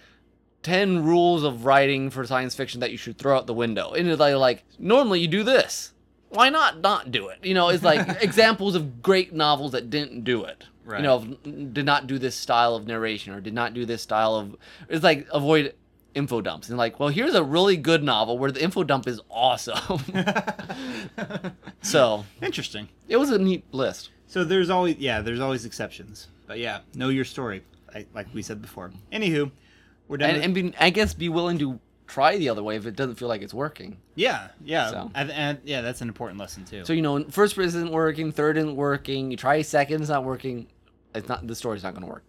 ten 0.62 1.04
rules 1.04 1.44
of 1.44 1.64
writing 1.64 2.10
for 2.10 2.26
science 2.26 2.54
fiction 2.54 2.80
that 2.80 2.90
you 2.90 2.96
should 2.96 3.18
throw 3.18 3.36
out 3.36 3.46
the 3.46 3.54
window. 3.54 3.92
And 3.92 4.08
it's 4.08 4.20
like, 4.20 4.34
like 4.34 4.64
normally 4.78 5.20
you 5.20 5.28
do 5.28 5.42
this. 5.42 5.92
Why 6.30 6.50
not 6.50 6.80
not 6.80 7.12
do 7.12 7.28
it? 7.28 7.38
You 7.42 7.54
know, 7.54 7.68
it's 7.68 7.84
like 7.84 8.20
examples 8.22 8.74
of 8.74 9.02
great 9.02 9.32
novels 9.32 9.72
that 9.72 9.90
didn't 9.90 10.24
do 10.24 10.44
it. 10.44 10.64
Right. 10.84 11.00
You 11.00 11.06
know, 11.06 11.18
did 11.72 11.84
not 11.84 12.06
do 12.06 12.18
this 12.18 12.36
style 12.36 12.76
of 12.76 12.86
narration 12.86 13.32
or 13.32 13.40
did 13.40 13.54
not 13.54 13.74
do 13.74 13.84
this 13.84 14.02
style 14.02 14.34
of. 14.34 14.56
It's 14.88 15.02
like 15.02 15.26
avoid 15.32 15.74
info 16.16 16.40
dumps 16.40 16.68
and 16.68 16.78
like, 16.78 16.98
well, 16.98 17.10
here's 17.10 17.34
a 17.34 17.44
really 17.44 17.76
good 17.76 18.02
novel 18.02 18.38
where 18.38 18.50
the 18.50 18.62
info 18.62 18.82
dump 18.82 19.06
is 19.06 19.20
awesome. 19.30 20.00
so 21.82 22.24
Interesting. 22.42 22.88
it 23.06 23.18
was 23.18 23.30
a 23.30 23.38
neat 23.38 23.64
list. 23.72 24.10
So 24.26 24.42
there's 24.42 24.70
always 24.70 24.96
yeah, 24.96 25.20
there's 25.20 25.40
always 25.40 25.64
exceptions. 25.64 26.28
But 26.46 26.58
yeah, 26.58 26.80
know 26.94 27.10
your 27.10 27.24
story, 27.24 27.62
like, 27.94 28.08
like 28.14 28.26
we 28.34 28.42
said 28.42 28.60
before. 28.62 28.90
Anywho, 29.12 29.50
we're 30.08 30.16
done. 30.18 30.30
and, 30.30 30.36
with- 30.38 30.44
and 30.44 30.54
be, 30.54 30.78
I 30.78 30.90
guess 30.90 31.14
be 31.14 31.28
willing 31.28 31.58
to 31.58 31.78
try 32.06 32.36
the 32.36 32.48
other 32.48 32.62
way 32.62 32.76
if 32.76 32.86
it 32.86 32.94
doesn't 32.96 33.16
feel 33.16 33.28
like 33.28 33.42
it's 33.42 33.54
working. 33.54 33.96
yeah, 34.14 34.48
yeah, 34.64 34.90
So. 34.90 35.10
I- 35.14 35.24
and 35.24 35.58
yeah, 35.64 35.80
that's 35.80 36.00
an 36.00 36.08
important 36.08 36.38
lesson 36.38 36.64
too. 36.64 36.84
So 36.84 36.92
you 36.92 37.02
know, 37.02 37.24
first 37.24 37.56
person 37.56 37.80
isn't 37.80 37.92
working, 37.92 38.30
third 38.32 38.56
isn't 38.56 38.76
working. 38.76 39.30
You 39.30 39.36
try 39.36 39.62
second, 39.62 40.00
it's 40.00 40.10
not 40.10 40.24
working. 40.24 40.66
It's 41.14 41.28
not 41.28 41.46
the 41.46 41.54
story's 41.54 41.82
not 41.82 41.94
going 41.94 42.02
to 42.06 42.12
work. 42.12 42.24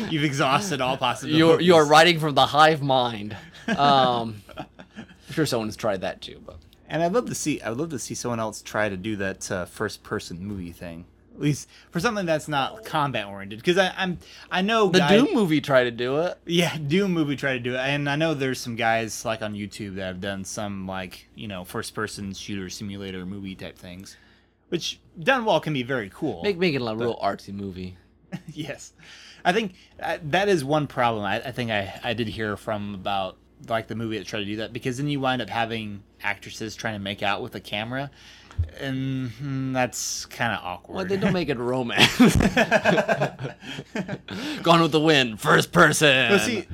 You've 0.10 0.24
exhausted 0.24 0.80
all 0.80 0.96
possibilities. 0.96 1.38
You're 1.38 1.60
you're 1.60 1.84
writing 1.84 2.18
from 2.18 2.34
the 2.34 2.46
hive 2.46 2.80
mind. 2.82 3.36
Um, 3.68 4.42
I'm 4.56 5.06
sure 5.32 5.44
someone 5.46 5.68
has 5.68 5.76
tried 5.76 6.00
that 6.00 6.22
too, 6.22 6.40
but 6.44 6.56
And 6.88 7.02
I'd 7.02 7.12
love 7.12 7.26
to 7.26 7.34
see. 7.34 7.60
I'd 7.60 7.76
love 7.76 7.90
to 7.90 7.98
see 7.98 8.14
someone 8.14 8.40
else 8.40 8.62
try 8.62 8.88
to 8.88 8.96
do 8.96 9.16
that 9.16 9.50
uh, 9.50 9.64
first-person 9.66 10.44
movie 10.44 10.72
thing. 10.72 11.04
At 11.40 11.44
least 11.44 11.70
for 11.90 12.00
something 12.00 12.26
that's 12.26 12.48
not 12.48 12.84
combat-oriented. 12.84 13.60
Because 13.60 13.78
I'm, 13.78 14.18
I 14.50 14.60
know 14.60 14.90
the 14.90 14.98
guy- 14.98 15.16
Doom 15.16 15.32
movie 15.32 15.62
tried 15.62 15.84
to 15.84 15.90
do 15.90 16.18
it. 16.18 16.36
Yeah, 16.44 16.76
Doom 16.76 17.14
movie 17.14 17.34
tried 17.34 17.54
to 17.54 17.60
do 17.60 17.74
it, 17.76 17.78
and 17.78 18.10
I 18.10 18.16
know 18.16 18.34
there's 18.34 18.60
some 18.60 18.76
guys 18.76 19.24
like 19.24 19.40
on 19.40 19.54
YouTube 19.54 19.94
that 19.94 20.04
have 20.04 20.20
done 20.20 20.44
some 20.44 20.86
like 20.86 21.28
you 21.34 21.48
know 21.48 21.64
first-person 21.64 22.34
shooter 22.34 22.68
simulator 22.68 23.24
movie 23.24 23.54
type 23.54 23.78
things, 23.78 24.18
which 24.68 25.00
done 25.18 25.46
well 25.46 25.60
can 25.60 25.72
be 25.72 25.82
very 25.82 26.10
cool. 26.12 26.42
Make 26.42 26.58
make 26.58 26.74
it 26.74 26.82
a 26.82 26.94
real 26.94 27.16
artsy 27.16 27.54
movie. 27.54 27.96
yes, 28.52 28.92
I 29.42 29.54
think 29.54 29.72
uh, 30.02 30.18
that 30.24 30.50
is 30.50 30.62
one 30.62 30.86
problem. 30.86 31.24
I, 31.24 31.36
I 31.36 31.52
think 31.52 31.70
I, 31.70 31.98
I 32.04 32.12
did 32.12 32.28
hear 32.28 32.58
from 32.58 32.94
about 32.94 33.38
like 33.66 33.86
the 33.86 33.96
movie 33.96 34.18
that 34.18 34.26
tried 34.26 34.40
to 34.40 34.44
do 34.44 34.56
that 34.56 34.74
because 34.74 34.98
then 34.98 35.08
you 35.08 35.20
wind 35.20 35.40
up 35.40 35.48
having 35.48 36.02
actresses 36.22 36.76
trying 36.76 36.96
to 36.96 37.00
make 37.00 37.22
out 37.22 37.40
with 37.40 37.54
a 37.54 37.60
camera, 37.60 38.10
and 38.80 39.30
mm, 39.30 39.72
that's 39.72 40.26
kind 40.26 40.54
of 40.54 40.60
awkward. 40.64 40.94
Well, 40.94 41.04
they 41.04 41.16
don't 41.16 41.32
make 41.32 41.48
it 41.48 41.58
romance. 41.58 42.18
Gone 44.62 44.82
with 44.82 44.92
the 44.92 45.00
Wind, 45.00 45.40
first 45.40 45.72
person. 45.72 46.30
But 46.30 46.40
see, 46.40 46.66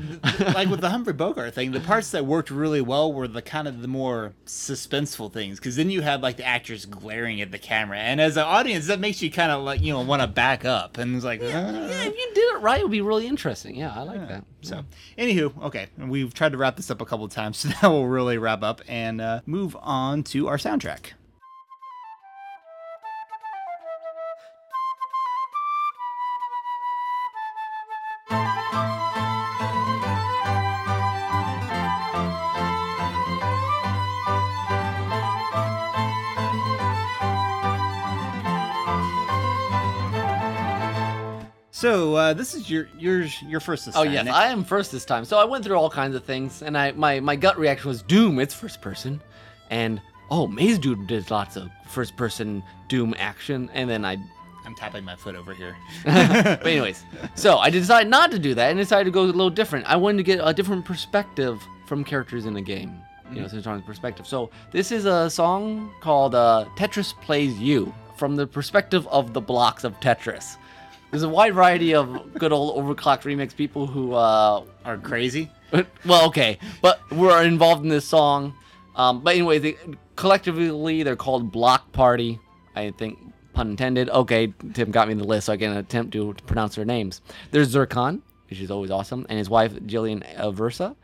like 0.54 0.68
with 0.68 0.80
the 0.80 0.90
Humphrey 0.90 1.12
Bogart 1.12 1.54
thing, 1.54 1.72
the 1.72 1.80
parts 1.80 2.10
that 2.12 2.26
worked 2.26 2.50
really 2.50 2.80
well 2.80 3.12
were 3.12 3.28
the 3.28 3.42
kind 3.42 3.68
of 3.68 3.82
the 3.82 3.88
more 3.88 4.34
suspenseful 4.46 5.32
things, 5.32 5.58
because 5.58 5.76
then 5.76 5.90
you 5.90 6.02
had 6.02 6.22
like 6.22 6.36
the 6.36 6.44
actors 6.44 6.86
glaring 6.86 7.40
at 7.40 7.50
the 7.50 7.58
camera, 7.58 7.98
and 7.98 8.20
as 8.20 8.36
an 8.36 8.44
audience, 8.44 8.86
that 8.86 9.00
makes 9.00 9.22
you 9.22 9.30
kind 9.30 9.50
of 9.50 9.62
like 9.62 9.80
you 9.80 9.92
know 9.92 10.02
want 10.02 10.22
to 10.22 10.28
back 10.28 10.64
up, 10.64 10.98
and 10.98 11.16
it's 11.16 11.24
like, 11.24 11.40
yeah, 11.40 11.68
"Uh." 11.68 11.88
if 11.90 12.16
you 12.16 12.30
did 12.34 12.54
it 12.54 12.60
right, 12.60 12.80
it 12.80 12.84
would 12.84 12.92
be 12.92 13.00
really 13.00 13.26
interesting. 13.26 13.76
Yeah, 13.76 13.92
I 13.94 14.02
like 14.02 14.28
that. 14.28 14.44
So, 14.62 14.84
anywho, 15.18 15.62
okay, 15.64 15.88
we've 15.98 16.32
tried 16.34 16.52
to 16.52 16.58
wrap 16.58 16.76
this 16.76 16.90
up 16.90 17.00
a 17.00 17.04
couple 17.04 17.24
of 17.24 17.32
times, 17.32 17.58
so 17.58 17.68
now 17.82 17.92
we'll 17.92 18.06
really 18.06 18.38
wrap 18.38 18.62
up 18.62 18.80
and 18.88 19.20
uh, 19.20 19.40
move 19.46 19.76
on 19.80 20.22
to 20.24 20.48
our 20.48 20.56
soundtrack. 20.56 21.12
So 41.86 42.16
uh, 42.16 42.32
this 42.34 42.54
is 42.56 42.68
your 42.68 42.88
yours 42.98 43.40
your 43.42 43.60
first 43.60 43.86
this 43.86 43.94
Oh 43.96 44.02
time. 44.02 44.12
yes, 44.12 44.24
Nick. 44.24 44.34
I 44.34 44.48
am 44.48 44.64
first 44.64 44.90
this 44.90 45.04
time. 45.04 45.24
So 45.24 45.38
I 45.38 45.44
went 45.44 45.64
through 45.64 45.76
all 45.76 45.88
kinds 45.88 46.16
of 46.16 46.24
things, 46.24 46.62
and 46.62 46.76
I 46.76 46.90
my 46.90 47.20
my 47.20 47.36
gut 47.36 47.56
reaction 47.56 47.88
was 47.88 48.02
Doom. 48.02 48.40
It's 48.40 48.52
first 48.52 48.80
person, 48.80 49.20
and 49.70 50.02
oh, 50.28 50.48
Maze 50.48 50.80
Dude 50.80 51.06
did 51.06 51.30
lots 51.30 51.54
of 51.54 51.70
first 51.88 52.16
person 52.16 52.64
Doom 52.88 53.14
action, 53.18 53.70
and 53.72 53.88
then 53.88 54.04
I. 54.04 54.16
I'm 54.64 54.74
tapping 54.74 55.04
my 55.04 55.14
foot 55.14 55.36
over 55.36 55.54
here. 55.54 55.76
But 56.04 56.66
anyways, 56.66 57.04
so 57.36 57.58
I 57.58 57.70
decided 57.70 58.10
not 58.10 58.32
to 58.32 58.38
do 58.40 58.52
that, 58.54 58.68
and 58.68 58.80
decided 58.80 59.04
to 59.04 59.12
go 59.12 59.22
a 59.22 59.26
little 59.26 59.48
different. 59.48 59.86
I 59.86 59.94
wanted 59.94 60.16
to 60.16 60.24
get 60.24 60.40
a 60.42 60.52
different 60.52 60.84
perspective 60.84 61.62
from 61.86 62.02
characters 62.02 62.46
in 62.46 62.54
the 62.54 62.62
game. 62.62 62.98
You 63.30 63.42
know, 63.42 63.46
Sinatron's 63.46 63.86
perspective. 63.86 64.26
So 64.26 64.50
this 64.72 64.90
is 64.90 65.04
a 65.04 65.30
song 65.30 65.92
called 66.00 66.34
uh, 66.34 66.64
"Tetris 66.76 67.14
Plays 67.22 67.56
You" 67.60 67.94
from 68.16 68.34
the 68.34 68.44
perspective 68.44 69.06
of 69.06 69.32
the 69.34 69.40
blocks 69.40 69.84
of 69.84 70.00
Tetris. 70.00 70.56
There's 71.10 71.22
a 71.22 71.28
wide 71.28 71.54
variety 71.54 71.94
of 71.94 72.34
good 72.34 72.52
old 72.52 72.76
overclocked 72.76 73.22
remix 73.22 73.54
people 73.54 73.86
who 73.86 74.14
uh, 74.14 74.64
Are 74.84 74.98
crazy? 74.98 75.50
well, 76.04 76.26
okay, 76.26 76.58
but 76.82 77.00
we're 77.10 77.42
involved 77.44 77.82
in 77.82 77.88
this 77.88 78.06
song. 78.06 78.54
Um, 78.96 79.22
but 79.22 79.34
anyway, 79.34 79.58
they, 79.58 79.76
collectively 80.16 81.02
they're 81.02 81.16
called 81.16 81.52
Block 81.52 81.92
Party. 81.92 82.40
I 82.74 82.90
think 82.90 83.18
pun 83.52 83.70
intended. 83.70 84.10
Okay, 84.10 84.52
Tim 84.74 84.90
got 84.90 85.08
me 85.08 85.14
the 85.14 85.24
list, 85.24 85.46
so 85.46 85.52
I 85.52 85.56
can 85.56 85.76
attempt 85.76 86.12
to, 86.12 86.32
to 86.32 86.44
pronounce 86.44 86.74
their 86.74 86.84
names. 86.84 87.20
There's 87.50 87.68
Zircon, 87.68 88.22
which 88.50 88.60
is 88.60 88.70
always 88.70 88.90
awesome, 88.90 89.26
and 89.28 89.38
his 89.38 89.48
wife 89.50 89.72
Jillian 89.74 90.22
Aversa, 90.36 90.94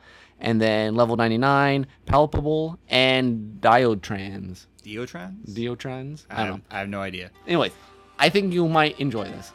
and 0.41 0.61
then 0.61 0.95
Level 0.95 1.17
99, 1.17 1.87
Palpable, 2.07 2.79
and 2.89 3.59
Diotrans. 3.61 4.67
Diotrans? 4.85 5.49
Diotrans? 5.49 6.27
I, 6.31 6.43
I 6.43 6.47
don't 6.47 6.57
know. 6.59 6.63
I 6.71 6.79
have 6.81 6.89
no 6.89 7.01
idea. 7.01 7.31
Anyways, 7.47 7.73
I 8.19 8.29
think 8.29 8.53
you 8.53 8.69
might 8.69 8.99
enjoy 9.01 9.25
this. 9.25 9.53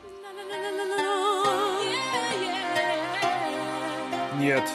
Нет. 4.39 4.69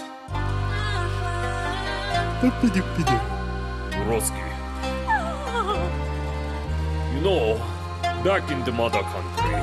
Broski. 3.92 4.48
You 7.14 7.22
know, 7.22 7.58
back 8.24 8.50
in 8.52 8.64
the 8.64 8.72
mother 8.72 9.02
country, 9.02 9.56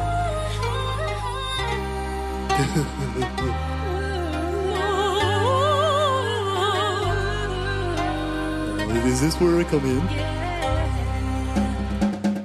Is 9.06 9.20
this 9.20 9.40
where 9.40 9.60
I 9.60 9.64
come 9.64 9.84
in? 9.84 10.00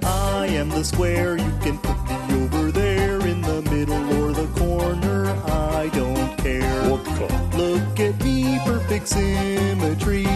I 0.03 0.47
am 0.47 0.69
the 0.69 0.83
square. 0.83 1.37
You 1.37 1.51
can 1.61 1.77
put 1.79 1.97
me 2.05 2.43
over 2.43 2.71
there 2.71 3.19
in 3.25 3.41
the 3.41 3.61
middle 3.71 4.22
don't 6.44 6.60
care. 6.60 6.82
vodka. 6.88 7.56
Look 7.56 8.00
at 8.00 8.24
me, 8.24 8.58
perfect 8.64 9.08
symmetry. 9.08 10.26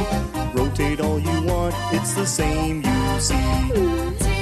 Rotate 0.55 1.01
all 1.01 1.19
you 1.19 1.43
want, 1.43 1.75
it's 1.93 2.15
the 2.15 2.27
same 2.27 2.83
you 2.83 3.21
see. 3.21 4.38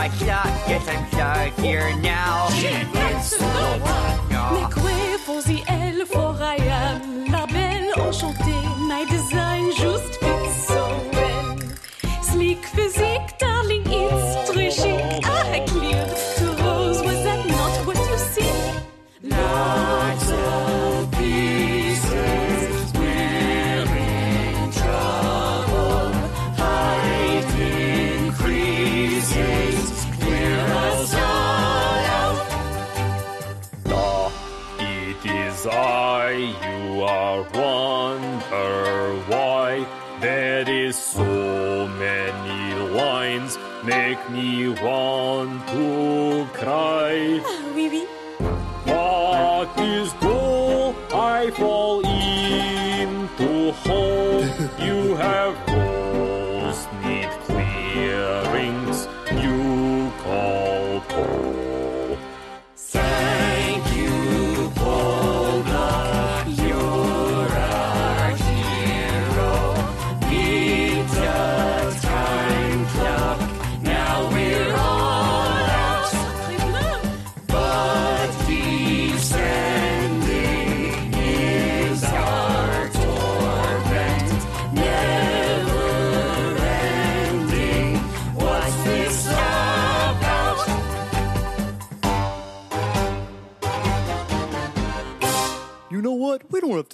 My 0.00 0.08
slot. 0.16 0.46
Guess 0.66 0.88
I'm 0.88 1.06
stuck 1.12 1.52
here 1.60 1.94
now. 2.00 2.48
Mais 4.30 4.74
huevos 4.74 5.46
y 5.46 5.62
elle 5.66 6.06
for 6.06 6.32
Ryan, 6.40 7.00
la 7.16 7.19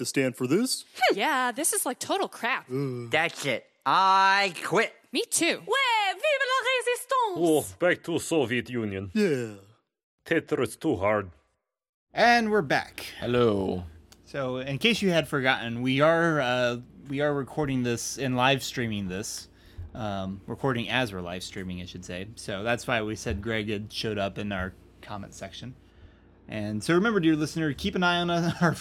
stand 0.07 0.35
for 0.35 0.47
this. 0.47 0.85
Yeah, 1.13 1.51
this 1.51 1.73
is 1.73 1.85
like 1.85 1.99
total 1.99 2.27
crap. 2.27 2.65
That's 2.69 3.45
it. 3.45 3.65
I 3.85 4.53
quit. 4.63 4.93
Me 5.11 5.23
too. 5.29 5.45
Ouais, 5.45 6.13
vive 6.13 6.45
la 6.51 6.59
résistance! 6.71 7.37
Oh, 7.37 7.65
back 7.79 8.03
to 8.03 8.19
Soviet 8.19 8.69
Union. 8.69 9.09
Yeah. 9.13 9.55
Tetris 10.25 10.77
too 10.79 10.97
hard. 10.97 11.31
And 12.13 12.51
we're 12.51 12.61
back. 12.61 13.05
Hello. 13.19 13.83
So, 14.25 14.57
in 14.57 14.77
case 14.79 15.01
you 15.01 15.11
had 15.11 15.27
forgotten, 15.27 15.81
we 15.81 16.01
are 16.01 16.41
uh, 16.41 16.77
we 17.07 17.21
are 17.21 17.33
recording 17.33 17.83
this 17.83 18.17
and 18.17 18.35
live 18.35 18.63
streaming 18.63 19.07
this. 19.07 19.47
Um, 19.95 20.41
recording 20.45 20.89
as 20.89 21.13
we're 21.13 21.21
live 21.21 21.43
streaming, 21.43 21.81
I 21.81 21.85
should 21.85 22.05
say. 22.05 22.27
So 22.35 22.61
that's 22.63 22.85
why 22.85 23.01
we 23.01 23.15
said 23.15 23.41
Greg 23.41 23.69
had 23.69 23.91
showed 23.91 24.17
up 24.17 24.37
in 24.37 24.51
our 24.51 24.73
comment 25.01 25.33
section. 25.33 25.73
And 26.49 26.83
so 26.83 26.93
remember, 26.93 27.19
dear 27.19 27.35
listener, 27.35 27.73
keep 27.73 27.95
an 27.95 28.03
eye 28.03 28.17
on 28.21 28.29
our 28.61 28.75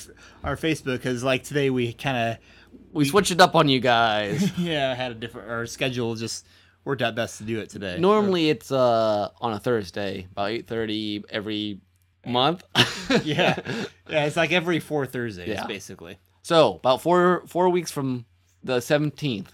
our 0.44 0.56
Facebook 0.56 0.98
because 0.98 1.24
like 1.24 1.42
today 1.44 1.70
we 1.70 1.92
kind 1.92 2.16
of 2.16 2.38
We 2.92 3.04
switched 3.04 3.30
it 3.32 3.40
up 3.40 3.54
on 3.54 3.68
you 3.68 3.80
guys. 3.80 4.56
yeah 4.58 4.94
had 4.94 5.12
a 5.12 5.14
different 5.14 5.48
our 5.50 5.66
schedule 5.66 6.14
just 6.14 6.46
worked 6.84 7.02
out 7.02 7.14
best 7.16 7.38
to 7.38 7.44
do 7.44 7.58
it 7.58 7.68
today. 7.70 7.98
Normally 7.98 8.50
it's 8.50 8.70
uh 8.70 9.30
on 9.40 9.52
a 9.52 9.58
Thursday, 9.58 10.28
about 10.30 10.50
eight 10.50 10.66
thirty 10.68 11.24
every 11.28 11.80
month. 12.24 12.62
yeah, 13.24 13.60
yeah, 14.08 14.24
it's 14.26 14.36
like 14.36 14.52
every 14.52 14.78
four 14.80 15.06
Thursdays 15.06 15.48
Yeah. 15.48 15.66
basically. 15.66 16.18
so 16.42 16.74
about 16.74 17.02
four 17.02 17.42
four 17.46 17.68
weeks 17.70 17.90
from 17.90 18.26
the 18.62 18.80
seventeenth. 18.80 19.52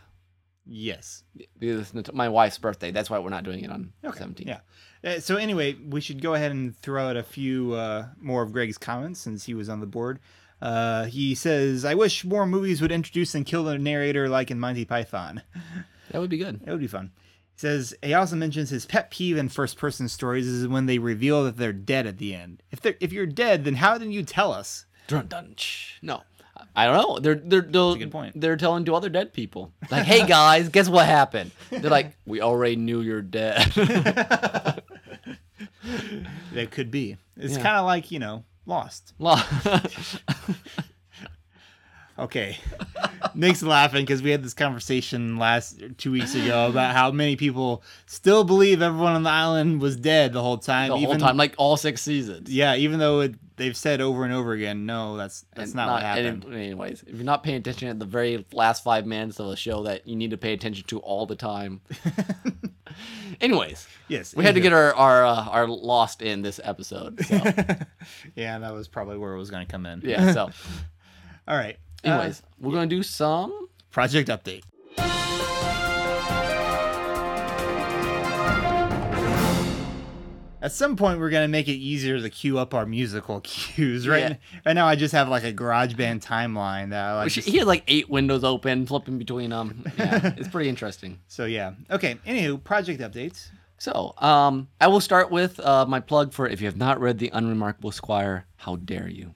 Yes. 0.67 1.25
Because 1.59 1.93
my 2.13 2.29
wife's 2.29 2.59
birthday. 2.59 2.91
That's 2.93 3.11
why 3.11 3.19
we're 3.19 3.31
not 3.31 3.45
doing 3.45 3.65
it 3.65 3.71
on 3.71 3.93
the 4.03 4.13
seventeenth. 4.13 4.49
Yeah. 4.49 4.61
Uh, 5.05 5.19
so 5.19 5.37
anyway, 5.37 5.75
we 5.75 6.01
should 6.01 6.23
go 6.23 6.35
ahead 6.35 6.53
and 6.53 6.77
throw 6.79 7.09
out 7.09 7.17
a 7.17 7.23
few 7.23 7.73
uh, 7.75 8.07
more 8.21 8.43
of 8.43 8.53
Greg's 8.53 8.79
comments 8.79 9.21
since 9.21 9.45
he 9.45 9.55
was 9.55 9.69
on 9.69 9.81
the 9.81 9.87
board. 9.87 10.21
Uh, 10.61 11.07
he 11.07 11.35
says, 11.35 11.85
"I 11.85 11.95
wish 11.95 12.25
more 12.25 12.47
movies 12.47 12.81
would 12.81 12.93
introduce 12.93 13.35
and 13.35 13.45
kill 13.45 13.65
the 13.65 13.79
narrator 13.79 14.29
like 14.29 14.51
in 14.51 14.61
Monty 14.61 14.85
Python. 14.85 15.43
That 16.11 16.21
would 16.21 16.29
be 16.31 16.37
good. 16.37 16.61
That 16.65 16.73
would 16.73 16.81
be 16.81 16.87
fun." 16.87 17.11
He 17.55 17.61
says 17.61 17.95
he 18.03 18.13
also 18.13 18.37
mentions 18.37 18.69
his 18.71 18.85
pet 18.85 19.11
peeve 19.11 19.39
in 19.39 19.49
first-person 19.49 20.09
stories 20.09 20.47
is 20.47 20.69
when 20.69 20.85
they 20.87 20.99
reveal 20.99 21.45
that 21.45 21.57
they're 21.57 21.73
dead 21.73 22.07
at 22.07 22.19
the 22.19 22.35
end. 22.35 22.63
If 22.71 22.81
they 22.83 22.97
if 23.01 23.13
you're 23.13 23.27
dead, 23.27 23.65
then 23.65 23.77
how 23.77 23.97
didn't 23.97 24.13
you 24.13 24.23
tell 24.23 24.53
us? 24.53 24.85
Dun, 25.09 25.27
dun, 25.27 25.57
No, 26.03 26.23
I 26.77 26.87
don't 26.87 26.97
know. 26.97 27.19
They're 27.19 27.35
they're 27.35 27.61
they're, 27.63 27.93
a 27.93 27.99
good 27.99 28.13
point. 28.13 28.41
they're 28.41 28.57
telling 28.57 28.85
to 28.87 28.95
other 28.95 29.09
dead 29.09 29.33
people 29.33 29.73
like, 29.91 30.05
"Hey 30.05 30.27
guys, 30.27 30.69
guess 30.69 30.89
what 30.89 31.07
happened?" 31.07 31.51
They're 31.71 31.91
like, 31.91 32.17
"We 32.27 32.41
already 32.41 32.77
knew 32.77 33.01
you're 33.01 33.23
dead." 33.23 33.73
That 36.53 36.71
could 36.71 36.91
be. 36.91 37.17
It's 37.37 37.57
Yeah. 37.57 37.63
kind 37.63 37.77
of 37.79 37.85
like 37.87 38.11
you 38.11 38.19
know, 38.19 38.45
Lost. 38.67 39.13
Well, 39.19 39.45
Okay. 42.23 42.57
Nick's 43.35 43.63
laughing 43.63 44.03
because 44.05 44.23
we 44.23 44.31
had 44.31 44.43
this 44.45 44.55
conversation 44.55 45.39
last 45.39 45.83
two 45.99 46.13
weeks 46.13 46.35
ago 46.37 46.69
about 46.69 46.95
how 46.95 47.11
many 47.11 47.35
people 47.35 47.83
still 48.07 48.45
believe 48.45 48.81
everyone 48.81 49.15
on 49.15 49.23
the 49.25 49.31
island 49.31 49.81
was 49.81 49.97
dead 49.97 50.33
the 50.33 50.41
whole 50.43 50.59
time. 50.59 50.91
the 50.91 50.99
whole 50.99 51.17
time, 51.17 51.37
like 51.37 51.55
all 51.59 51.77
six 51.77 52.01
seasons. 52.03 52.49
Yeah, 52.49 52.77
even 52.77 53.01
though 53.01 53.21
it, 53.23 53.35
they've 53.57 53.77
said 53.77 54.01
over 54.01 54.25
and 54.25 54.33
over 54.33 54.53
again, 54.53 54.87
no, 54.87 55.17
that's 55.17 55.45
that's 55.55 55.71
And 55.71 55.77
not, 55.77 55.89
what 55.91 56.03
happened. 56.03 56.45
anyways, 56.55 57.03
if 57.07 57.15
you're 57.17 57.25
not 57.25 57.43
paying 57.43 57.57
attention 57.57 57.89
at 57.89 57.99
the 57.99 58.05
very 58.07 58.45
last 58.53 58.85
five 58.85 59.05
minutes 59.05 59.41
of 59.41 59.47
a 59.49 59.57
show 59.57 59.83
that 59.85 60.07
you 60.07 60.15
need 60.15 60.31
to 60.31 60.39
pay 60.39 60.53
attention 60.53 60.85
to 60.89 60.99
all 61.01 61.27
the 61.27 61.37
time. 61.37 61.81
anyways, 63.41 63.89
yes, 64.09 64.35
we 64.35 64.45
had 64.45 64.55
to 64.55 64.61
get 64.61 64.73
our 64.73 64.95
our 64.95 65.25
uh, 65.25 65.45
our 65.47 65.67
lost 65.67 66.23
in 66.23 66.43
this 66.43 66.61
episode. 66.63 67.25
So 67.25 67.37
Yeah, 68.37 68.59
that 68.59 68.73
was 68.73 68.89
probably 68.89 69.17
where 69.19 69.35
it 69.35 69.39
was 69.39 69.51
going 69.51 69.67
to 69.67 69.71
come 69.71 69.87
in. 69.87 70.03
yeah. 70.05 70.33
So 70.33 70.51
All 71.49 71.57
right. 71.57 71.77
Uh, 72.05 72.09
anyways, 72.11 72.43
we're 72.61 72.73
gonna 72.73 72.87
do 72.87 73.03
some. 73.03 73.69
project 73.91 74.29
update. 74.29 74.63
At 80.61 80.71
some 80.71 80.95
point, 80.95 81.19
we're 81.19 81.31
gonna 81.31 81.49
make 81.49 81.67
it 81.67 81.73
easier 81.73 82.21
to 82.21 82.31
queue 82.31 82.57
up 82.57 82.73
our 82.73 82.87
musical 82.87 83.41
cues. 83.45 84.07
Right, 84.07 84.21
Yeah. 84.21 84.35
right 84.65 84.75
now, 84.75 84.87
I 84.87 84.95
just 84.95 85.11
have 85.13 85.29
like 85.29 85.43
a 85.43 85.53
GarageBand 85.53 86.25
timeline 86.25 86.91
that 86.91 87.05
I 87.05 87.17
like. 87.17 87.33
Just- 87.33 87.49
he 87.49 87.59
had 87.59 87.67
like 87.67 87.83
eight 87.89 88.09
windows 88.09 88.45
open, 88.45 88.87
flipping 88.87 89.19
between 89.19 89.51
them. 89.51 89.85
Yeah, 89.99 90.35
it's 90.37 90.47
pretty 90.49 90.69
interesting. 90.69 91.19
So 91.27 91.47
yeah. 91.47 91.73
Okay. 91.91 92.15
Anywho, 92.25 92.63
project 92.63 93.01
updates. 93.01 93.49
So, 93.79 94.15
um, 94.19 94.69
I 94.81 94.87
will 94.87 95.01
start 95.01 95.33
with 95.33 95.59
uh, 95.59 95.85
my 95.87 95.99
plug 95.99 96.33
for 96.33 96.47
if 96.49 96.61
you 96.61 96.69
have 96.69 96.77
not 96.77 97.01
read 97.01 97.19
The 97.19 97.31
Unremarkable 97.35 97.91
Squire, 97.91 98.47
how 98.55 98.77
dare 98.77 99.09
you? 99.09 99.35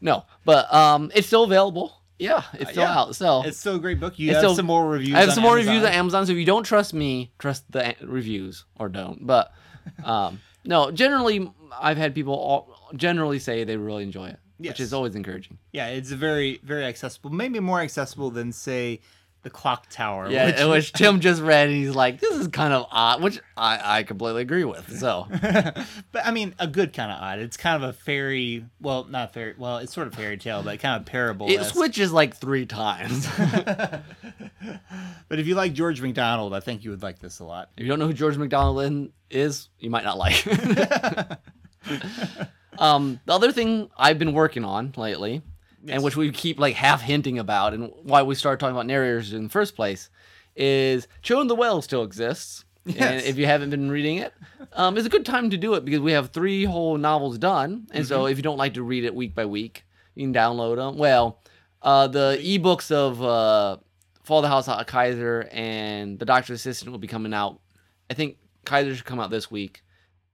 No, 0.00 0.24
but 0.44 0.72
um, 0.74 1.12
it's 1.14 1.28
still 1.28 1.44
available. 1.44 2.00
Yeah, 2.24 2.42
it's 2.54 2.70
still 2.70 2.82
yeah. 2.84 2.98
out. 2.98 3.16
So 3.16 3.42
It's 3.44 3.58
still 3.58 3.76
a 3.76 3.78
great 3.78 4.00
book. 4.00 4.18
You 4.18 4.30
have 4.30 4.38
still- 4.40 4.56
some 4.56 4.66
more 4.66 4.86
reviews. 4.88 5.14
I 5.16 5.20
have 5.20 5.32
some 5.32 5.42
more 5.42 5.56
Amazon. 5.58 5.74
reviews 5.74 5.88
on 5.88 5.94
Amazon. 5.94 6.26
So 6.26 6.32
if 6.32 6.38
you 6.38 6.44
don't 6.44 6.64
trust 6.64 6.94
me, 6.94 7.32
trust 7.38 7.70
the 7.70 7.94
reviews 8.02 8.64
or 8.78 8.88
don't. 8.88 9.26
But 9.26 9.52
um, 10.04 10.40
no, 10.64 10.90
generally, 10.90 11.50
I've 11.80 11.96
had 11.98 12.14
people 12.14 12.34
all, 12.34 12.90
generally 12.96 13.38
say 13.38 13.64
they 13.64 13.76
really 13.76 14.02
enjoy 14.04 14.28
it, 14.28 14.38
Yes. 14.58 14.72
which 14.72 14.80
is 14.80 14.92
always 14.94 15.14
encouraging. 15.14 15.58
Yeah, 15.72 15.88
it's 15.88 16.10
very 16.10 16.60
very 16.62 16.84
accessible. 16.84 17.30
Maybe 17.30 17.60
more 17.60 17.80
accessible 17.80 18.30
than 18.30 18.52
say 18.52 19.00
the 19.44 19.50
Clock 19.50 19.88
Tower. 19.90 20.28
Yeah, 20.28 20.66
which- 20.66 20.84
which, 20.84 20.92
Tim 20.94 21.20
just 21.20 21.40
read, 21.40 21.68
and 21.68 21.76
he's 21.76 21.94
like, 21.94 22.18
"This 22.18 22.34
is 22.34 22.48
kind 22.48 22.74
of 22.74 22.86
odd," 22.90 23.22
which 23.22 23.38
I, 23.56 23.98
I 23.98 24.02
completely 24.02 24.42
agree 24.42 24.64
with. 24.64 24.98
So 24.98 25.28
but 26.12 26.26
I 26.26 26.32
mean, 26.32 26.54
a 26.58 26.66
good 26.66 26.92
kind 26.92 27.12
of 27.12 27.20
odd. 27.20 27.38
It's 27.38 27.56
kind 27.56 27.82
of 27.82 27.88
a 27.88 27.92
fairy. 27.92 28.66
Well, 28.80 29.04
not 29.04 29.32
fairy. 29.32 29.54
Well, 29.56 29.78
it's 29.78 29.94
sort 29.94 30.08
of 30.08 30.14
fairy 30.14 30.36
tale, 30.38 30.62
but 30.62 30.80
kind 30.80 31.00
of 31.00 31.06
parable. 31.06 31.46
it 31.48 31.62
switches 31.64 32.12
like 32.12 32.36
three 32.36 32.66
times. 32.66 33.28
But 35.28 35.38
if 35.38 35.46
you 35.46 35.54
like 35.54 35.72
George 35.72 36.00
MacDonald, 36.00 36.54
I 36.54 36.60
think 36.60 36.84
you 36.84 36.90
would 36.90 37.02
like 37.02 37.18
this 37.18 37.40
a 37.40 37.44
lot. 37.44 37.70
If 37.76 37.82
you 37.82 37.88
don't 37.88 37.98
know 37.98 38.06
who 38.06 38.12
George 38.12 38.36
MacDonald 38.36 39.10
is, 39.30 39.68
you 39.78 39.90
might 39.90 40.04
not 40.04 40.18
like. 40.18 40.46
um, 42.78 43.20
the 43.24 43.32
other 43.32 43.52
thing 43.52 43.90
I've 43.96 44.18
been 44.18 44.32
working 44.32 44.64
on 44.64 44.92
lately, 44.96 45.42
and 45.88 46.02
which 46.02 46.16
we 46.16 46.30
keep 46.32 46.58
like 46.58 46.74
half 46.74 47.00
hinting 47.02 47.38
about, 47.38 47.74
and 47.74 47.92
why 48.02 48.22
we 48.22 48.34
started 48.34 48.60
talking 48.60 48.74
about 48.74 48.86
narrators 48.86 49.32
in 49.32 49.44
the 49.44 49.48
first 49.50 49.76
place, 49.76 50.10
is 50.56 51.06
of 51.30 51.48
the 51.48 51.54
Well 51.54 51.82
still 51.82 52.02
exists. 52.02 52.64
And 52.86 52.96
Yes. 52.96 53.24
if 53.24 53.38
you 53.38 53.46
haven't 53.46 53.70
been 53.70 53.90
reading 53.90 54.18
it, 54.18 54.34
um, 54.74 54.98
it's 54.98 55.06
a 55.06 55.10
good 55.10 55.24
time 55.24 55.48
to 55.50 55.56
do 55.56 55.72
it 55.72 55.86
because 55.86 56.00
we 56.00 56.12
have 56.12 56.30
three 56.30 56.64
whole 56.64 56.98
novels 56.98 57.38
done. 57.38 57.86
And 57.92 58.06
so 58.06 58.26
if 58.26 58.36
you 58.36 58.42
don't 58.42 58.58
like 58.58 58.74
to 58.74 58.82
read 58.82 59.04
it 59.04 59.14
week 59.14 59.34
by 59.34 59.46
week, 59.46 59.84
you 60.14 60.26
can 60.26 60.34
download 60.34 60.76
them. 60.76 60.98
Well, 60.98 61.40
uh, 61.80 62.08
the 62.08 62.38
ebooks 62.42 62.90
of 62.90 63.22
uh, 63.22 63.78
Fall 64.22 64.42
the 64.42 64.48
House 64.48 64.68
of 64.68 64.86
Kaiser 64.86 65.48
and 65.50 66.18
The 66.18 66.26
Doctor's 66.26 66.60
Assistant 66.60 66.90
will 66.90 66.98
be 66.98 67.06
coming 67.08 67.32
out. 67.32 67.58
I 68.10 68.14
think 68.14 68.36
Kaiser 68.66 68.94
should 68.94 69.06
come 69.06 69.18
out 69.18 69.30
this 69.30 69.50
week, 69.50 69.82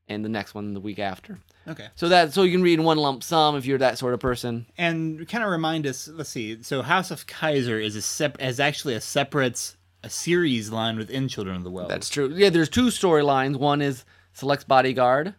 and 0.08 0.24
the 0.24 0.28
next 0.28 0.52
one 0.52 0.74
the 0.74 0.80
week 0.80 0.98
after. 0.98 1.38
Okay. 1.68 1.88
So 1.94 2.08
that 2.08 2.32
so 2.32 2.42
you 2.42 2.52
can 2.52 2.62
read 2.62 2.78
in 2.78 2.84
one 2.84 2.98
lump 2.98 3.22
sum 3.22 3.56
if 3.56 3.66
you're 3.66 3.78
that 3.78 3.98
sort 3.98 4.14
of 4.14 4.20
person. 4.20 4.66
And 4.78 5.28
kind 5.28 5.44
of 5.44 5.50
remind 5.50 5.86
us. 5.86 6.08
Let's 6.08 6.30
see. 6.30 6.62
So 6.62 6.82
House 6.82 7.10
of 7.10 7.26
Kaiser 7.26 7.78
is 7.78 7.96
a 7.96 8.02
sep- 8.02 8.40
is 8.40 8.58
actually 8.60 8.94
a 8.94 9.00
separate 9.00 9.76
a 10.02 10.08
series 10.10 10.70
line 10.70 10.96
within 10.96 11.28
Children 11.28 11.56
of 11.56 11.64
the 11.64 11.70
Well. 11.70 11.86
That's 11.86 12.08
true. 12.08 12.32
Yeah, 12.34 12.48
there's 12.50 12.70
two 12.70 12.86
storylines. 12.86 13.56
One 13.56 13.82
is 13.82 14.04
Select's 14.32 14.64
Bodyguard, 14.64 15.34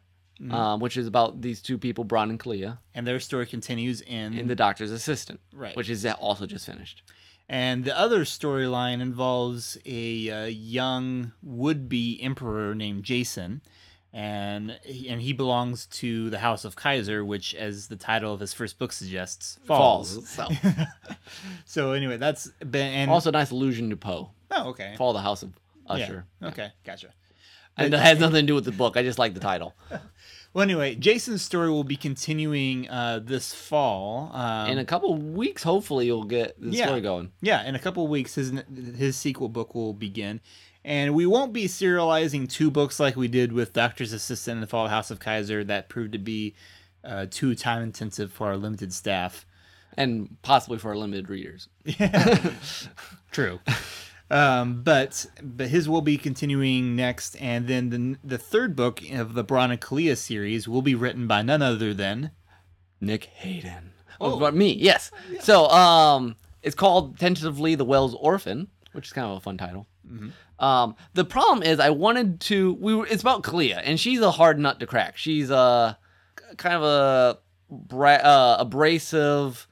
um, 0.52 0.80
which 0.80 0.98
is 0.98 1.08
about 1.08 1.42
these 1.42 1.62
two 1.62 1.78
people, 1.80 2.04
Bron 2.04 2.30
and 2.30 2.40
Kalia, 2.40 2.78
and 2.94 3.08
their 3.08 3.20
story 3.20 3.48
continues 3.48 4.02
in, 4.02 4.38
in 4.38 4.48
the 4.48 4.56
Doctor's 4.56 4.92
Assistant, 4.92 5.40
Right. 5.52 5.76
which 5.76 5.90
is 5.90 6.06
also 6.06 6.46
just 6.46 6.66
finished. 6.68 7.02
And 7.50 7.84
the 7.84 7.98
other 7.98 8.24
storyline 8.24 9.02
involves 9.02 9.78
a 9.86 10.30
uh, 10.30 10.46
young 10.46 11.34
would-be 11.42 12.22
emperor 12.22 12.74
named 12.76 13.04
Jason, 13.04 13.62
and 14.14 14.78
and 15.09 15.22
he 15.22 15.34
belongs 15.34 15.86
to 15.88 16.30
the 16.30 16.39
House 16.39 16.66
of 16.66 16.76
Kaiser, 16.76 17.24
which, 17.24 17.55
as 17.55 17.88
the 17.88 17.95
title 17.95 18.34
of 18.34 18.39
his 18.39 18.53
first 18.53 18.78
book 18.80 18.91
suggests, 18.91 19.57
falls. 19.66 20.28
So 20.30 20.47
So 21.66 21.91
anyway, 21.93 22.18
that's 22.18 22.47
been 22.59 22.93
and 22.93 23.12
also 23.12 23.30
a 23.30 23.34
nice 23.34 23.51
allusion 23.51 23.89
to 23.89 23.97
Poe. 23.97 24.32
oh 24.51 24.70
okay, 24.70 24.95
Fall 24.97 25.12
of 25.12 25.16
the 25.16 25.22
House 25.22 25.43
of 25.43 25.53
yeah, 25.88 25.93
Usher. 25.93 26.26
okay, 26.43 26.72
gotcha. 26.86 27.09
And 27.78 27.93
it 27.93 27.99
has 27.99 28.20
nothing 28.20 28.41
to 28.43 28.47
do 28.47 28.55
with 28.55 28.66
the 28.66 28.72
book. 28.74 28.97
I 28.97 29.03
just 29.03 29.18
like 29.20 29.34
the 29.34 29.39
title. 29.39 29.74
Well, 30.53 30.64
anyway, 30.64 30.95
Jason's 30.95 31.41
story 31.41 31.70
will 31.70 31.86
be 31.86 31.95
continuing 31.95 32.89
uh, 32.89 33.22
this 33.24 33.53
fall. 33.53 34.30
Um, 34.34 34.70
In 34.72 34.80
a 34.80 34.84
couple 34.84 35.16
weeks, 35.16 35.64
hopefully, 35.64 36.07
you'll 36.07 36.26
get 36.26 36.59
the 36.59 36.72
Yeah. 36.72 36.88
story 36.88 36.99
going. 36.99 37.32
Yeah, 37.41 37.64
in 37.66 37.74
a 37.74 37.80
couple 37.80 38.03
of 38.03 38.09
weeks, 38.09 38.36
his 38.36 38.51
his 38.97 39.16
sequel 39.16 39.47
book 39.47 39.74
will 39.74 39.93
begin, 39.93 40.41
and 40.84 41.14
we 41.14 41.26
won't 41.26 41.54
be 41.54 41.66
serializing 41.66 42.50
two 42.50 42.72
books 42.72 43.00
like 43.00 43.16
we 43.16 43.28
did 43.28 43.52
with 43.54 43.74
Doctor's 43.74 44.14
Assistant 44.14 44.56
and 44.56 44.64
the 44.64 44.68
Fall 44.68 44.86
of 44.86 44.92
House 44.92 45.12
of 45.12 45.20
Kaiser. 45.20 45.64
That 45.64 45.90
proved 45.90 46.14
to 46.14 46.20
be 46.20 46.56
uh, 47.04 47.28
too 47.30 47.56
time 47.56 47.84
intensive 47.84 48.32
for 48.32 48.48
our 48.48 48.58
limited 48.58 48.94
staff. 48.94 49.46
And 49.98 50.38
possibly 50.42 50.78
for 50.78 50.90
our 50.90 50.98
limited 50.98 51.30
readers. 51.30 51.68
Yeah. 51.86 52.52
True. 53.32 53.60
um, 54.30 54.84
but 54.84 55.26
but 55.44 55.68
his 55.68 55.90
will 55.90 56.02
be 56.02 56.18
continuing 56.18 56.96
next, 56.96 57.36
and 57.36 57.68
then 57.68 57.90
the 57.90 58.18
the 58.24 58.38
third 58.38 58.76
book 58.76 59.02
of 59.12 59.34
the 59.34 59.44
Bron 59.44 59.72
and 59.72 59.82
Kalia 59.82 60.16
series 60.18 60.68
will 60.68 60.82
be 60.82 60.96
written 60.96 61.28
by 61.28 61.42
none 61.42 61.62
other 61.62 61.94
than 61.94 62.32
Nick 63.02 63.26
Hayden. 63.26 63.92
Oh, 64.22 64.40
but 64.40 64.54
me, 64.54 64.72
yes. 64.74 65.12
So, 65.40 65.68
um, 65.70 66.36
it's 66.62 66.76
called 66.76 67.18
tentatively 67.20 67.74
The 67.76 67.84
Wells 67.86 68.14
Orphan, 68.16 68.68
which 68.92 69.08
is 69.08 69.14
kind 69.14 69.26
of 69.32 69.38
a 69.38 69.40
fun 69.42 69.58
title. 69.58 69.88
Um, 70.62 70.95
the 71.16 71.26
problem 71.26 71.64
is, 71.64 71.80
I 71.80 71.89
wanted 71.89 72.39
to. 72.41 72.74
We 72.76 72.95
were. 72.95 73.05
It's 73.07 73.22
about 73.24 73.41
Kalia, 73.43 73.82
and 73.84 73.99
she's 73.99 74.22
a 74.22 74.32
hard 74.32 74.59
nut 74.59 74.80
to 74.80 74.86
crack. 74.88 75.18
She's 75.18 75.49
a 75.49 75.97
kind 76.57 76.76
of 76.76 76.84
a 76.84 77.39
bra- 77.70 78.14
uh, 78.22 78.57
abrasive, 78.59 79.68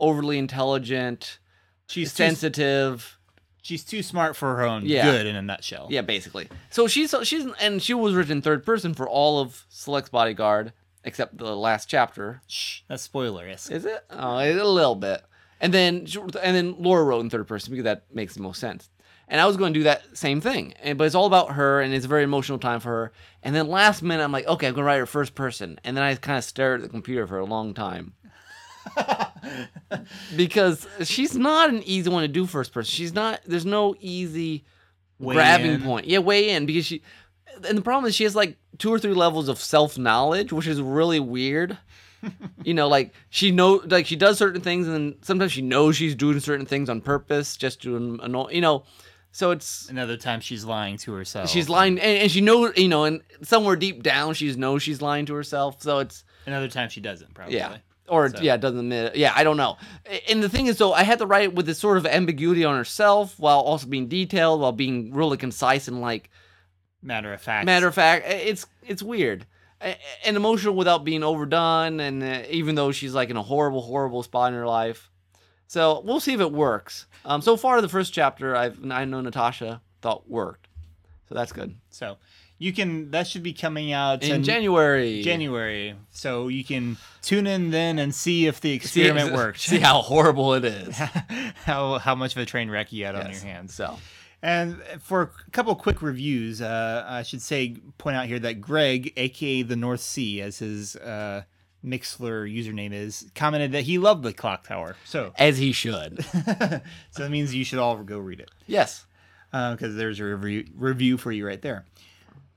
overly 0.00 0.38
intelligent, 0.38 1.38
She's 1.86 2.12
sensitive. 2.12 3.18
she's 3.62 3.84
too 3.84 4.02
smart 4.02 4.34
for 4.34 4.56
her 4.56 4.62
own 4.64 4.84
Yeah. 4.86 5.04
good 5.04 5.26
in 5.26 5.36
a 5.36 5.42
nutshell. 5.42 5.86
Yeah, 5.90 6.00
basically. 6.02 6.48
So 6.70 6.88
she's 6.88 7.14
she's 7.22 7.46
and 7.60 7.80
she 7.82 7.94
was 7.94 8.14
written 8.14 8.42
third 8.42 8.64
person 8.66 8.94
for 8.94 9.08
all 9.08 9.40
of 9.40 9.64
Select's 9.68 10.10
Bodyguard 10.10 10.72
except 11.04 11.38
the 11.38 11.54
last 11.56 11.88
chapter. 11.88 12.40
Shh, 12.48 12.80
that's 12.88 13.06
spoilerish. 13.06 13.70
Is 13.70 13.84
it? 13.84 14.04
Oh, 14.10 14.38
a 14.38 14.52
little 14.64 14.94
bit. 14.96 15.22
And 15.60 15.72
then 15.72 16.06
and 16.42 16.56
then 16.56 16.74
Laura 16.78 17.04
wrote 17.04 17.20
in 17.20 17.30
third 17.30 17.46
person 17.46 17.70
because 17.70 17.84
that 17.84 18.04
makes 18.12 18.34
the 18.34 18.42
most 18.42 18.58
sense. 18.58 18.88
And 19.32 19.40
I 19.40 19.46
was 19.46 19.56
going 19.56 19.72
to 19.72 19.80
do 19.80 19.84
that 19.84 20.02
same 20.14 20.42
thing, 20.42 20.74
and, 20.82 20.98
but 20.98 21.04
it's 21.04 21.14
all 21.14 21.24
about 21.24 21.52
her, 21.52 21.80
and 21.80 21.94
it's 21.94 22.04
a 22.04 22.08
very 22.08 22.22
emotional 22.22 22.58
time 22.58 22.80
for 22.80 22.90
her. 22.90 23.12
And 23.42 23.56
then 23.56 23.66
last 23.66 24.02
minute, 24.02 24.22
I'm 24.22 24.30
like, 24.30 24.46
okay, 24.46 24.66
I'm 24.66 24.74
going 24.74 24.82
to 24.82 24.86
write 24.86 24.98
her 24.98 25.06
first 25.06 25.34
person, 25.34 25.80
and 25.84 25.96
then 25.96 26.04
I 26.04 26.14
kind 26.16 26.36
of 26.36 26.44
stared 26.44 26.80
at 26.80 26.82
the 26.82 26.90
computer 26.90 27.26
for 27.26 27.38
a 27.38 27.46
long 27.46 27.72
time. 27.72 28.12
because 30.36 30.86
she's 31.04 31.34
not 31.34 31.70
an 31.70 31.82
easy 31.84 32.10
one 32.10 32.20
to 32.20 32.28
do 32.28 32.44
first 32.44 32.74
person. 32.74 32.90
She's 32.90 33.14
not. 33.14 33.40
There's 33.46 33.64
no 33.64 33.94
easy 34.00 34.66
Way 35.18 35.34
grabbing 35.34 35.72
in. 35.72 35.82
point. 35.82 36.06
Yeah, 36.06 36.18
way 36.18 36.50
in 36.50 36.66
because 36.66 36.84
she. 36.84 37.02
And 37.66 37.78
the 37.78 37.82
problem 37.82 38.08
is 38.08 38.14
she 38.14 38.24
has 38.24 38.36
like 38.36 38.58
two 38.76 38.92
or 38.92 38.98
three 38.98 39.14
levels 39.14 39.48
of 39.48 39.58
self 39.58 39.96
knowledge, 39.96 40.52
which 40.52 40.66
is 40.66 40.78
really 40.80 41.20
weird. 41.20 41.78
you 42.64 42.74
know, 42.74 42.86
like 42.86 43.14
she 43.30 43.50
know, 43.50 43.80
like 43.86 44.04
she 44.04 44.16
does 44.16 44.36
certain 44.36 44.60
things, 44.60 44.86
and 44.86 44.94
then 44.94 45.14
sometimes 45.22 45.52
she 45.52 45.62
knows 45.62 45.96
she's 45.96 46.14
doing 46.14 46.38
certain 46.38 46.66
things 46.66 46.90
on 46.90 47.00
purpose 47.00 47.56
just 47.56 47.80
to 47.82 47.96
annoy. 48.22 48.50
You 48.50 48.60
know, 48.60 48.84
so 49.32 49.50
it's 49.50 49.88
Another 49.88 50.16
time 50.16 50.40
she's 50.40 50.64
lying 50.64 50.96
to 50.98 51.12
herself. 51.12 51.48
she's 51.50 51.68
lying, 51.68 51.98
and, 51.98 52.18
and 52.22 52.30
she 52.30 52.40
knows. 52.40 52.72
You 52.76 52.88
know, 52.88 53.04
and 53.04 53.22
somewhere 53.42 53.74
deep 53.76 54.02
down 54.04 54.34
she 54.34 54.54
knows 54.54 54.82
she's 54.82 55.02
lying 55.02 55.26
to 55.26 55.34
herself. 55.34 55.82
So 55.82 55.98
it's 55.98 56.22
Another 56.46 56.68
time 56.68 56.88
she 56.88 57.00
doesn't, 57.00 57.34
probably. 57.34 57.56
yeah. 57.56 57.78
Or 58.08 58.28
So- 58.28 58.40
yeah, 58.42 58.56
doesn't 58.56 58.78
admit. 58.78 59.16
Yeah, 59.16 59.32
I 59.34 59.42
don't 59.44 59.56
know. 59.56 59.76
And 60.28 60.42
the 60.42 60.48
thing 60.48 60.66
is, 60.66 60.76
though, 60.76 60.92
I 60.92 61.02
had 61.04 61.18
to 61.20 61.26
write 61.26 61.54
with 61.54 61.66
this 61.66 61.78
sort 61.78 61.96
of 61.98 62.04
ambiguity 62.06 62.64
on 62.64 62.76
herself, 62.76 63.38
while 63.38 63.60
also 63.60 63.86
being 63.86 64.08
detailed, 64.08 64.60
while 64.60 64.72
being 64.72 65.12
really 65.14 65.36
concise 65.36 65.88
and 65.88 66.00
like 66.00 66.28
Matter 67.02 67.32
of 67.32 67.40
fact. 67.40 67.64
matter 67.66 67.86
of 67.88 67.94
fact. 67.94 68.26
It's 68.28 68.66
it's 68.86 69.02
weird 69.02 69.46
and 70.24 70.36
emotional 70.36 70.74
without 70.74 71.04
being 71.04 71.22
overdone. 71.24 72.00
And 72.00 72.22
uh, 72.22 72.42
even 72.50 72.74
though 72.74 72.92
she's 72.92 73.14
like 73.14 73.30
in 73.30 73.36
a 73.36 73.42
horrible, 73.42 73.82
horrible 73.82 74.22
spot 74.22 74.52
in 74.52 74.58
her 74.58 74.66
life, 74.66 75.10
so 75.72 76.02
we'll 76.04 76.20
see 76.20 76.34
if 76.34 76.40
it 76.40 76.52
works. 76.52 77.06
Um, 77.24 77.40
so 77.40 77.56
far, 77.56 77.80
the 77.80 77.88
first 77.88 78.12
chapter 78.12 78.54
I've 78.54 78.78
I 78.90 79.06
know 79.06 79.22
Natasha 79.22 79.80
thought 80.02 80.28
worked, 80.28 80.68
so 81.30 81.34
that's 81.34 81.50
good. 81.50 81.74
So 81.88 82.18
you 82.58 82.74
can 82.74 83.10
that 83.12 83.26
should 83.26 83.42
be 83.42 83.54
coming 83.54 83.90
out 83.90 84.22
In 84.22 84.42
January, 84.42 85.22
January. 85.22 85.94
So 86.10 86.48
you 86.48 86.62
can 86.62 86.98
tune 87.22 87.46
in 87.46 87.70
then 87.70 87.98
and 87.98 88.14
see 88.14 88.46
if 88.46 88.60
the 88.60 88.68
See- 88.68 88.74
experiment 88.74 89.32
works. 89.32 89.62
See 89.62 89.78
how 89.78 90.02
horrible 90.02 90.52
it 90.52 90.66
is. 90.66 90.94
how 91.64 91.96
how 91.96 92.14
much 92.16 92.36
of 92.36 92.42
a 92.42 92.44
train 92.44 92.68
wreck 92.68 92.92
you 92.92 93.06
had 93.06 93.14
on 93.14 93.30
your 93.30 93.40
hands. 93.40 93.72
So. 93.72 93.98
And 94.42 94.82
for 95.00 95.22
a 95.22 95.50
couple 95.52 95.74
quick 95.76 96.02
reviews, 96.02 96.60
uh, 96.60 97.06
I 97.08 97.22
should 97.22 97.40
say 97.40 97.76
point 97.96 98.16
out 98.16 98.26
here 98.26 98.40
that 98.40 98.60
Greg, 98.60 99.14
aka 99.16 99.62
the 99.62 99.76
North 99.76 100.00
Sea, 100.00 100.42
as 100.42 100.58
his 100.58 100.96
uh, 100.96 101.44
Mixlr 101.84 102.50
username 102.52 102.92
is, 102.92 103.30
commented 103.34 103.72
that 103.72 103.82
he 103.82 103.98
loved 103.98 104.22
the 104.22 104.32
Clock 104.32 104.66
Tower. 104.66 104.96
So 105.04 105.32
As 105.38 105.58
he 105.58 105.72
should. 105.72 106.24
so 106.24 107.22
that 107.22 107.30
means 107.30 107.54
you 107.54 107.64
should 107.64 107.78
all 107.78 107.96
go 107.98 108.18
read 108.18 108.40
it 108.40 108.50
yes. 108.66 109.06
because 109.50 109.96
there's 109.96 110.20
a 110.20 110.24
review 110.24 110.66
review 110.74 111.18
for 111.18 111.32
you 111.32 111.46
right 111.46 111.60
there. 111.60 111.84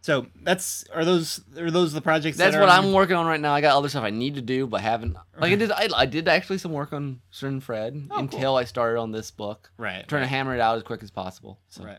So 0.06 0.28
that's 0.44 0.86
are 0.94 1.04
those 1.04 1.42
are 1.58 1.72
those 1.72 1.92
the 1.92 2.00
projects? 2.00 2.38
That's 2.38 2.54
that 2.54 2.60
are 2.60 2.62
what 2.62 2.70
I'm 2.70 2.94
working 2.94 3.16
on 3.16 3.26
right 3.26 3.40
now. 3.40 3.56
I 3.56 3.62
got 3.62 3.76
other 3.76 3.90
stuff 3.90 4.04
I 4.04 4.12
need 4.12 4.36
to 4.36 4.42
do, 4.42 4.68
but 4.68 4.82
haven't. 4.82 5.18
Like 5.36 5.52
I 5.52 5.56
did, 5.56 5.72
I, 5.72 5.88
I 5.96 6.06
did 6.06 6.28
actually 6.28 6.60
some 6.60 6.74
work 6.74 6.94
on 6.94 7.22
and 7.42 7.64
Fred 7.64 8.10
until 8.12 8.56
I 8.56 8.66
started 8.66 9.00
on 9.00 9.12
this 9.12 9.32
book. 9.32 9.72
Right, 9.80 10.02
I'm 10.02 10.06
trying 10.06 10.22
to 10.22 10.28
hammer 10.28 10.54
it 10.54 10.62
out 10.62 10.78
as 10.78 10.84
quick 10.84 11.02
as 11.02 11.10
possible. 11.10 11.60
So. 11.70 11.84
Right. 11.84 11.98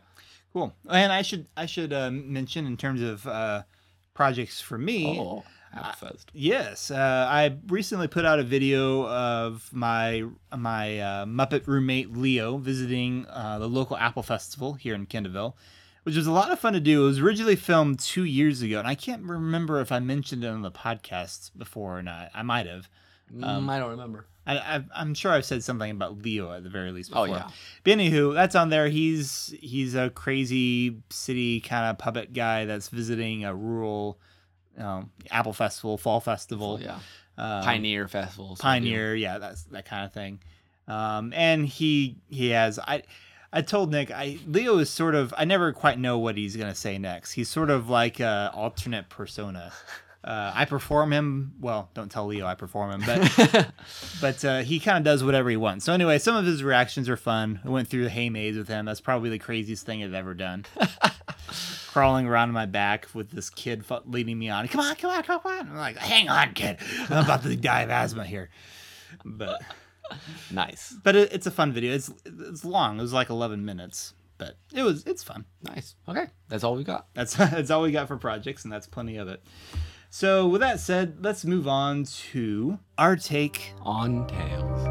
Cool. 0.53 0.73
And 0.89 1.11
I 1.11 1.21
should 1.21 1.47
I 1.57 1.65
should 1.65 1.91
uh, 1.91 2.09
mention 2.09 2.65
in 2.65 2.77
terms 2.77 3.01
of 3.01 3.27
uh, 3.27 3.63
projects 4.13 4.61
for 4.61 4.77
me. 4.77 5.19
Oh, 5.19 5.43
Appfest. 5.75 6.25
Yes, 6.33 6.91
uh, 6.91 7.27
I 7.29 7.57
recently 7.67 8.07
put 8.07 8.25
out 8.25 8.39
a 8.39 8.43
video 8.43 9.07
of 9.07 9.69
my 9.73 10.23
my 10.55 10.99
uh, 10.99 11.25
Muppet 11.25 11.67
roommate 11.67 12.15
Leo 12.15 12.57
visiting 12.57 13.25
uh, 13.27 13.59
the 13.59 13.67
local 13.67 13.97
Apple 13.97 14.23
Festival 14.23 14.73
here 14.73 14.95
in 14.95 15.05
Kendallville, 15.05 15.53
which 16.03 16.15
was 16.15 16.27
a 16.27 16.31
lot 16.31 16.51
of 16.51 16.59
fun 16.59 16.73
to 16.73 16.79
do. 16.79 17.03
It 17.03 17.07
was 17.07 17.19
originally 17.19 17.55
filmed 17.55 17.99
two 17.99 18.23
years 18.23 18.61
ago, 18.61 18.79
and 18.79 18.87
I 18.87 18.95
can't 18.95 19.23
remember 19.23 19.81
if 19.81 19.91
I 19.91 19.99
mentioned 19.99 20.43
it 20.43 20.47
on 20.47 20.61
the 20.61 20.71
podcast 20.71 21.51
before 21.57 21.97
or 21.97 22.03
not. 22.03 22.29
I 22.33 22.43
might 22.43 22.65
have. 22.65 22.89
Um, 23.43 23.69
I 23.69 23.77
don't 23.77 23.91
remember. 23.91 24.25
I, 24.47 24.81
I'm 24.95 25.13
sure 25.13 25.33
I've 25.33 25.43
said 25.43 25.61
something 25.61 25.91
about 25.91 26.19
Leo 26.21 26.53
at 26.53 26.63
the 26.63 26.69
very 26.69 26.93
least. 26.93 27.11
Oh, 27.13 27.25
Before. 27.25 27.39
yeah. 27.39 27.49
But 27.83 27.97
anywho, 27.97 28.33
that's 28.33 28.55
on 28.55 28.69
there. 28.69 28.87
He's 28.87 29.53
he's 29.59 29.93
a 29.93 30.09
crazy 30.09 31.01
city 31.09 31.59
kind 31.59 31.87
of 31.89 31.97
puppet 31.97 32.31
guy 32.31 32.63
that's 32.63 32.87
visiting 32.87 33.43
a 33.43 33.53
rural 33.53 34.19
um, 34.77 35.11
Apple 35.31 35.53
Festival, 35.53 35.97
Fall 35.97 36.19
Festival, 36.19 36.79
yeah. 36.81 36.99
um, 37.37 37.63
Pioneer 37.63 38.07
Festival. 38.07 38.55
so 38.55 38.61
Pioneer, 38.61 39.15
yeah, 39.15 39.37
that's 39.37 39.63
that 39.65 39.85
kind 39.85 40.05
of 40.05 40.13
thing. 40.13 40.39
Um, 40.87 41.33
and 41.35 41.65
he 41.65 42.17
he 42.29 42.49
has 42.49 42.79
I. 42.79 43.03
I 43.53 43.61
told 43.61 43.91
Nick, 43.91 44.11
I 44.11 44.39
Leo 44.45 44.77
is 44.77 44.89
sort 44.89 45.15
of 45.15 45.33
I 45.37 45.45
never 45.45 45.71
quite 45.71 45.97
know 45.97 46.19
what 46.19 46.35
he's 46.35 46.57
gonna 46.57 46.75
say 46.75 46.97
next. 46.97 47.31
He's 47.31 47.49
sort 47.49 47.69
of 47.69 47.89
like 47.89 48.19
a 48.19 48.51
alternate 48.53 49.09
persona. 49.09 49.71
Uh, 50.27 50.51
I 50.53 50.65
perform 50.65 51.13
him. 51.13 51.53
Well, 51.61 51.89
don't 51.93 52.11
tell 52.11 52.25
Leo 52.25 52.45
I 52.45 52.55
perform 52.55 52.99
him, 52.99 53.03
but 53.05 53.71
but 54.21 54.43
uh, 54.43 54.59
he 54.59 54.77
kind 54.81 54.97
of 54.97 55.05
does 55.05 55.23
whatever 55.23 55.49
he 55.49 55.55
wants. 55.55 55.85
So 55.85 55.93
anyway, 55.93 56.19
some 56.19 56.35
of 56.35 56.45
his 56.45 56.63
reactions 56.63 57.07
are 57.07 57.15
fun. 57.15 57.61
I 57.63 57.69
went 57.69 57.87
through 57.87 58.03
the 58.03 58.09
hay 58.09 58.29
maze 58.29 58.57
with 58.57 58.67
him. 58.67 58.83
That's 58.83 58.99
probably 58.99 59.29
the 59.29 59.39
craziest 59.39 59.85
thing 59.85 60.03
I've 60.03 60.13
ever 60.13 60.33
done. 60.33 60.65
Crawling 61.93 62.27
around 62.27 62.51
my 62.51 62.65
back 62.65 63.07
with 63.13 63.31
this 63.31 63.49
kid 63.49 63.85
leading 64.05 64.37
me 64.37 64.49
on. 64.49 64.67
Come 64.67 64.81
on, 64.81 64.95
come 64.95 65.11
on, 65.11 65.23
come 65.23 65.39
on! 65.45 65.69
I'm 65.69 65.77
like, 65.77 65.95
hang 65.95 66.27
on, 66.27 66.53
kid. 66.53 66.77
I'm 67.09 67.23
about 67.23 67.43
to 67.43 67.55
die 67.55 67.83
of 67.83 67.89
asthma 67.89 68.25
here. 68.25 68.49
But 69.23 69.61
Nice. 70.51 70.93
but 71.03 71.15
it, 71.15 71.31
it's 71.31 71.47
a 71.47 71.51
fun 71.51 71.71
video. 71.71 71.93
It's 71.93 72.11
it's 72.25 72.65
long. 72.65 72.99
It 72.99 73.01
was 73.01 73.13
like 73.13 73.29
11 73.29 73.63
minutes, 73.63 74.13
but 74.37 74.57
it 74.73 74.83
was 74.83 75.05
it's 75.05 75.23
fun. 75.23 75.45
Nice. 75.63 75.95
Okay. 76.07 76.25
That's 76.49 76.65
all 76.65 76.75
we 76.75 76.83
got. 76.83 77.07
That's 77.13 77.33
that's 77.33 77.71
all 77.71 77.81
we 77.81 77.91
got 77.91 78.09
for 78.09 78.17
projects, 78.17 78.65
and 78.65 78.73
that's 78.73 78.87
plenty 78.87 79.15
of 79.15 79.29
it. 79.29 79.41
So 80.09 80.47
with 80.47 80.61
that 80.61 80.79
said, 80.79 81.17
let's 81.21 81.45
move 81.45 81.67
on 81.67 82.03
to 82.31 82.79
our 82.97 83.15
take 83.15 83.73
On 83.83 84.25
Tales. 84.27 84.87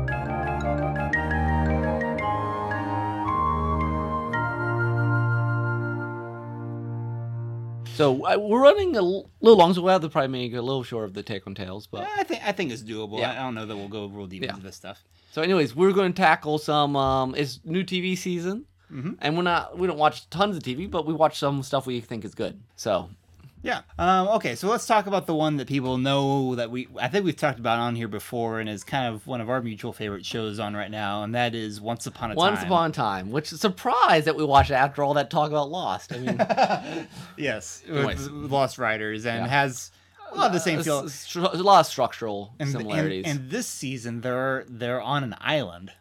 So 7.94 8.26
I, 8.26 8.36
we're 8.36 8.60
running 8.60 8.94
a 8.94 8.98
l- 8.98 9.30
little 9.40 9.56
long, 9.58 9.72
so 9.72 9.80
we'll 9.80 9.92
have 9.92 10.02
to 10.02 10.10
probably 10.10 10.28
make 10.28 10.52
a 10.52 10.60
little 10.60 10.82
short 10.82 11.06
of 11.06 11.14
the 11.14 11.22
take 11.22 11.46
on 11.46 11.54
Tales. 11.54 11.86
But 11.86 12.06
I 12.16 12.24
think 12.24 12.42
I 12.46 12.52
think 12.52 12.70
it's 12.70 12.82
doable. 12.82 13.18
Yeah. 13.18 13.30
I, 13.32 13.36
don't 13.36 13.54
know 13.54 13.64
that 13.64 13.74
we'll 13.74 13.88
go 13.88 14.04
real 14.06 14.26
deep 14.26 14.42
Yeah. 14.42 14.50
into 14.50 14.62
this 14.62 14.76
stuff. 14.76 15.02
So, 15.32 15.40
anyways, 15.40 15.74
we're 15.74 15.92
going 15.92 16.12
to 16.12 16.16
tackle 16.16 16.58
some. 16.58 16.94
Um, 16.94 17.34
it's 17.34 17.60
new 17.64 17.84
TV 17.84 18.16
season, 18.18 18.66
and 18.90 19.34
we're 19.36 19.42
not. 19.44 19.78
We 19.78 19.86
don't 19.86 19.96
watch 19.98 20.28
tons 20.28 20.56
of 20.58 20.62
TV, 20.62 20.90
but 20.90 21.06
we 21.06 21.14
watch 21.14 21.38
some 21.38 21.62
stuff 21.62 21.86
we 21.86 22.00
think 22.00 22.26
is 22.26 22.34
good. 22.34 22.60
So, 22.76 23.08
Yeah. 23.66 23.80
Um, 23.98 24.28
okay, 24.28 24.54
so 24.54 24.68
let's 24.68 24.86
talk 24.86 25.06
about 25.08 25.26
the 25.26 25.34
one 25.34 25.56
that 25.56 25.66
people 25.66 25.98
know 25.98 26.54
that 26.54 26.70
we 26.70 26.86
I 27.00 27.08
think 27.08 27.24
we've 27.24 27.34
talked 27.36 27.58
about 27.58 27.80
on 27.80 27.96
here 27.96 28.06
before, 28.06 28.60
and 28.60 28.68
is 28.68 28.84
kind 28.84 29.12
of 29.12 29.26
one 29.26 29.40
of 29.40 29.50
our 29.50 29.60
mutual 29.60 29.92
favorite 29.92 30.24
shows 30.24 30.60
on 30.60 30.74
right 30.76 30.90
now, 30.90 31.24
and 31.24 31.34
that 31.34 31.54
is 31.54 31.80
Once 31.80 32.06
Upon 32.06 32.30
a 32.30 32.34
Once 32.36 32.60
Time. 32.60 32.70
Once 32.70 32.70
Upon 32.70 32.90
a 32.90 32.92
Time, 33.24 33.30
which 33.32 33.52
is 33.52 33.60
surprised 33.60 34.26
that 34.26 34.36
we 34.36 34.44
watched 34.44 34.70
it 34.70 34.74
after 34.74 35.02
all 35.02 35.14
that 35.14 35.30
talk 35.30 35.50
about 35.50 35.68
Lost. 35.70 36.12
I 36.12 36.18
mean, 36.18 37.08
yes, 37.36 37.82
Anyways. 37.88 38.30
with 38.30 38.52
Lost 38.52 38.78
Riders, 38.78 39.26
and 39.26 39.44
Yeah. 39.46 39.48
has 39.48 39.90
a 40.30 40.36
lot 40.36 40.46
of 40.46 40.52
the 40.52 40.60
same 40.60 40.78
a, 40.78 40.84
feel. 40.84 41.08
a 41.36 41.56
lot 41.56 41.80
of 41.80 41.86
structural 41.86 42.52
And, 42.60 42.68
and, 42.68 42.78
similarities 42.78 43.26
and 43.26 43.50
this 43.50 43.66
season, 43.66 44.20
they're 44.20 44.64
they're 44.68 45.00
on 45.02 45.24
an 45.24 45.34
island 45.40 45.92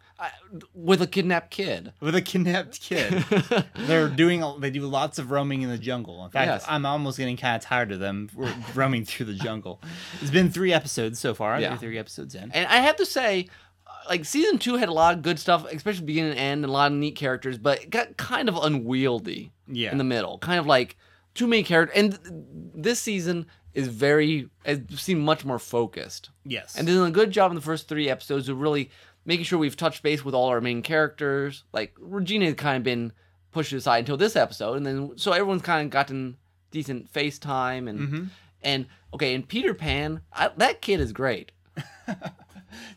with 0.74 1.02
a 1.02 1.06
kidnapped 1.06 1.50
kid. 1.50 1.92
with 2.00 2.14
a 2.14 2.22
kidnapped 2.22 2.80
kid. 2.80 3.12
they're 3.76 4.08
doing 4.08 4.42
they 4.60 4.70
do 4.70 4.86
lots 4.86 5.18
of 5.18 5.30
roaming 5.30 5.62
in 5.62 5.68
the 5.70 5.78
jungle. 5.78 6.24
In 6.24 6.30
fact, 6.30 6.46
Yes. 6.48 6.64
I'm 6.68 6.86
almost 6.86 7.18
getting 7.18 7.36
kind 7.36 7.56
of 7.56 7.62
tired 7.62 7.92
of 7.92 8.00
them 8.00 8.30
roaming 8.74 9.04
through 9.04 9.26
the 9.26 9.34
jungle. 9.34 9.82
It's 10.20 10.30
been 10.30 10.50
three 10.50 10.72
episodes 10.72 11.18
so 11.18 11.34
far. 11.34 11.60
Yeah. 11.60 11.76
Three 11.76 11.98
episodes 11.98 12.34
in. 12.34 12.50
And 12.52 12.66
I 12.66 12.76
have 12.78 12.96
to 12.96 13.06
say, 13.06 13.48
uh, 13.86 13.90
like 14.08 14.24
season 14.24 14.58
two 14.58 14.76
had 14.76 14.88
a 14.88 14.92
lot 14.92 15.14
of 15.14 15.22
good 15.22 15.38
stuff, 15.38 15.66
especially 15.70 16.04
beginning 16.06 16.30
and 16.32 16.40
end, 16.40 16.64
and 16.64 16.70
a 16.70 16.72
lot 16.72 16.92
of 16.92 16.98
neat 16.98 17.16
characters, 17.16 17.58
but 17.58 17.82
it 17.82 17.90
got 17.90 18.16
kind 18.16 18.48
of 18.48 18.56
unwieldy 18.56 19.52
Yeah. 19.68 19.92
in 19.92 19.98
the 19.98 20.04
middle. 20.04 20.38
Kind 20.38 20.58
of 20.58 20.66
like 20.66 20.96
too 21.34 21.46
many 21.46 21.62
characters. 21.62 21.96
And 21.96 22.12
th- 22.12 22.34
this 22.74 23.00
season 23.00 23.46
is 23.74 23.88
very, 23.88 24.48
it 24.64 24.90
seemed 24.92 25.22
much 25.22 25.44
more 25.44 25.58
focused. 25.58 26.30
Yes. 26.46 26.76
And 26.78 26.88
they 26.88 26.92
did 26.92 27.02
a 27.02 27.10
good 27.10 27.30
job 27.30 27.50
in 27.50 27.56
the 27.56 27.60
first 27.60 27.88
three 27.88 28.08
episodes 28.08 28.48
of 28.48 28.58
really 28.58 28.90
making 29.26 29.44
sure 29.44 29.58
we've 29.58 29.76
touched 29.76 30.02
base 30.02 30.24
with 30.24 30.34
all 30.34 30.48
our 30.48 30.60
main 30.62 30.80
characters. 30.80 31.64
Like 31.72 31.94
Regina 31.98 32.46
had 32.46 32.56
kind 32.56 32.78
of 32.78 32.82
been 32.84 33.12
pushed 33.52 33.72
aside 33.74 33.98
until 33.98 34.16
this 34.16 34.36
episode, 34.36 34.74
and 34.78 34.86
then 34.86 35.12
so 35.16 35.32
everyone's 35.32 35.62
kind 35.62 35.84
of 35.84 35.90
gotten 35.90 36.38
decent 36.70 37.08
face 37.10 37.38
time 37.38 37.88
and 37.88 37.98
Mm-hmm. 38.00 38.24
and 38.62 38.86
okay. 39.12 39.34
And 39.34 39.46
Peter 39.46 39.74
Pan, 39.74 40.20
I, 40.32 40.50
that 40.56 40.80
kid 40.80 41.00
is 41.00 41.12
great. 41.12 41.52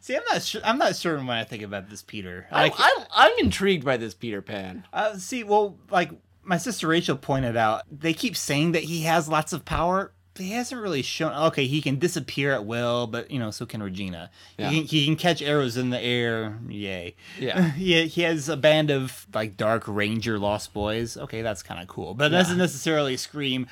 See, 0.02 0.16
I'm 0.16 0.24
not 0.32 0.42
sure. 0.44 0.62
I'm 0.64 0.78
not 0.78 0.96
certain 0.96 1.26
when 1.28 1.38
I 1.38 1.44
think 1.44 1.64
about 1.64 1.90
this 1.90 2.02
Peter. 2.02 2.48
I, 2.52 2.64
Like, 2.64 2.74
I, 2.78 3.06
I'm 3.14 3.32
intrigued 3.40 3.86
by 3.86 3.98
this 3.98 4.14
Peter 4.14 4.42
Pan. 4.42 4.86
Uh, 4.92 5.16
see, 5.18 5.44
well, 5.44 5.78
like 5.90 6.12
my 6.44 6.58
sister 6.58 6.88
Rachel 6.88 7.16
pointed 7.16 7.56
out, 7.56 7.84
they 7.92 8.14
keep 8.14 8.36
saying 8.36 8.74
that 8.74 8.84
he 8.84 9.04
has 9.04 9.30
lots 9.30 9.54
of 9.54 9.64
power. 9.66 10.12
He 10.40 10.52
hasn't 10.52 10.82
really 10.82 11.02
shown. 11.02 11.34
Okay, 11.48 11.68
he 11.68 11.82
can 11.82 12.00
disappear 12.00 12.54
at 12.54 12.66
will, 12.66 13.08
but 13.08 13.30
you 13.30 13.40
know, 13.40 13.52
so 13.52 13.66
can 13.66 13.84
Regina. 13.84 14.32
Yeah. 14.58 14.70
He, 14.70 14.80
can, 14.80 14.88
he 14.88 15.06
can 15.06 15.16
catch 15.16 15.42
arrows 15.42 15.78
in 15.78 15.90
the 15.90 16.00
air. 16.00 16.60
Yay! 16.68 17.16
Yeah. 17.40 17.72
he 17.74 18.08
he 18.08 18.22
has 18.22 18.50
a 18.50 18.58
band 18.58 18.92
of 18.92 19.28
like 19.34 19.58
dark 19.58 19.84
ranger 19.88 20.40
lost 20.40 20.74
boys. 20.74 21.18
Okay, 21.18 21.42
that's 21.42 21.64
kind 21.64 21.82
of 21.82 21.88
cool, 21.88 22.14
but 22.14 22.26
it 22.26 22.36
doesn't 22.36 22.58
necessarily 22.58 23.18
scream 23.18 23.68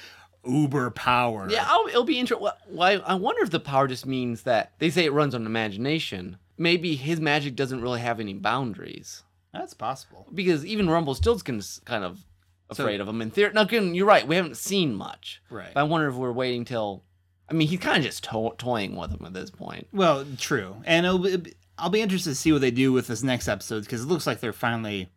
uber 0.45 0.89
power. 0.91 1.47
Yeah, 1.49 1.65
I'll, 1.67 1.87
it'll 1.87 2.03
be 2.03 2.19
interesting. 2.19 2.47
Why? 2.67 2.93
I 2.93 3.15
wonder 3.15 3.41
if 3.41 3.49
the 3.49 3.59
power 3.59 3.87
just 3.87 4.05
means 4.05 4.43
that 4.43 4.73
they 4.79 4.89
say 4.89 5.05
it 5.05 5.13
runs 5.13 5.35
on 5.35 5.45
imagination. 5.45 6.37
Maybe 6.57 6.95
his 6.95 7.19
magic 7.19 7.55
doesn't 7.55 7.81
really 7.81 8.01
have 8.01 8.19
any 8.19 8.33
boundaries 8.33 9.23
that's 9.53 9.73
possible. 9.73 10.27
because 10.33 10.65
even 10.65 10.89
Rumble 10.89 11.13
Rumpelstiltskin's 11.13 11.81
kind 11.85 12.03
of 12.03 12.25
afraid 12.69 12.99
of 13.01 13.07
him. 13.07 13.21
In 13.21 13.31
theory, 13.31 13.51
now 13.53 13.61
again, 13.61 13.95
you're 13.95 14.05
right. 14.05 14.27
We 14.27 14.35
haven't 14.35 14.57
seen 14.57 14.95
much. 14.95 15.41
Right. 15.49 15.73
But 15.73 15.79
I 15.79 15.83
wonder 15.83 16.07
if 16.07 16.15
we're 16.15 16.31
waiting 16.31 16.65
till. 16.65 17.03
I 17.49 17.53
mean, 17.53 17.67
he's 17.69 17.79
kind 17.79 17.97
of 17.97 18.03
just 18.03 18.25
to- 18.25 18.53
toying 18.57 18.95
with 18.97 19.11
him 19.11 19.25
at 19.25 19.33
this 19.33 19.49
point. 19.49 19.87
Well, 19.93 20.25
true, 20.37 20.75
and 20.83 21.05
it'll 21.05 21.19
be, 21.19 21.53
I'll 21.77 21.89
be 21.89 22.01
interested 22.01 22.31
to 22.31 22.35
see 22.35 22.51
what 22.51 22.59
they 22.59 22.71
do 22.71 22.91
with 22.91 23.07
this 23.07 23.23
next 23.23 23.47
episode 23.47 23.83
because 23.83 24.01
it 24.01 24.07
looks 24.07 24.27
like 24.27 24.41
they're 24.41 24.51
finally 24.51 25.09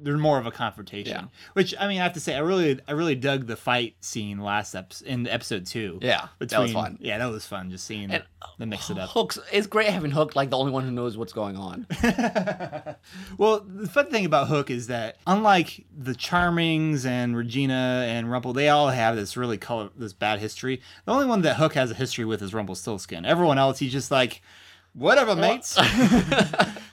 they're 0.00 0.18
more 0.18 0.38
of 0.38 0.46
a 0.46 0.50
confrontation. 0.50 1.12
Yeah. 1.14 1.24
Which 1.54 1.74
I 1.78 1.88
mean, 1.88 2.00
I 2.00 2.04
have 2.04 2.12
to 2.14 2.20
say, 2.20 2.34
I 2.34 2.40
really 2.40 2.80
I 2.86 2.92
really 2.92 3.14
dug 3.14 3.46
the 3.46 3.56
fight 3.56 3.96
scene 4.00 4.38
last 4.38 4.74
episode 4.74 5.06
in 5.08 5.26
episode 5.28 5.66
two. 5.66 5.98
Yeah, 6.02 6.28
that 6.38 6.58
was 6.58 6.72
fun. 6.72 6.98
Yeah, 7.00 7.18
that 7.18 7.26
was 7.30 7.46
fun. 7.46 7.70
Just 7.70 7.86
seeing 7.86 8.10
And- 8.10 8.24
them 8.58 8.68
mix 8.70 8.88
it 8.90 8.98
up. 8.98 9.10
Hooks. 9.10 9.38
It's 9.52 9.66
great 9.66 9.88
having 9.88 10.10
Hook 10.10 10.34
like 10.36 10.50
the 10.50 10.56
only 10.58 10.72
one 10.72 10.84
who 10.84 10.90
knows 10.90 11.16
what's 11.18 11.32
going 11.32 11.56
on. 11.56 11.86
well, 13.38 13.60
the 13.66 13.88
fun 13.88 14.10
thing 14.10 14.24
about 14.24 14.48
Hook 14.48 14.70
is 14.70 14.86
that 14.86 15.16
unlike 15.26 15.84
the 15.96 16.12
Charmings 16.12 17.04
and 17.04 17.36
Regina 17.36 18.04
and 18.08 18.30
Rumple, 18.30 18.52
they 18.52 18.68
all 18.68 18.88
have 18.88 19.16
this 19.16 19.36
really 19.36 19.58
color 19.58 19.90
this 19.96 20.12
bad 20.12 20.38
history. 20.40 20.80
The 21.04 21.12
only 21.12 21.26
one 21.26 21.42
that 21.42 21.56
Hook 21.56 21.74
has 21.74 21.90
a 21.90 21.94
history 21.94 22.24
with 22.24 22.42
is 22.42 22.54
Rumpelstiltskin. 22.54 23.24
Everyone 23.24 23.58
else, 23.58 23.78
he's 23.78 23.92
just 23.92 24.10
like, 24.10 24.42
whatever, 24.94 25.36
mates. 25.36 25.76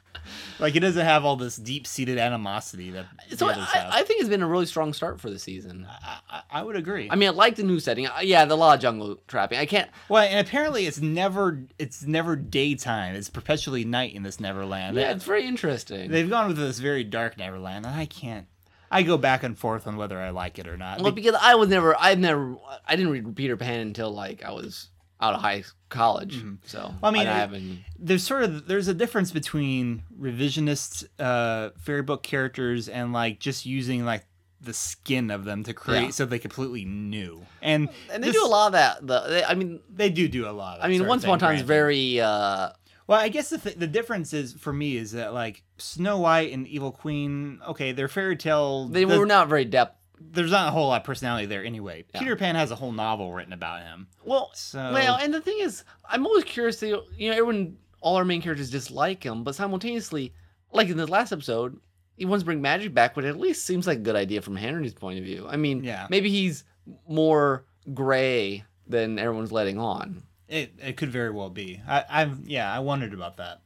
like 0.63 0.73
he 0.73 0.79
doesn't 0.79 1.05
have 1.05 1.25
all 1.25 1.35
this 1.35 1.57
deep 1.57 1.85
seated 1.85 2.17
animosity 2.17 2.89
that 2.91 3.05
so 3.35 3.49
I. 3.49 3.89
I 3.91 4.03
think 4.03 4.21
it's 4.21 4.29
been 4.29 4.41
a 4.41 4.47
really 4.47 4.65
strong 4.65 4.93
start 4.93 5.19
for 5.19 5.29
the 5.29 5.37
season. 5.37 5.85
I, 5.87 6.19
I, 6.29 6.41
I 6.49 6.63
would 6.63 6.77
agree. 6.77 7.09
I 7.11 7.15
mean, 7.15 7.27
I 7.27 7.31
like 7.33 7.57
the 7.57 7.63
new 7.63 7.81
setting. 7.81 8.07
Uh, 8.07 8.19
Yeah, 8.21 8.45
the 8.45 8.55
law 8.55 8.73
of 8.73 8.79
jungle 8.79 9.19
trapping. 9.27 9.59
I 9.59 9.65
can't. 9.65 9.91
well, 10.07 10.23
and 10.23 10.39
apparently 10.45 10.87
it's 10.87 11.01
never 11.01 11.59
it's 11.77 12.03
never 12.03 12.37
daytime. 12.37 13.15
It's 13.15 13.29
perpetually 13.29 13.83
night 13.83 14.15
in 14.15 14.23
this 14.23 14.39
Neverland. 14.39 14.95
Yeah, 14.95 15.11
it's 15.11 15.25
very 15.25 15.45
interesting. 15.45 16.09
They've 16.09 16.29
gone 16.29 16.47
with 16.47 16.57
this 16.57 16.79
very 16.79 17.03
dark 17.03 17.37
Neverland, 17.37 17.85
and 17.85 17.93
I 17.93 18.05
can't. 18.05 18.47
I 18.89 19.01
go 19.01 19.17
back 19.17 19.43
and 19.43 19.57
forth 19.57 19.85
on 19.85 19.97
whether 19.97 20.19
I 20.19 20.29
like 20.29 20.59
it 20.59 20.67
or 20.67 20.77
not. 20.77 21.01
Well, 21.01 21.11
because 21.11 21.35
I 21.41 21.55
was 21.55 21.67
never, 21.67 21.99
I've 21.99 22.19
never, 22.19 22.55
I 22.87 22.95
didn't 22.95 23.11
read 23.11 23.35
Peter 23.35 23.57
Pan 23.57 23.79
until 23.79 24.11
like 24.11 24.43
I 24.43 24.51
was 24.51 24.89
out 25.23 25.33
of 25.35 25.41
high 25.41 25.63
college. 25.89 26.35
So 26.65 26.79
Mm-hmm. 26.79 27.05
I 27.05 27.11
mean, 27.11 27.27
I 27.27 27.33
haven't. 27.43 27.79
there's 27.99 28.23
sort 28.25 28.43
of 28.43 28.67
there's 28.67 28.87
a 28.87 28.93
difference 28.93 29.31
between 29.31 30.03
revisionist 30.19 31.05
uh, 31.19 31.69
fairy 31.79 32.01
book 32.03 32.23
characters 32.23 32.89
and 32.89 33.13
like 33.13 33.39
just 33.39 33.65
using 33.65 34.05
like 34.05 34.25
the 34.61 34.73
skin 34.73 35.29
of 35.31 35.43
them 35.45 35.63
to 35.63 35.73
create 35.73 36.03
Yeah. 36.03 36.09
something 36.11 36.39
completely 36.39 36.85
new. 36.85 37.45
And 37.61 37.89
And 38.11 38.23
they 38.23 38.27
this- 38.29 38.35
do 38.41 38.45
a 38.45 38.47
lot 38.47 38.67
of 38.67 38.73
that. 38.73 39.05
The, 39.05 39.19
they, 39.27 39.43
I 39.43 39.53
mean, 39.55 39.81
They 39.93 40.09
do 40.09 40.27
do 40.27 40.47
a 40.47 40.51
lot. 40.51 40.75
Of 40.77 40.81
that 40.81 40.85
I 40.87 40.89
mean, 40.89 41.05
Once 41.07 41.23
Upon 41.23 41.37
a 41.37 41.39
Time 41.39 41.55
is 41.55 41.61
very. 41.63 42.19
uh 42.21 42.69
Well, 43.07 43.19
I 43.19 43.27
guess 43.29 43.49
the 43.49 43.57
th- 43.57 43.75
the 43.77 43.87
difference 43.87 44.31
is 44.33 44.53
for 44.53 44.71
me 44.73 44.95
is 44.97 45.11
that 45.11 45.33
like 45.33 45.63
Snow 45.77 46.17
White 46.19 46.53
and 46.53 46.65
Evil 46.67 46.91
Queen, 46.91 47.59
okay, 47.67 47.91
they're 47.91 48.07
fairy 48.07 48.37
tale. 48.37 48.87
They 48.87 49.03
the- 49.03 49.19
were 49.19 49.25
not 49.25 49.49
very 49.49 49.65
depth. 49.65 49.97
There's 50.31 50.51
not 50.51 50.67
a 50.69 50.71
whole 50.71 50.87
lot 50.89 51.01
of 51.01 51.05
personality 51.05 51.45
there 51.45 51.63
anyway. 51.63 52.05
Yeah. 52.13 52.19
Peter 52.19 52.35
Pan 52.35 52.55
has 52.55 52.71
a 52.71 52.75
whole 52.75 52.91
novel 52.91 53.33
written 53.33 53.53
about 53.53 53.81
him. 53.81 54.07
Well, 54.23 54.51
So- 54.53 54.91
well, 54.93 55.15
and 55.21 55.33
the 55.33 55.41
thing 55.41 55.57
is, 55.59 55.83
I'm 56.09 56.25
always 56.25 56.43
curious. 56.43 56.79
To, 56.79 57.03
you 57.17 57.29
know, 57.29 57.37
everyone, 57.37 57.77
all 58.01 58.15
our 58.15 58.25
main 58.25 58.41
characters 58.41 58.69
dislike 58.69 59.23
him, 59.23 59.43
but 59.43 59.55
simultaneously, 59.55 60.33
like 60.71 60.89
in 60.89 60.97
the 60.97 61.07
last 61.07 61.31
episode, 61.31 61.79
he 62.17 62.25
wants 62.25 62.41
to 62.43 62.45
bring 62.45 62.61
magic 62.61 62.93
back, 62.93 63.15
but 63.15 63.25
it 63.25 63.29
at 63.29 63.39
least 63.39 63.65
seems 63.65 63.85
like 63.87 63.97
a 63.99 64.01
good 64.01 64.15
idea 64.15 64.41
from 64.41 64.55
Henry's 64.55 64.93
point 64.93 65.19
of 65.19 65.25
view. 65.25 65.45
I 65.49 65.55
mean, 65.57 65.83
Yeah. 65.83 66.07
maybe 66.09 66.29
he's 66.29 66.63
more 67.07 67.65
gray 67.93 68.63
than 68.87 69.17
everyone's 69.19 69.51
letting 69.51 69.79
on. 69.79 70.23
It 70.47 70.73
it 70.81 70.97
could 70.97 71.09
very 71.09 71.31
well 71.31 71.49
be. 71.49 71.81
I 71.87 72.03
I've 72.09 72.47
yeah 72.47 72.71
I 72.71 72.79
wondered 72.79 73.13
about 73.13 73.37
that. 73.37 73.61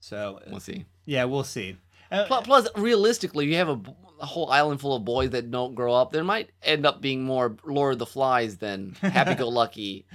So 0.00 0.40
We'll 0.48 0.60
see. 0.60 0.84
yeah, 1.04 1.24
we'll 1.24 1.44
see. 1.44 1.76
Uh, 2.10 2.26
plus, 2.42 2.68
realistically, 2.76 3.46
you 3.46 3.56
have 3.56 3.68
a, 3.68 3.80
a 4.20 4.26
whole 4.26 4.50
island 4.50 4.80
full 4.80 4.94
of 4.96 5.04
boys 5.04 5.30
that 5.30 5.50
don't 5.50 5.74
grow 5.74 5.94
up. 5.94 6.12
There 6.12 6.24
might 6.24 6.50
end 6.62 6.86
up 6.86 7.00
being 7.00 7.24
more 7.24 7.56
Lord 7.64 7.94
of 7.94 7.98
the 7.98 8.06
Flies 8.06 8.56
than 8.58 8.92
Happy 9.00 9.34
Go 9.34 9.48
Lucky. 9.48 10.06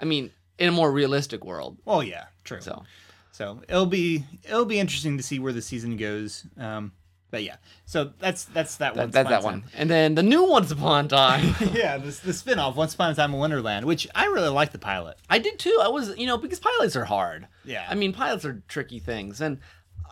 I 0.00 0.04
mean, 0.04 0.30
in 0.58 0.68
a 0.68 0.72
more 0.72 0.90
realistic 0.90 1.44
world. 1.44 1.78
well, 1.84 2.02
yeah, 2.02 2.26
true. 2.44 2.60
So, 2.60 2.84
So 3.32 3.60
it'll 3.68 3.86
be 3.86 4.24
it'll 4.44 4.64
be 4.64 4.78
interesting 4.78 5.16
to 5.16 5.22
see 5.22 5.38
where 5.38 5.52
the 5.52 5.62
season 5.62 5.96
goes. 5.96 6.46
Um, 6.56 6.92
but 7.30 7.42
yeah, 7.42 7.56
so 7.84 8.12
that's 8.20 8.44
that's 8.44 8.76
that 8.76 8.94
one. 8.94 9.10
that, 9.10 9.28
that's 9.28 9.28
that 9.28 9.42
one. 9.42 9.64
And 9.76 9.90
then 9.90 10.14
the 10.14 10.22
new 10.22 10.44
Once 10.44 10.70
Upon 10.70 11.06
a 11.06 11.08
Time. 11.08 11.56
yeah, 11.72 11.96
the, 11.98 12.16
the 12.24 12.32
spin-off 12.32 12.76
Once 12.76 12.94
Upon 12.94 13.10
a 13.10 13.14
Time 13.16 13.34
in 13.34 13.40
Wonderland, 13.40 13.86
which 13.86 14.06
I 14.14 14.26
really 14.26 14.50
like 14.50 14.70
the 14.70 14.78
pilot. 14.78 15.16
I 15.28 15.40
did 15.40 15.58
too. 15.58 15.76
I 15.82 15.88
was, 15.88 16.16
you 16.16 16.26
know, 16.26 16.38
because 16.38 16.60
pilots 16.60 16.94
are 16.94 17.04
hard. 17.04 17.48
Yeah. 17.64 17.84
I 17.90 17.96
mean, 17.96 18.12
pilots 18.12 18.44
are 18.44 18.62
tricky 18.68 19.00
things. 19.00 19.40
And 19.40 19.58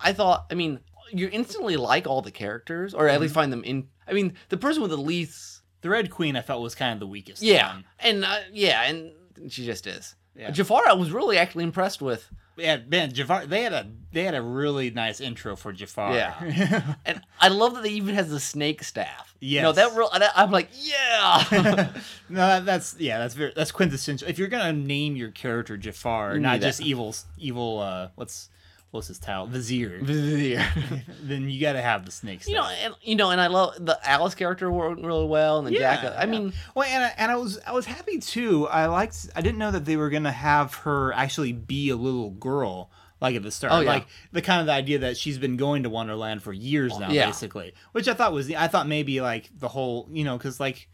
I 0.02 0.12
thought, 0.12 0.46
I 0.50 0.54
mean, 0.54 0.80
you 1.12 1.28
instantly 1.32 1.76
like 1.76 2.06
all 2.06 2.22
the 2.22 2.30
characters, 2.30 2.94
or 2.94 3.06
at 3.08 3.12
Mm-hmm. 3.14 3.22
least 3.22 3.34
find 3.34 3.52
them 3.52 3.64
in. 3.64 3.88
I 4.08 4.12
mean, 4.12 4.34
the 4.48 4.56
person 4.56 4.82
with 4.82 4.90
the 4.90 4.96
least. 4.96 5.60
The 5.82 5.90
Red 5.90 6.10
Queen 6.10 6.36
I 6.36 6.42
felt 6.42 6.62
was 6.62 6.76
kind 6.76 6.92
of 6.92 7.00
the 7.00 7.08
weakest. 7.08 7.42
Yeah. 7.42 7.72
one. 7.74 7.84
And, 7.98 8.24
uh, 8.24 8.38
yeah, 8.52 8.82
and 8.84 9.10
she 9.50 9.64
just 9.66 9.86
is. 9.88 10.14
Yeah. 10.36 10.50
Jafar, 10.52 10.82
I 10.88 10.92
was 10.92 11.10
really 11.10 11.36
actually 11.38 11.64
impressed 11.64 12.00
with. 12.00 12.28
Yeah, 12.56 12.78
man, 12.86 13.12
Jafar. 13.12 13.46
They 13.46 13.62
had 13.62 13.72
a 13.72 13.86
they 14.12 14.22
had 14.24 14.34
a 14.34 14.42
really 14.42 14.90
nice 14.90 15.20
intro 15.20 15.56
for 15.56 15.72
Jafar. 15.72 16.14
Yeah. 16.14 16.94
And 17.06 17.20
I 17.40 17.48
love 17.48 17.74
that 17.74 17.82
they 17.82 17.88
even 17.90 18.14
has 18.14 18.28
the 18.30 18.38
snake 18.38 18.84
staff. 18.84 19.34
Yeah, 19.40 19.62
Yes. 19.62 19.76
that 19.76 19.96
real. 19.96 20.08
that- 20.16 20.32
I'm 20.36 20.50
like, 20.52 20.68
yeah. 20.74 21.44
no, 22.28 22.36
that, 22.46 22.64
that's 22.66 22.94
yeah, 22.98 23.18
that's 23.18 23.34
very 23.34 23.52
that's 23.56 23.72
quintessential. 23.72 24.28
If 24.28 24.38
you're 24.38 24.48
gonna 24.48 24.72
name 24.72 25.16
your 25.16 25.30
character 25.30 25.76
Jafar, 25.76 26.38
not 26.38 26.60
just 26.60 26.80
evil 26.80 27.14
evil. 27.38 27.80
uh 27.80 28.08
What's 28.14 28.50
what's 28.92 29.08
his 29.08 29.18
title? 29.18 29.46
Vizier. 29.46 29.98
Vizier. 30.02 30.64
then 31.22 31.50
you 31.50 31.60
got 31.60 31.72
to 31.72 31.82
have 31.82 32.06
the 32.06 32.12
snakes. 32.12 32.46
you 32.46 32.54
know, 32.54 32.64
and 32.84 32.94
you 33.02 33.16
know, 33.16 33.30
and 33.30 33.40
I 33.40 33.48
love 33.48 33.84
the 33.84 33.98
Alice 34.08 34.36
character 34.36 34.70
worked 34.70 35.02
really 35.02 35.26
well, 35.26 35.58
and 35.58 35.66
the 35.66 35.72
Jack. 35.76 36.04
I 36.16 36.26
mean, 36.26 36.52
well, 36.76 36.88
and 36.88 37.02
I, 37.04 37.12
and 37.18 37.32
I 37.32 37.36
was 37.36 37.58
I 37.66 37.72
was 37.72 37.86
happy 37.86 38.18
too. 38.18 38.68
I 38.68 38.86
liked. 38.86 39.28
I 39.34 39.40
didn't 39.40 39.58
know 39.58 39.72
that 39.72 39.84
they 39.84 39.96
were 39.96 40.10
gonna 40.10 40.30
have 40.30 40.74
her 40.76 41.12
actually 41.12 41.52
be 41.52 41.90
a 41.90 41.96
little 41.96 42.30
girl. 42.30 42.90
Like 43.20 43.36
at 43.36 43.44
the 43.44 43.52
start, 43.52 43.72
Oh, 43.72 43.78
yeah. 43.78 43.88
like 43.88 44.06
the 44.32 44.42
kind 44.42 44.60
of 44.60 44.66
the 44.66 44.72
idea 44.72 44.98
that 44.98 45.16
she's 45.16 45.38
been 45.38 45.56
going 45.56 45.84
to 45.84 45.88
Wonderland 45.90 46.42
for 46.42 46.52
years 46.52 46.92
oh, 46.96 46.98
now, 46.98 47.10
Yeah. 47.12 47.26
basically. 47.26 47.72
Which 47.92 48.08
I 48.08 48.14
thought 48.14 48.32
was, 48.32 48.52
I 48.52 48.66
thought 48.66 48.88
maybe 48.88 49.20
like 49.20 49.48
the 49.56 49.68
whole, 49.68 50.08
you 50.10 50.24
know, 50.24 50.36
because 50.36 50.58
like 50.58 50.88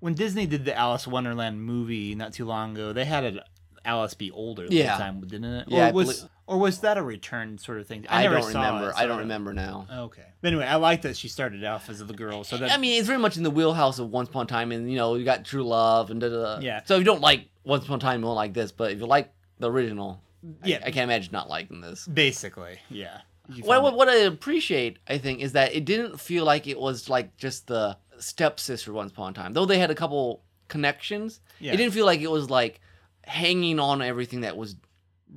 when 0.00 0.14
Disney 0.14 0.46
did 0.46 0.64
the 0.64 0.74
Alice 0.74 1.06
Wonderland 1.06 1.62
movie 1.62 2.14
not 2.14 2.32
too 2.32 2.46
long 2.46 2.72
ago, 2.72 2.94
they 2.94 3.04
had 3.04 3.24
it 3.24 3.38
Alice 3.86 4.14
be 4.14 4.30
older 4.30 4.68
the 4.68 4.74
Yeah. 4.74 4.90
whole 4.90 4.98
time, 4.98 5.20
didn't 5.20 5.44
it? 5.44 5.68
Yeah, 5.68 5.90
or 5.90 5.92
was 5.94 6.28
or 6.46 6.58
was 6.58 6.80
that 6.80 6.98
a 6.98 7.02
return 7.02 7.56
sort 7.58 7.78
of 7.78 7.86
thing? 7.86 8.04
I, 8.08 8.22
never 8.24 8.36
don't 8.40 8.52
saw 8.52 8.64
remember. 8.66 8.90
it, 8.90 8.96
I 8.96 9.06
don't 9.06 9.18
remember 9.20 9.52
now. 9.54 9.86
Okay, 9.90 10.22
but 10.42 10.48
anyway, 10.48 10.66
I 10.66 10.76
like 10.76 11.02
that 11.02 11.16
she 11.16 11.28
started 11.28 11.64
off 11.64 11.88
as 11.88 11.98
the 12.04 12.12
girl. 12.12 12.44
So 12.44 12.56
that 12.58 12.70
I 12.72 12.76
mean, 12.76 12.98
it's 12.98 13.06
very 13.06 13.18
much 13.18 13.36
in 13.36 13.42
the 13.42 13.50
wheelhouse 13.50 13.98
of 13.98 14.10
Once 14.10 14.28
Upon 14.28 14.44
a 14.44 14.48
Time, 14.48 14.72
and 14.72 14.90
you 14.90 14.96
know, 14.96 15.14
you 15.14 15.24
got 15.24 15.44
True 15.44 15.64
Love 15.64 16.10
and 16.10 16.20
da 16.20 16.28
da. 16.28 16.58
Yeah. 16.60 16.82
So 16.84 16.94
if 16.96 17.00
you 17.00 17.04
don't 17.04 17.20
like 17.22 17.48
Once 17.64 17.84
Upon 17.84 17.98
a 17.98 18.00
Time, 18.00 18.20
you 18.20 18.26
won't 18.26 18.36
like 18.36 18.52
this. 18.54 18.72
But 18.72 18.92
if 18.92 18.98
you 18.98 19.06
like 19.06 19.32
the 19.58 19.70
original, 19.70 20.20
Yeah. 20.64 20.78
I, 20.84 20.90
can't 20.90 21.10
imagine 21.10 21.32
not 21.32 21.48
liking 21.48 21.80
this. 21.80 22.06
basically, 22.06 22.78
yeah. 22.90 23.20
What, 23.62 23.80
what, 23.82 23.94
what 23.96 24.08
I 24.08 24.16
appreciate, 24.16 24.98
I 25.08 25.18
think, 25.18 25.40
is 25.40 25.52
that 25.52 25.72
it 25.74 25.84
didn't 25.84 26.20
feel 26.20 26.44
like 26.44 26.66
it 26.66 26.78
was 26.80 27.08
like 27.08 27.36
just 27.36 27.68
the 27.68 27.96
stepsister 28.18 28.92
Once 28.92 29.12
Upon 29.12 29.30
a 29.30 29.34
Time. 29.34 29.52
Though 29.52 29.66
they 29.66 29.78
had 29.78 29.90
a 29.90 29.94
couple 29.94 30.42
connections, 30.68 31.40
Yeah. 31.60 31.72
it 31.72 31.76
didn't 31.76 31.92
feel 31.94 32.06
like 32.06 32.20
it 32.20 32.30
was 32.30 32.50
like 32.50 32.80
hanging 33.26 33.78
on 33.78 34.02
everything 34.02 34.40
that 34.42 34.56
was 34.56 34.76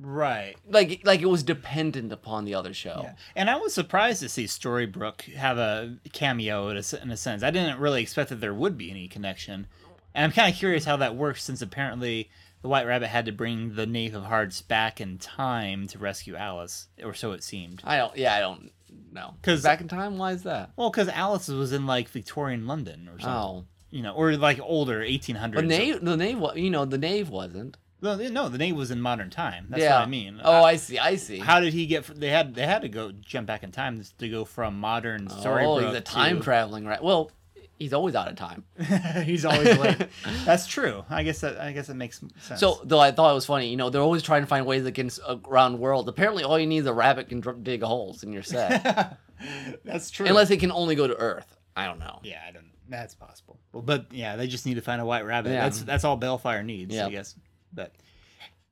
right. 0.00 0.56
like 0.68 1.02
like 1.04 1.20
it 1.20 1.26
was 1.26 1.42
dependent 1.42 2.12
upon 2.12 2.44
the 2.44 2.54
other 2.54 2.72
show. 2.72 3.00
Yeah. 3.04 3.14
And 3.36 3.50
I 3.50 3.56
was 3.56 3.74
surprised 3.74 4.20
to 4.20 4.28
see 4.28 4.44
Storybrooke 4.44 5.34
have 5.34 5.58
a 5.58 5.96
cameo 6.12 6.68
in 6.68 6.76
a, 6.76 7.02
in 7.02 7.10
a 7.10 7.16
sense. 7.16 7.42
I 7.42 7.50
didn't 7.50 7.78
really 7.78 8.02
expect 8.02 8.30
that 8.30 8.40
there 8.40 8.54
would 8.54 8.78
be 8.78 8.90
any 8.90 9.08
connection. 9.08 9.66
And 10.14 10.24
I'm 10.24 10.32
kind 10.32 10.52
of 10.52 10.58
curious 10.58 10.84
how 10.84 10.96
that 10.96 11.14
works 11.14 11.44
since 11.44 11.62
apparently 11.62 12.30
the 12.62 12.68
White 12.68 12.86
Rabbit 12.86 13.08
had 13.08 13.24
to 13.26 13.32
bring 13.32 13.74
the 13.74 13.86
Knave 13.86 14.14
of 14.14 14.24
Hearts 14.24 14.60
back 14.60 15.00
in 15.00 15.18
time 15.18 15.86
to 15.88 15.98
rescue 15.98 16.36
Alice, 16.36 16.88
or 17.02 17.14
so 17.14 17.32
it 17.32 17.42
seemed. 17.42 17.80
I 17.84 17.96
don't. 17.96 18.16
Yeah, 18.16 18.34
I 18.34 18.40
don't 18.40 18.70
know 19.12 19.34
because 19.40 19.62
back 19.62 19.80
in 19.80 19.88
time, 19.88 20.18
why 20.18 20.32
is 20.32 20.42
that? 20.42 20.70
Well, 20.76 20.90
because 20.90 21.08
Alice 21.08 21.48
was 21.48 21.72
in 21.72 21.86
like 21.86 22.08
Victorian 22.08 22.66
London 22.66 23.08
or 23.08 23.18
something, 23.18 23.28
Oh, 23.28 23.64
you 23.90 24.02
know, 24.02 24.12
or 24.14 24.36
like 24.36 24.60
older 24.62 25.00
1800s. 25.00 25.54
the 25.56 25.62
knave. 25.62 26.04
The 26.04 26.16
knave. 26.16 26.38
wa- 26.38 26.52
You 26.54 26.70
know, 26.70 26.84
the 26.84 26.98
knave 26.98 27.28
wasn't. 27.28 27.76
No, 28.02 28.16
no, 28.16 28.48
the 28.48 28.56
Knave 28.56 28.76
was 28.76 28.90
in 28.90 28.98
modern 28.98 29.28
time. 29.28 29.66
That's 29.68 29.82
yeah. 29.82 29.96
what 29.98 30.04
I 30.06 30.10
mean. 30.10 30.40
Oh, 30.42 30.60
Uh, 30.60 30.62
I 30.62 30.76
see. 30.76 30.98
I 30.98 31.16
see. 31.16 31.38
How 31.38 31.60
did 31.60 31.74
he 31.74 31.84
get? 31.84 32.06
They 32.06 32.30
had 32.30 32.54
they 32.54 32.64
had 32.64 32.80
to 32.80 32.88
go 32.88 33.12
jump 33.12 33.46
back 33.46 33.62
in 33.62 33.72
time 33.72 34.02
to 34.20 34.28
go 34.30 34.46
from 34.46 34.80
modern 34.80 35.26
Storybrooke. 35.28 35.82
oh, 35.82 35.86
he's 35.88 35.94
a 35.96 36.00
time 36.00 36.38
to- 36.38 36.42
traveling 36.42 36.86
right. 36.86 37.02
Well, 37.04 37.30
he's 37.78 37.92
always 37.92 38.14
out 38.14 38.28
of 38.28 38.36
time. 38.36 38.64
he's 39.24 39.44
always 39.44 39.76
late. 39.76 39.98
That's 40.46 40.66
true. 40.66 41.04
I 41.10 41.22
guess 41.24 41.42
that 41.42 41.60
I 41.60 41.72
guess 41.72 41.90
it 41.90 41.94
makes 41.94 42.20
sense. 42.40 42.58
So, 42.58 42.80
though 42.84 43.00
I 43.00 43.10
thought 43.10 43.32
it 43.32 43.34
was 43.34 43.44
funny, 43.44 43.68
you 43.68 43.76
know, 43.76 43.90
they're 43.90 44.00
always 44.00 44.22
trying 44.22 44.40
to 44.44 44.46
find 44.46 44.64
ways 44.64 44.86
against 44.86 45.20
around 45.46 45.78
world. 45.78 46.08
Apparently, 46.08 46.42
all 46.42 46.58
you 46.58 46.66
need 46.66 46.78
is 46.78 46.86
a 46.86 46.94
rabbit 46.94 47.28
can 47.28 47.42
dig 47.62 47.82
holes 47.82 48.22
in 48.22 48.32
your 48.32 48.42
set, 48.42 49.18
that's 49.84 50.10
true. 50.10 50.24
unless 50.26 50.50
it 50.50 50.56
can 50.58 50.72
only 50.72 50.94
go 50.94 51.06
to 51.06 51.16
Earth. 51.16 51.58
I 51.76 51.84
don't 51.84 51.98
know. 51.98 52.20
yeah, 52.22 52.40
I 52.48 52.50
don't. 52.52 52.64
That's 52.90 53.14
possible. 53.14 53.58
Well, 53.72 53.82
but 53.82 54.06
yeah, 54.10 54.36
they 54.36 54.46
just 54.46 54.66
need 54.66 54.74
to 54.74 54.82
find 54.82 55.00
a 55.00 55.04
white 55.04 55.24
rabbit. 55.24 55.50
Yeah. 55.50 55.62
That's 55.62 55.82
that's 55.82 56.04
all 56.04 56.18
Baelfire 56.18 56.64
needs, 56.64 56.94
Yeah. 56.94 57.06
I 57.06 57.10
guess. 57.10 57.36
But 57.72 57.94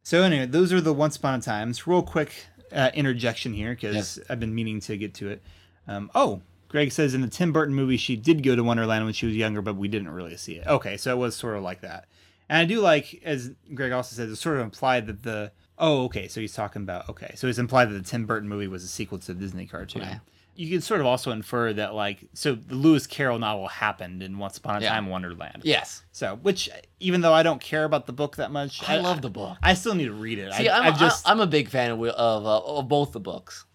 so 0.03 0.23
anyway, 0.23 0.47
those 0.47 0.73
are 0.73 0.81
the 0.81 0.93
Once 0.93 1.16
Upon 1.16 1.39
a 1.39 1.43
Times. 1.43 1.87
Real 1.87 2.03
quick 2.03 2.33
uh, 2.73 2.91
interjection 2.95 3.55
here 3.55 3.71
because. 3.75 4.19
I've 4.29 4.41
been 4.41 4.55
meaning 4.55 4.81
to 4.81 4.97
get 4.97 5.14
to 5.14 5.31
it. 5.31 5.43
Um, 5.87 6.11
oh, 6.14 6.43
Greg 6.69 6.93
says 6.93 7.14
in 7.14 7.23
the 7.23 7.29
Tim 7.29 7.53
Burton 7.53 7.75
movie 7.75 7.97
she 7.97 8.16
did 8.16 8.43
go 8.43 8.55
to 8.55 8.62
Wonderland 8.62 9.05
when 9.05 9.14
she 9.14 9.27
was 9.27 9.37
younger, 9.37 9.62
but 9.62 9.77
we 9.77 9.89
didn't 9.89 10.11
really 10.11 10.37
see 10.37 10.55
it. 10.55 10.66
Okay, 10.66 10.97
so 10.97 11.12
it 11.12 11.19
was 11.19 11.35
sort 11.35 11.57
of 11.57 11.62
like 11.62 11.81
that. 11.81 12.07
And 12.49 12.59
I 12.59 12.64
do 12.64 12.81
like, 12.81 13.23
as 13.25 13.53
Greg 13.75 13.93
also 13.93 14.16
says, 14.16 14.31
it's 14.31 14.41
sort 14.41 14.57
of 14.57 14.62
implied 14.62 15.07
that 15.07 15.23
the 15.23 15.53
oh, 15.79 16.05
okay, 16.05 16.29
so 16.29 16.41
he's 16.41 16.55
talking 16.55 16.83
about 16.83 17.09
okay, 17.09 17.33
so 17.37 17.47
it's 17.47 17.59
implied 17.59 17.87
that 17.91 17.95
the 17.95 18.03
Tim 18.03 18.27
Burton 18.27 18.49
movie 18.49 18.69
was 18.69 18.85
a 18.85 18.89
sequel 18.89 19.19
to 19.21 19.33
the 19.33 19.41
Disney 19.41 19.66
cartoon. 19.66 20.03
Okay. 20.03 20.21
You 20.59 20.68
can 20.68 20.80
sort 20.80 21.00
of 21.00 21.06
also 21.06 21.30
infer 21.30 21.72
that 21.74 21.94
like 21.94 22.28
so 22.34 22.56
the 22.56 22.74
Lewis 22.74 23.06
Carroll 23.06 23.38
novel 23.38 23.68
happened 23.68 24.24
in 24.24 24.38
Once 24.38 24.59
Upon 24.59 24.78
a 24.78 24.80
Yeah. 24.80 24.90
Time 24.90 25.06
Wonderland. 25.06 25.62
Yes. 25.62 26.02
So, 26.11 26.36
which 26.42 26.68
even 26.98 27.20
though 27.20 27.32
I 27.32 27.44
don't 27.44 27.61
care 27.61 27.84
about 27.84 28.06
the 28.06 28.12
book 28.12 28.36
that 28.36 28.50
much, 28.50 28.82
I 28.88 28.98
love 28.98 29.22
the 29.22 29.30
book. 29.30 29.56
I 29.62 29.74
still 29.74 29.94
need 29.94 30.06
to 30.06 30.12
read 30.12 30.40
it. 30.40 30.52
See, 30.54 30.68
I, 30.68 30.78
I'm, 30.78 30.92
I've 30.92 30.98
just 30.98 31.28
I, 31.28 31.30
am 31.30 31.38
a 31.38 31.46
big 31.46 31.68
fan 31.68 31.92
of 31.92 32.02
of, 32.02 32.44
uh, 32.44 32.59
of 32.59 32.88
both 32.88 33.12
the 33.12 33.20
books 33.20 33.66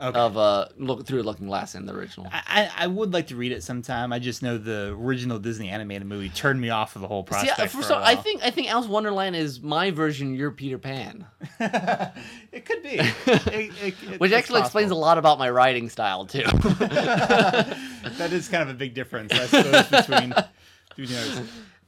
okay. 0.00 0.18
of 0.18 0.36
uh 0.36 0.66
look 0.76 1.06
through 1.06 1.20
a 1.20 1.24
Looking 1.24 1.46
Glass 1.46 1.74
in 1.74 1.86
the 1.86 1.92
original. 1.94 2.28
I, 2.32 2.70
I 2.76 2.86
would 2.86 3.12
like 3.12 3.28
to 3.28 3.36
read 3.36 3.52
it 3.52 3.62
sometime. 3.62 4.12
I 4.12 4.18
just 4.18 4.42
know 4.42 4.58
the 4.58 4.96
original 4.98 5.38
Disney 5.38 5.68
animated 5.68 6.06
movie 6.06 6.28
turned 6.28 6.60
me 6.60 6.70
off 6.70 6.96
of 6.96 7.02
the 7.02 7.08
whole 7.08 7.24
See, 7.24 7.30
prospect. 7.30 7.58
I, 7.60 7.66
for 7.66 7.78
first 7.78 7.90
a 7.90 7.96
of 7.96 8.02
I 8.04 8.14
think 8.16 8.42
I 8.44 8.50
think 8.50 8.70
Alice 8.70 8.86
Wonderland 8.88 9.36
is 9.36 9.60
my 9.60 9.90
version. 9.90 10.34
You're 10.34 10.50
Peter 10.50 10.78
Pan, 10.78 11.26
it 11.60 12.64
could 12.64 12.82
be, 12.82 12.88
It- 12.98 13.72
it- 13.82 13.94
it- 14.12 14.20
which 14.20 14.32
actually 14.32 14.60
explains 14.60 14.90
a 14.90 14.94
lot 14.96 15.18
about 15.18 15.38
my 15.38 15.50
writing 15.50 15.88
style 15.88 16.26
too. 16.26 16.42
that 17.22 18.28
is 18.32 18.48
kind 18.48 18.62
of 18.62 18.68
a 18.70 18.78
big 18.78 18.94
difference, 18.94 19.32
I 19.32 19.46
suppose, 19.46 19.86
between 19.88 20.34
between 20.96 21.18
ours. 21.18 21.40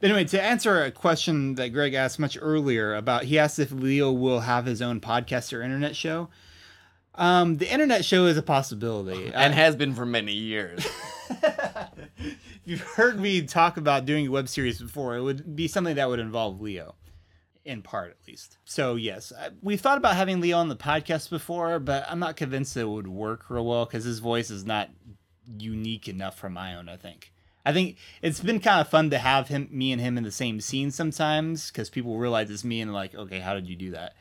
Anyway, 0.02 0.24
to 0.24 0.40
answer 0.42 0.82
a 0.84 0.90
question 0.90 1.56
that 1.56 1.68
Greg 1.70 1.92
asked 1.92 2.18
much 2.18 2.38
earlier 2.40 2.94
about, 2.94 3.24
he 3.24 3.38
asked 3.38 3.58
if 3.58 3.70
Leo 3.70 4.10
will 4.10 4.40
have 4.40 4.64
his 4.64 4.80
own 4.80 4.98
podcast 5.00 5.52
or 5.56 5.62
internet 5.62 5.94
show. 5.94 6.28
Um, 7.14 7.56
the 7.56 7.70
internet 7.70 8.04
show 8.04 8.26
is 8.26 8.36
a 8.36 8.42
possibility. 8.42 9.26
and 9.26 9.52
I- 9.52 9.56
has 9.56 9.76
been 9.76 9.94
for 9.94 10.06
many 10.06 10.32
years. 10.32 10.86
you've 12.64 12.80
heard 12.80 13.18
me 13.20 13.42
talk 13.42 13.76
about 13.76 14.04
doing 14.06 14.26
a 14.26 14.30
web 14.30 14.48
series 14.48 14.80
before, 14.80 15.16
it 15.16 15.22
would 15.22 15.56
be 15.56 15.68
something 15.68 15.96
that 15.96 16.08
would 16.08 16.20
involve 16.20 16.60
Leo, 16.60 16.94
in 17.64 17.82
part 17.82 18.10
at 18.10 18.26
least. 18.28 18.58
So 18.64 18.94
yes, 18.96 19.32
we've 19.62 19.80
thought 19.80 19.98
about 19.98 20.16
having 20.16 20.40
Leo 20.40 20.58
on 20.58 20.68
the 20.68 20.76
podcast 20.76 21.30
before, 21.30 21.78
but 21.78 22.04
I'm 22.08 22.18
not 22.18 22.36
convinced 22.36 22.76
it 22.76 22.84
would 22.88 23.08
work 23.08 23.50
real 23.50 23.66
well 23.66 23.84
because 23.86 24.04
his 24.04 24.18
voice 24.20 24.50
is 24.50 24.64
not 24.64 24.90
unique 25.58 26.08
enough 26.08 26.38
for 26.38 26.48
my 26.48 26.74
own. 26.74 26.88
I 26.88 26.96
think. 26.96 27.32
I 27.66 27.74
think 27.74 27.98
it's 28.22 28.40
been 28.40 28.58
kind 28.58 28.80
of 28.80 28.88
fun 28.88 29.10
to 29.10 29.18
have 29.18 29.48
him, 29.48 29.68
me 29.70 29.92
and 29.92 30.00
him 30.00 30.16
in 30.16 30.24
the 30.24 30.30
same 30.30 30.60
scene 30.62 30.90
sometimes 30.90 31.70
because 31.70 31.90
people 31.90 32.16
realize 32.16 32.50
it's 32.50 32.64
me 32.64 32.80
and 32.80 32.90
like, 32.94 33.14
okay, 33.14 33.38
how 33.40 33.52
did 33.52 33.68
you 33.68 33.76
do 33.76 33.90
that? 33.90 34.14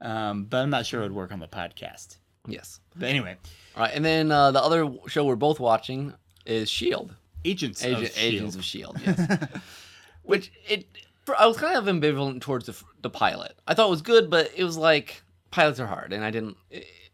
Um, 0.00 0.44
but 0.46 0.56
I'm 0.58 0.70
not 0.70 0.86
sure 0.86 1.00
it 1.00 1.04
would 1.04 1.12
work 1.12 1.30
on 1.30 1.38
the 1.38 1.46
podcast. 1.46 2.16
Yes. 2.46 2.80
But 2.96 3.08
anyway, 3.08 3.36
All 3.76 3.82
right, 3.82 3.94
and 3.94 4.04
then 4.04 4.30
uh, 4.32 4.50
the 4.50 4.62
other 4.62 4.90
show 5.06 5.24
we're 5.24 5.36
both 5.36 5.60
watching 5.60 6.14
is 6.46 6.68
Shield. 6.70 7.14
agents, 7.44 7.84
Agent, 7.84 8.10
of 8.10 8.18
Agents 8.18 8.56
Shield. 8.64 8.96
of 8.96 9.04
Shield. 9.04 9.18
Yes. 9.28 9.48
Which 10.22 10.52
it, 10.68 10.86
for, 11.24 11.34
I 11.38 11.46
was 11.46 11.56
kind 11.56 11.76
of 11.76 11.84
ambivalent 11.84 12.40
towards 12.40 12.66
the, 12.66 12.76
the 13.02 13.10
pilot. 13.10 13.56
I 13.66 13.74
thought 13.74 13.86
it 13.88 13.90
was 13.90 14.02
good, 14.02 14.30
but 14.30 14.50
it 14.56 14.64
was 14.64 14.76
like 14.76 15.22
pilots 15.50 15.80
are 15.80 15.86
hard, 15.86 16.12
and 16.12 16.24
I 16.24 16.30
didn't, 16.30 16.56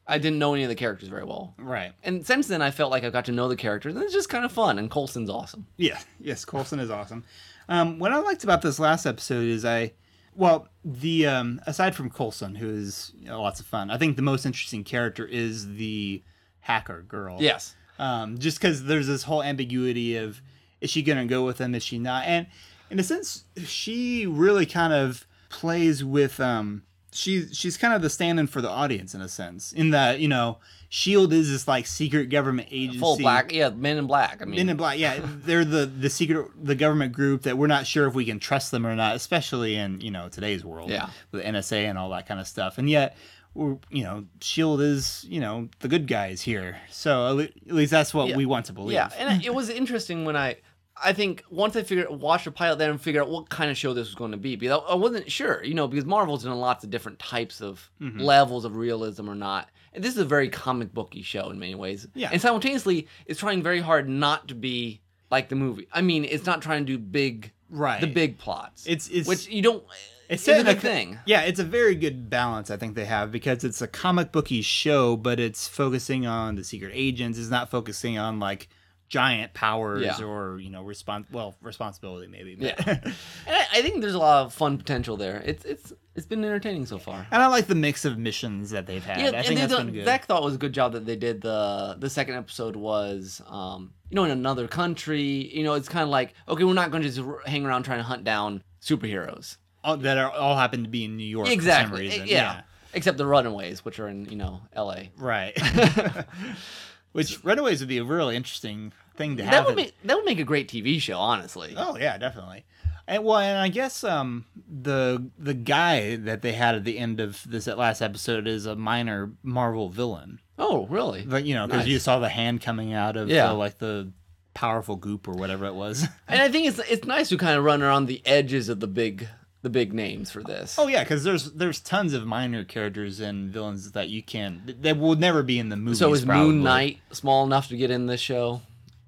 I 0.06 0.18
didn't 0.18 0.38
know 0.38 0.54
any 0.54 0.62
of 0.62 0.68
the 0.68 0.74
characters 0.74 1.08
very 1.08 1.24
well. 1.24 1.54
right. 1.58 1.92
And 2.04 2.24
since 2.26 2.46
then, 2.48 2.62
I 2.62 2.70
felt 2.70 2.90
like 2.90 3.04
I 3.04 3.10
got 3.10 3.24
to 3.26 3.32
know 3.32 3.48
the 3.48 3.56
characters, 3.56 3.94
and 3.94 4.04
it's 4.04 4.12
just 4.12 4.28
kind 4.28 4.44
of 4.44 4.52
fun. 4.52 4.78
And 4.78 4.90
Coulson's 4.90 5.30
awesome. 5.30 5.66
Yeah, 5.76 5.98
yes, 6.20 6.44
Coulson 6.44 6.78
is 6.80 6.90
awesome. 6.90 7.24
Um, 7.68 7.98
what 7.98 8.12
I 8.12 8.18
liked 8.18 8.44
about 8.44 8.62
this 8.62 8.78
last 8.78 9.06
episode 9.06 9.44
is 9.44 9.64
I, 9.64 9.92
well, 10.36 10.68
the 10.84 11.26
um, 11.26 11.60
aside 11.66 11.94
from 11.94 12.10
Coulson, 12.10 12.54
who 12.54 12.68
is 12.68 13.12
you 13.18 13.28
know, 13.28 13.42
lots 13.42 13.60
of 13.60 13.66
fun, 13.66 13.90
I 13.90 13.98
think 13.98 14.16
the 14.16 14.22
most 14.22 14.46
interesting 14.46 14.84
character 14.84 15.26
is 15.26 15.74
the 15.76 16.22
hacker 16.60 17.02
girl. 17.02 17.38
Yes. 17.40 17.74
Um, 17.98 18.38
just 18.38 18.58
because 18.58 18.84
there's 18.84 19.06
this 19.06 19.22
whole 19.22 19.42
ambiguity 19.42 20.16
of 20.16 20.42
is 20.80 20.90
she 20.90 21.02
gonna 21.02 21.26
go 21.26 21.44
with 21.44 21.58
him, 21.58 21.74
is 21.74 21.82
she 21.82 21.98
not? 21.98 22.26
And 22.26 22.46
in 22.90 22.98
a 22.98 23.02
sense, 23.02 23.44
she 23.64 24.26
really 24.26 24.66
kind 24.66 24.92
of 24.92 25.26
plays 25.48 26.04
with 26.04 26.38
um. 26.40 26.82
She's 27.16 27.56
she's 27.56 27.76
kind 27.76 27.94
of 27.94 28.02
the 28.02 28.10
stand-in 28.10 28.46
for 28.46 28.60
the 28.60 28.68
audience 28.70 29.14
in 29.14 29.20
a 29.20 29.28
sense, 29.28 29.72
in 29.72 29.90
that 29.90 30.20
you 30.20 30.28
know, 30.28 30.58
Shield 30.88 31.32
is 31.32 31.50
this 31.50 31.66
like 31.66 31.86
secret 31.86 32.26
government 32.28 32.68
agency, 32.70 32.98
Full 33.00 33.16
black. 33.18 33.52
Yeah, 33.52 33.70
Men 33.70 33.96
in 33.98 34.06
Black. 34.06 34.42
I 34.42 34.44
mean, 34.44 34.56
Men 34.56 34.68
in 34.68 34.76
Black, 34.76 34.98
yeah, 34.98 35.18
they're 35.24 35.64
the 35.64 35.86
the 35.86 36.10
secret 36.10 36.48
the 36.62 36.74
government 36.74 37.12
group 37.12 37.42
that 37.42 37.56
we're 37.58 37.66
not 37.66 37.86
sure 37.86 38.06
if 38.06 38.14
we 38.14 38.24
can 38.24 38.38
trust 38.38 38.70
them 38.70 38.86
or 38.86 38.94
not, 38.94 39.16
especially 39.16 39.76
in 39.76 40.00
you 40.00 40.10
know 40.10 40.28
today's 40.28 40.64
world, 40.64 40.90
Yeah. 40.90 41.08
with 41.32 41.42
NSA 41.44 41.88
and 41.88 41.96
all 41.98 42.10
that 42.10 42.26
kind 42.28 42.38
of 42.40 42.46
stuff. 42.46 42.78
And 42.78 42.88
yet, 42.90 43.16
we're 43.54 43.78
you 43.90 44.04
know 44.04 44.26
Shield 44.40 44.80
is 44.82 45.24
you 45.28 45.40
know 45.40 45.68
the 45.80 45.88
good 45.88 46.06
guys 46.06 46.42
here, 46.42 46.76
so 46.90 47.38
at 47.38 47.46
at 47.66 47.72
least 47.74 47.90
that's 47.90 48.12
what 48.12 48.28
Yeah. 48.28 48.36
we 48.36 48.44
want 48.46 48.66
to 48.66 48.72
believe. 48.72 48.94
Yeah, 48.94 49.08
and 49.18 49.44
it 49.44 49.54
was 49.54 49.70
interesting 49.70 50.24
when 50.26 50.36
I, 50.36 50.56
I 51.02 51.12
think 51.12 51.44
once 51.50 51.76
I 51.76 51.82
figured 51.82 52.08
watch 52.10 52.44
the 52.44 52.50
pilot, 52.50 52.78
then 52.78 52.96
figure 52.98 53.20
out 53.20 53.28
what 53.28 53.48
kind 53.50 53.70
of 53.70 53.76
show 53.76 53.92
this 53.92 54.06
was 54.08 54.14
going 54.14 54.30
to 54.30 54.36
be 54.38 54.56
because 54.56 54.80
I 54.88 54.94
wasn't 54.94 55.30
sure, 55.30 55.62
you 55.62 55.74
know, 55.74 55.86
because 55.86 56.04
Marvel's 56.06 56.44
done 56.44 56.58
lots 56.58 56.84
of 56.84 56.90
different 56.90 57.18
types 57.18 57.60
of 57.60 57.90
Mm-hmm. 58.00 58.20
levels 58.20 58.64
of 58.64 58.76
realism 58.76 59.28
or 59.28 59.34
not. 59.34 59.68
And 59.92 60.02
this 60.04 60.12
is 60.12 60.18
a 60.18 60.24
very 60.24 60.48
comic 60.48 60.92
booky 60.94 61.22
show 61.22 61.50
in 61.50 61.58
many 61.58 61.74
ways. 61.74 62.06
Yeah. 62.14 62.30
and 62.32 62.40
simultaneously, 62.40 63.08
it's 63.26 63.40
trying 63.40 63.62
very 63.62 63.80
hard 63.80 64.08
not 64.08 64.48
to 64.48 64.54
be 64.54 65.00
like 65.30 65.48
the 65.48 65.56
movie. 65.56 65.86
I 65.92 66.02
mean, 66.02 66.24
it's 66.24 66.46
not 66.46 66.62
trying 66.62 66.86
to 66.86 66.92
do 66.92 66.98
big, 66.98 67.52
Right. 67.70 68.00
the 68.00 68.06
big 68.06 68.38
plots. 68.38 68.86
It's- 68.86 69.08
it's- 69.08 69.26
which 69.26 69.48
you 69.48 69.60
don't. 69.62 69.82
It's 70.28 70.42
It's 70.42 70.42
a 70.42 70.44
setting 70.46 70.64
good 70.66 70.76
a- 70.76 70.80
thing. 70.80 71.18
Yeah, 71.24 71.42
it's 71.42 71.60
a 71.60 71.64
very 71.64 71.94
good 71.94 72.28
balance 72.28 72.70
I 72.70 72.76
think 72.76 72.94
they 72.96 73.04
have 73.04 73.30
because 73.30 73.62
it's 73.64 73.80
a 73.80 73.86
comic 73.86 74.32
booky 74.32 74.60
show, 74.60 75.16
but 75.16 75.38
it's 75.38 75.68
focusing 75.68 76.26
on 76.26 76.56
the 76.56 76.64
secret 76.64 76.90
agents. 76.94 77.38
It's 77.38 77.48
not 77.50 77.70
focusing 77.70 78.18
on 78.18 78.40
like 78.40 78.68
giant 79.08 79.54
powers 79.54 80.02
Yeah. 80.04 80.24
or 80.24 80.58
you 80.58 80.68
know 80.70 80.82
respons 80.82 81.30
well 81.30 81.54
responsibility 81.62 82.26
maybe. 82.26 82.56
but- 82.56 82.74
Yeah. 82.86 82.98
And 83.46 83.54
I, 83.56 83.66
I 83.74 83.82
think 83.82 84.00
there's 84.00 84.14
a 84.14 84.18
lot 84.18 84.44
of 84.46 84.52
fun 84.54 84.78
potential 84.78 85.16
there. 85.16 85.42
It's 85.44 85.64
it's 85.64 85.92
it's 86.16 86.26
been 86.26 86.42
entertaining 86.44 86.86
so 86.86 86.98
far. 86.98 87.26
and 87.30 87.42
I 87.42 87.46
like 87.46 87.66
the 87.66 87.74
mix 87.74 88.04
of 88.04 88.16
missions 88.18 88.70
that 88.70 88.86
they've 88.86 89.04
had. 89.04 89.20
Yeah, 89.20 89.38
I 89.38 89.42
think 89.42 89.60
that's 89.60 89.72
done- 89.72 89.86
been 89.86 89.94
good. 89.94 90.04
Zach 90.06 90.24
thought 90.26 90.42
it 90.42 90.44
was 90.44 90.54
a 90.54 90.58
good 90.58 90.72
job 90.72 90.92
that 90.94 91.06
they 91.06 91.16
did 91.16 91.40
the 91.42 91.96
the 91.98 92.10
second 92.10 92.34
episode 92.34 92.74
was 92.74 93.40
um 93.48 93.92
you 94.10 94.16
know 94.16 94.24
in 94.24 94.30
another 94.32 94.66
country 94.68 95.22
you 95.54 95.62
know 95.62 95.74
it's 95.74 95.88
kind 95.88 96.02
of 96.02 96.08
like 96.08 96.34
okay 96.48 96.64
we're 96.64 96.72
not 96.74 96.90
going 96.90 97.02
to 97.02 97.08
just 97.10 97.26
hang 97.46 97.64
around 97.64 97.84
trying 97.84 97.98
to 97.98 98.04
hunt 98.04 98.24
down 98.24 98.62
superheroes 98.82 99.56
all, 99.84 99.96
that 99.98 100.16
are 100.18 100.30
all 100.32 100.56
happen 100.56 100.82
to 100.82 100.88
be 100.88 101.04
in 101.04 101.16
New 101.16 101.24
York 101.26 101.48
exactly 101.48 102.06
for 102.06 102.12
some 102.12 102.20
reason. 102.22 102.26
yeah. 102.36 102.62
except 102.94 103.18
the 103.18 103.26
Runaways 103.26 103.84
which 103.84 104.00
are 104.00 104.08
in 104.08 104.24
you 104.26 104.36
know 104.36 104.62
L.A. 104.72 105.10
right. 105.16 105.56
Which 107.16 107.42
Runaways 107.44 107.80
would 107.80 107.88
be 107.88 107.98
a 107.98 108.04
really 108.04 108.36
interesting 108.36 108.92
thing 109.16 109.36
to 109.38 109.44
have. 109.44 109.52
That 109.52 109.66
would 109.66 109.76
make 109.76 109.94
that 110.04 110.16
would 110.16 110.24
make 110.26 110.38
a 110.38 110.44
great 110.44 110.68
TV 110.68 111.00
show 111.00 111.18
honestly. 111.18 111.74
Oh 111.76 111.96
yeah, 111.96 112.18
definitely. 112.18 112.64
And 113.08 113.24
well, 113.24 113.38
and 113.38 113.58
I 113.58 113.68
guess 113.68 114.02
um 114.04 114.44
the 114.68 115.30
the 115.38 115.54
guy 115.54 116.16
that 116.16 116.42
they 116.42 116.52
had 116.52 116.74
at 116.74 116.84
the 116.84 116.98
end 116.98 117.20
of 117.20 117.42
this 117.48 117.66
last 117.66 118.02
episode 118.02 118.46
is 118.46 118.66
a 118.66 118.76
minor 118.76 119.32
Marvel 119.42 119.88
villain. 119.88 120.40
Oh 120.58 120.86
really? 120.86 121.22
But 121.26 121.44
you 121.44 121.54
know, 121.54 121.66
because 121.66 121.82
Nice. 121.82 121.88
you 121.88 121.98
saw 121.98 122.18
the 122.18 122.28
hand 122.28 122.60
coming 122.62 122.92
out 122.92 123.16
of 123.16 123.28
Yeah. 123.28 123.48
the, 123.48 123.54
like 123.54 123.78
the 123.78 124.12
powerful 124.54 124.96
goop 124.96 125.28
or 125.28 125.32
whatever 125.34 125.66
it 125.66 125.74
was. 125.74 126.06
And 126.28 126.42
I 126.42 126.48
think 126.48 126.66
it's 126.66 126.78
it's 126.90 127.06
nice 127.06 127.28
to 127.30 127.36
kind 127.38 127.56
of 127.56 127.64
run 127.64 127.82
around 127.82 128.06
the 128.06 128.20
edges 128.26 128.68
of 128.68 128.80
the 128.80 128.86
big 128.88 129.28
the 129.62 129.70
big 129.70 129.92
names 129.92 130.30
for 130.30 130.42
this. 130.42 130.78
oh 130.78 130.86
yeah, 130.86 131.02
because 131.02 131.24
there's 131.24 131.52
there's 131.52 131.80
tons 131.80 132.12
of 132.12 132.26
minor 132.26 132.64
characters 132.64 133.20
and 133.20 133.50
villains 133.50 133.92
that 133.92 134.08
you 134.08 134.22
can 134.22 134.76
that 134.80 134.98
will 134.98 135.16
never 135.16 135.42
be 135.42 135.58
in 135.58 135.68
the 135.68 135.76
movie. 135.76 135.96
so 135.96 136.12
is 136.12 136.24
Moon 136.26 136.62
Knight 136.62 136.98
small 137.12 137.44
enough 137.44 137.68
to 137.68 137.76
get 137.76 137.90
in 137.90 138.06
this 138.06 138.20
show? 138.20 138.62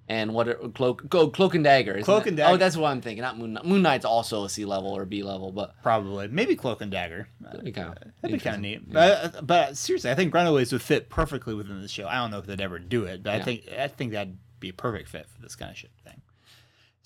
and 0.08 0.32
what 0.32 0.48
are, 0.48 0.54
cloak 0.54 1.08
go 1.08 1.28
cloak 1.28 1.54
and 1.54 1.62
dagger. 1.62 2.00
Cloak 2.02 2.26
and 2.26 2.36
Dagger. 2.36 2.54
Oh, 2.54 2.56
that's 2.56 2.76
what 2.76 2.90
I'm 2.90 3.00
thinking. 3.00 3.22
Not 3.22 3.38
Moon 3.38 3.52
Knight. 3.54 3.64
Moon 3.64 3.82
Knight's 3.82 4.04
also 4.04 4.44
a 4.44 4.48
C 4.48 4.64
level 4.64 4.96
or 4.96 5.04
B 5.04 5.22
level, 5.22 5.52
but 5.52 5.74
Probably, 5.82 6.28
maybe 6.28 6.56
Cloak 6.56 6.80
and 6.80 6.90
Dagger. 6.90 7.28
That'd 7.40 7.64
be 7.64 7.72
kind 7.72 7.88
of 7.90 8.12
That'd 8.22 8.38
be 8.38 8.42
kind 8.42 8.56
of 8.56 8.62
neat. 8.62 8.90
But, 8.90 9.46
but 9.46 9.76
seriously, 9.76 10.10
I 10.10 10.14
think 10.14 10.32
Runaways 10.32 10.72
would 10.72 10.82
fit 10.82 11.10
perfectly 11.10 11.54
within 11.54 11.82
the 11.82 11.88
show. 11.88 12.06
I 12.06 12.16
don't 12.16 12.30
know 12.30 12.38
if 12.38 12.46
they'd 12.46 12.60
ever 12.60 12.78
do 12.78 13.04
it, 13.04 13.22
but 13.22 13.34
I 13.34 13.42
think 13.42 13.68
I 13.78 13.88
think 13.88 14.12
that'd 14.12 14.38
be 14.60 14.70
a 14.70 14.74
perfect 14.74 15.08
fit 15.08 15.28
for 15.28 15.42
this 15.42 15.54
kind 15.54 15.70
of 15.70 15.76
shit 15.76 15.90
thing. 16.04 16.22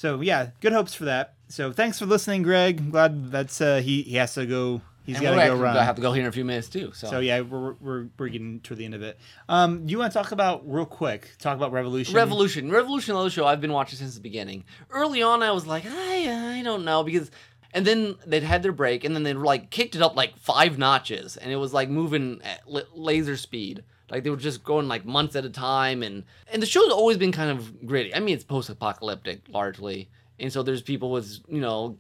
So 0.03 0.20
yeah, 0.20 0.48
good 0.59 0.72
hopes 0.72 0.94
for 0.94 1.05
that. 1.05 1.34
So 1.46 1.70
thanks 1.70 2.00
for 2.00 2.07
listening, 2.07 2.42
Greg. 2.42 2.80
I'm 2.80 2.90
glad 2.90 3.30
that's 3.30 3.61
uh, 3.61 3.76
he 3.76 4.03
he 4.03 4.16
has 4.16 4.34
to 4.34 4.46
go. 4.46 4.80
He's 5.05 5.20
got 5.20 5.30
to 5.30 5.36
go 5.36 5.55
run. 5.55 5.74
gonna 5.74 5.84
have 5.84 5.94
to 5.94 6.03
go 6.03 6.12
here 6.12 6.24
in 6.24 6.28
a 6.28 6.32
few 6.32 6.44
minutes 6.44 6.68
too. 6.68 6.90
So, 6.92 7.07
So 7.07 7.20
yeah, 7.20 7.42
we're, 7.42 7.74
we're 7.74 8.07
we're 8.18 8.28
getting 8.28 8.59
to 8.62 8.74
the 8.74 8.84
end 8.84 8.96
of 8.96 9.03
it. 9.03 9.16
Um, 9.48 9.86
you 9.86 10.00
want 10.00 10.12
to 10.12 10.18
talk 10.18 10.32
about 10.32 10.68
real 10.68 10.86
quick? 10.86 11.30
Talk 11.38 11.57
about 11.57 11.70
Revolution. 11.70 12.16
Revolution, 12.16 12.72
Revolution, 12.72 13.14
another 13.14 13.30
show 13.30 13.46
I've 13.46 13.61
been 13.61 13.72
watching 13.72 13.96
since 13.96 14.16
the 14.16 14.20
beginning. 14.20 14.64
Early 14.90 15.22
on, 15.22 15.40
I 15.40 15.53
was 15.53 15.68
like, 15.68 15.84
I 15.86 16.59
I 16.59 16.62
don't 16.64 16.84
know 16.84 17.05
because, 17.05 17.30
and 17.72 17.86
then 17.86 18.16
they'd 18.26 18.42
had 18.42 18.64
their 18.64 18.72
break, 18.72 19.05
and 19.05 19.14
then 19.14 19.22
they 19.22 19.34
like 19.34 19.70
kicked 19.70 19.94
it 19.94 20.03
up 20.03 20.16
like 20.16 20.36
five 20.36 20.78
notches, 20.78 21.36
and 21.36 21.53
it 21.53 21.57
was 21.57 21.72
like 21.72 21.88
moving 21.88 22.40
at 22.42 22.62
laser 22.92 23.36
speed. 23.36 23.84
Like 24.13 24.23
they 24.25 24.31
were 24.31 24.37
just 24.37 24.63
going 24.63 24.87
like 24.89 25.05
months 25.07 25.35
at 25.35 25.45
a 25.47 25.51
time, 25.51 26.03
and 26.03 26.25
and 26.53 26.63
the 26.63 26.67
show's 26.67 26.93
always 26.93 27.17
been 27.17 27.33
kind 27.33 27.51
of 27.51 27.87
gritty. 27.87 28.15
I 28.15 28.21
mean, 28.21 28.35
it's 28.35 28.45
post-apocalyptic 28.45 29.49
largely, 29.49 30.11
and 30.39 30.53
so 30.53 30.63
there's 30.63 30.83
people 30.83 31.11
with 31.11 31.39
you 31.49 31.61
know 31.63 31.99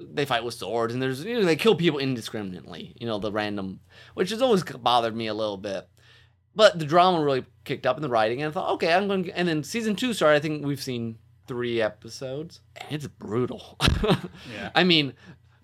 they 0.00 0.24
fight 0.24 0.42
with 0.44 0.54
swords 0.54 0.94
and 0.94 1.02
there's 1.02 1.22
you 1.24 1.34
know 1.34 1.44
they 1.44 1.56
kill 1.56 1.74
people 1.74 1.98
indiscriminately 1.98 2.94
you 2.98 3.06
know 3.06 3.18
the 3.18 3.30
random 3.30 3.80
which 4.14 4.30
has 4.30 4.40
always 4.40 4.62
bothered 4.62 5.14
me 5.14 5.26
a 5.26 5.34
little 5.34 5.58
bit. 5.58 5.88
But 6.54 6.78
the 6.78 6.86
drama 6.86 7.22
really 7.22 7.44
kicked 7.64 7.84
up 7.84 7.96
in 7.96 8.02
the 8.02 8.08
writing 8.08 8.40
and 8.42 8.50
i 8.50 8.52
thought 8.52 8.70
okay 8.74 8.92
i'm 8.94 9.06
going 9.08 9.24
to 9.24 9.36
and 9.38 9.46
then 9.46 9.62
season 9.62 9.94
two 9.96 10.14
started. 10.14 10.36
I 10.36 10.40
think 10.40 10.64
we've 10.64 10.82
seen 10.82 11.18
three 11.46 11.82
episodes. 11.82 12.60
And 12.76 12.92
it's 12.92 13.06
brutal. 13.08 13.76
Yeah. 14.52 14.70
i 14.74 14.84
mean 14.84 15.12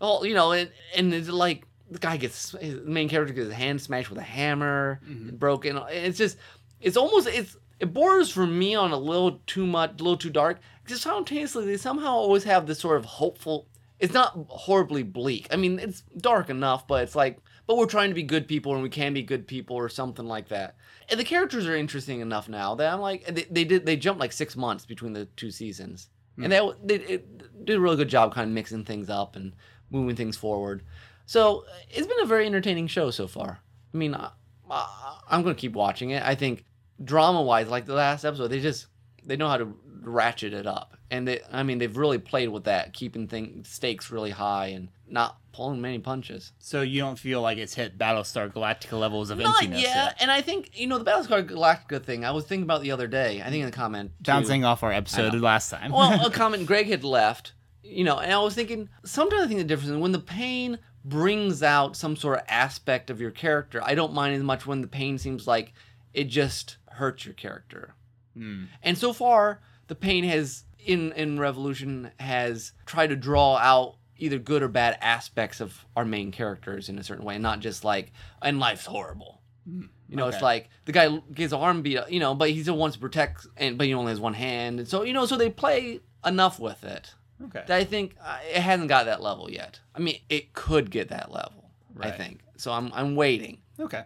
well 0.01 0.26
you 0.26 0.34
know 0.34 0.53
and, 0.53 0.70
and 0.95 1.14
it's 1.14 1.28
like 1.28 1.66
the 1.91 1.99
guy 1.99 2.16
gets 2.16 2.53
the 2.53 2.82
main 2.84 3.09
character 3.09 3.34
gets 3.34 3.47
his 3.47 3.55
hand 3.55 3.80
smashed 3.80 4.11
with 4.11 4.18
a 4.18 4.22
hammer 4.22 5.01
mm-hmm. 5.05 5.37
broken 5.37 5.80
it's 5.91 6.18
just 6.18 6.37
it's 6.80 6.97
almost 6.97 7.28
it's 7.28 7.57
it 7.78 7.93
borders 7.93 8.30
for 8.30 8.47
me 8.47 8.74
on 8.74 8.91
a 8.93 8.99
little 8.99 9.41
too 9.47 9.66
much 9.66 9.91
a 9.91 10.03
little 10.03 10.16
too 10.16 10.30
dark 10.30 10.59
just 10.87 11.03
simultaneously 11.03 11.64
they 11.64 11.76
somehow 11.76 12.12
always 12.12 12.45
have 12.45 12.66
this 12.66 12.78
sort 12.78 12.97
of 12.97 13.05
hopeful 13.05 13.66
it's 13.99 14.14
not 14.14 14.37
horribly 14.49 15.03
bleak 15.03 15.47
i 15.51 15.57
mean 15.57 15.78
it's 15.78 16.03
dark 16.18 16.51
enough 16.51 16.87
but 16.87 17.03
it's 17.03 17.14
like 17.14 17.39
but 17.66 17.76
we're 17.76 17.87
trying 17.87 18.11
to 18.11 18.14
be 18.14 18.22
good 18.22 18.47
people 18.47 18.74
and 18.74 18.82
we 18.82 18.89
can 18.89 19.12
be 19.12 19.22
good 19.22 19.47
people 19.47 19.76
or 19.76 19.89
something 19.89 20.26
like 20.26 20.49
that. 20.49 20.76
And 21.09 21.18
the 21.18 21.24
characters 21.24 21.66
are 21.66 21.76
interesting 21.76 22.20
enough 22.20 22.49
now 22.49 22.74
that 22.76 22.93
i'm 22.93 23.01
like 23.01 23.26
they, 23.26 23.47
they 23.51 23.64
did 23.64 23.87
they 23.87 23.97
jumped 23.97 24.20
like 24.20 24.32
six 24.32 24.57
months 24.57 24.87
between 24.87 25.12
the 25.12 25.26
two 25.37 25.51
seasons. 25.51 26.09
And 26.37 26.47
hmm. 26.47 26.51
they, 26.84 26.99
they 26.99 27.05
it, 27.05 27.64
did 27.64 27.76
a 27.76 27.80
really 27.80 27.97
good 27.97 28.09
job 28.09 28.34
kind 28.34 28.49
of 28.49 28.55
mixing 28.55 28.84
things 28.84 29.09
up 29.09 29.37
and 29.37 29.55
moving 29.91 30.16
things 30.16 30.37
forward 30.37 30.82
so 31.26 31.64
uh, 31.68 31.72
it's 31.90 32.06
been 32.06 32.20
a 32.22 32.26
very 32.26 32.46
entertaining 32.46 32.86
show 32.86 33.10
so 33.10 33.26
far 33.26 33.60
i 33.92 33.96
mean 33.96 34.14
I, 34.14 34.30
I, 34.70 35.18
i'm 35.30 35.42
going 35.42 35.54
to 35.54 35.60
keep 35.60 35.72
watching 35.74 36.10
it 36.10 36.22
i 36.22 36.34
think 36.34 36.64
drama 37.04 37.42
wise 37.42 37.68
like 37.68 37.84
the 37.86 37.94
last 37.94 38.24
episode 38.24 38.48
they 38.48 38.60
just 38.60 38.86
they 39.24 39.36
know 39.36 39.48
how 39.48 39.58
to 39.58 39.74
ratchet 40.02 40.54
it 40.54 40.66
up 40.66 40.96
and 41.10 41.26
they 41.28 41.40
i 41.52 41.62
mean 41.62 41.78
they've 41.78 41.96
really 41.96 42.18
played 42.18 42.48
with 42.48 42.64
that 42.64 42.92
keeping 42.92 43.26
things 43.26 43.68
stakes 43.68 44.10
really 44.10 44.30
high 44.30 44.68
and 44.68 44.88
not 45.08 45.36
pulling 45.52 45.80
many 45.80 45.98
punches 45.98 46.52
So 46.58 46.82
you 46.82 47.00
don't 47.00 47.18
feel 47.18 47.40
like 47.40 47.56
it's 47.56 47.72
hit 47.74 47.96
Battlestar 47.96 48.52
Galactica 48.52 48.98
levels 48.98 49.30
of 49.30 49.38
not 49.38 49.54
emptiness 49.62 49.82
yet. 49.82 50.14
and 50.20 50.30
i 50.30 50.40
think 50.42 50.70
you 50.78 50.86
know 50.86 50.98
the 50.98 51.04
battlestar 51.04 51.48
galactica 51.48 52.02
thing 52.02 52.24
i 52.24 52.30
was 52.30 52.44
thinking 52.44 52.64
about 52.64 52.82
the 52.82 52.90
other 52.90 53.06
day 53.06 53.40
i 53.40 53.44
think 53.50 53.60
in 53.60 53.66
the 53.66 53.72
comment 53.72 54.10
too. 54.18 54.30
Bouncing 54.32 54.64
off 54.64 54.82
our 54.82 54.92
episode 54.92 55.32
last 55.34 55.70
time. 55.70 55.92
well, 55.92 56.26
a 56.26 56.30
comment 56.42 56.66
Greg 56.66 56.86
had 56.88 57.04
left, 57.04 57.52
you 57.82 58.04
know, 58.04 58.18
and 58.18 58.32
I 58.32 58.38
was 58.40 58.54
thinking 58.54 58.88
sometimes 59.04 59.44
I 59.44 59.46
think 59.48 59.58
the 59.60 59.64
difference 59.64 59.90
is 59.92 59.96
when 59.96 60.12
the 60.12 60.18
pain 60.18 60.78
brings 61.07 61.62
out 61.62 61.96
some 61.96 62.16
sort 62.16 62.38
of 62.38 62.44
aspect 62.48 63.11
of 63.11 63.20
your 63.20 63.30
character. 63.30 63.80
I 63.82 63.94
don't 63.94 64.12
mind 64.12 64.34
as 64.34 64.42
much 64.42 64.66
when 64.66 64.80
the 64.80 64.88
pain 64.88 65.18
seems 65.18 65.46
like 65.46 65.72
it 66.12 66.24
just 66.24 66.78
hurts 66.90 67.24
your 67.24 67.34
character. 67.34 67.94
Hmm. 68.36 68.64
And 68.82 68.98
so 68.98 69.12
far, 69.12 69.61
the 69.86 69.94
pain 69.94 70.24
has 70.24 70.64
in 70.78 71.12
in 71.12 71.38
Revolution 71.38 72.11
has 72.18 72.72
tried 72.86 73.09
to 73.09 73.16
draw 73.16 73.57
out 73.57 73.96
either 74.18 74.38
good 74.38 74.62
or 74.62 74.68
bad 74.68 74.98
aspects 75.00 75.61
of 75.61 75.84
our 75.94 76.04
main 76.04 76.32
characters 76.32 76.88
in 76.88 76.98
a 76.98 77.04
certain 77.04 77.24
way, 77.24 77.34
and 77.34 77.42
not 77.42 77.61
just 77.61 77.84
like 77.84 78.12
and 78.42 78.59
life's 78.59 78.86
horrible. 78.86 79.40
Hmm. 79.68 79.84
You 80.09 80.16
know, 80.16 80.28
it's 80.28 80.42
like 80.42 80.70
the 80.84 80.92
guy 80.92 81.20
gets 81.34 81.52
arm 81.52 81.82
beat, 81.82 81.98
you 82.09 82.20
know, 82.20 82.34
but 82.34 82.50
he 82.50 82.62
still 82.62 82.76
wants 82.76 82.96
to 82.96 83.00
protect, 83.00 83.46
and 83.57 83.78
but 83.78 83.86
he 83.86 83.94
only 83.94 84.11
has 84.11 84.20
one 84.20 84.34
hand, 84.34 84.80
and 84.80 84.88
so 84.88 85.02
you 85.02 85.12
know, 85.12 85.26
so 85.26 85.36
they 85.36 85.50
play 85.50 86.00
enough 86.24 86.59
with 86.59 86.84
it 86.84 87.14
okay. 87.45 87.64
I 87.68 87.84
think 87.84 88.16
uh, 88.22 88.39
it 88.49 88.61
hasn't 88.61 88.89
got 88.89 89.07
that 89.07 89.22
level 89.22 89.51
yet. 89.51 89.80
I 89.95 90.01
mean, 90.01 90.20
it 90.28 90.53
could 90.53 90.91
get 90.91 91.09
that 91.09 91.30
level, 91.32 91.70
I 92.01 92.11
think. 92.11 92.41
So 92.57 92.72
I'm 92.72 92.93
I'm 92.95 93.16
waiting. 93.16 93.59
Okay. 93.78 94.05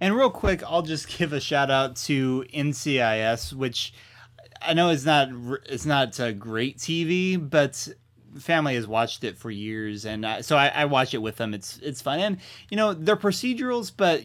And 0.00 0.16
real 0.16 0.30
quick, 0.30 0.62
I'll 0.64 0.82
just 0.82 1.08
give 1.18 1.32
a 1.32 1.40
shout 1.40 1.70
out 1.70 1.96
to 1.96 2.44
NCIS, 2.52 3.52
which 3.52 3.94
I 4.60 4.74
know 4.74 4.90
is 4.90 5.04
not 5.06 5.28
it's 5.66 5.86
not 5.86 6.18
a 6.18 6.32
great 6.32 6.78
TV, 6.78 7.38
but 7.38 7.88
family 8.38 8.74
has 8.74 8.86
watched 8.86 9.24
it 9.24 9.38
for 9.38 9.50
years, 9.50 10.04
and 10.04 10.24
uh, 10.24 10.42
so 10.42 10.56
I, 10.56 10.68
I 10.68 10.84
watch 10.86 11.14
it 11.14 11.18
with 11.18 11.36
them. 11.36 11.54
It's 11.54 11.78
it's 11.78 12.00
fun, 12.00 12.20
and 12.20 12.38
you 12.68 12.76
know 12.76 12.94
they're 12.94 13.16
procedurals, 13.16 13.92
but 13.94 14.22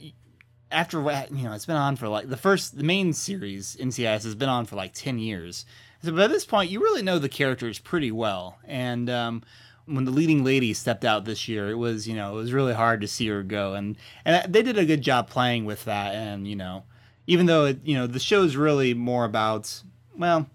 after 0.71 1.01
what 1.01 1.31
you 1.31 1.43
know, 1.43 1.53
it's 1.53 1.65
been 1.65 1.75
on 1.75 1.95
for 1.95 2.07
like 2.07 2.29
the 2.29 2.37
first 2.37 2.77
the 2.77 2.83
main 2.83 3.13
series 3.13 3.75
NCIS 3.79 4.23
has 4.23 4.35
been 4.35 4.49
on 4.49 4.65
for 4.65 4.75
like 4.75 4.93
ten 4.93 5.19
years. 5.19 5.65
So 6.03 6.11
by 6.11 6.27
this 6.27 6.45
point, 6.45 6.69
you 6.69 6.79
really 6.79 7.01
know 7.01 7.19
the 7.19 7.29
characters 7.29 7.79
pretty 7.79 8.11
well, 8.11 8.57
and 8.65 9.09
um, 9.09 9.43
when 9.85 10.05
the 10.05 10.11
leading 10.11 10.43
lady 10.43 10.73
stepped 10.73 11.03
out 11.03 11.25
this 11.25 11.47
year, 11.47 11.69
it 11.69 11.75
was 11.75 12.07
you 12.07 12.15
know 12.15 12.33
it 12.33 12.35
was 12.35 12.53
really 12.53 12.73
hard 12.73 13.01
to 13.01 13.07
see 13.07 13.27
her 13.27 13.43
go, 13.43 13.73
and 13.73 13.97
and 14.25 14.53
they 14.53 14.61
did 14.61 14.77
a 14.77 14.85
good 14.85 15.01
job 15.01 15.29
playing 15.29 15.65
with 15.65 15.85
that, 15.85 16.13
and 16.13 16.47
you 16.47 16.55
know 16.55 16.83
even 17.25 17.45
though 17.45 17.65
it, 17.65 17.79
you 17.83 17.95
know 17.95 18.07
the 18.07 18.19
show's 18.19 18.55
really 18.55 18.93
more 18.93 19.25
about 19.25 19.83
well, 20.17 20.49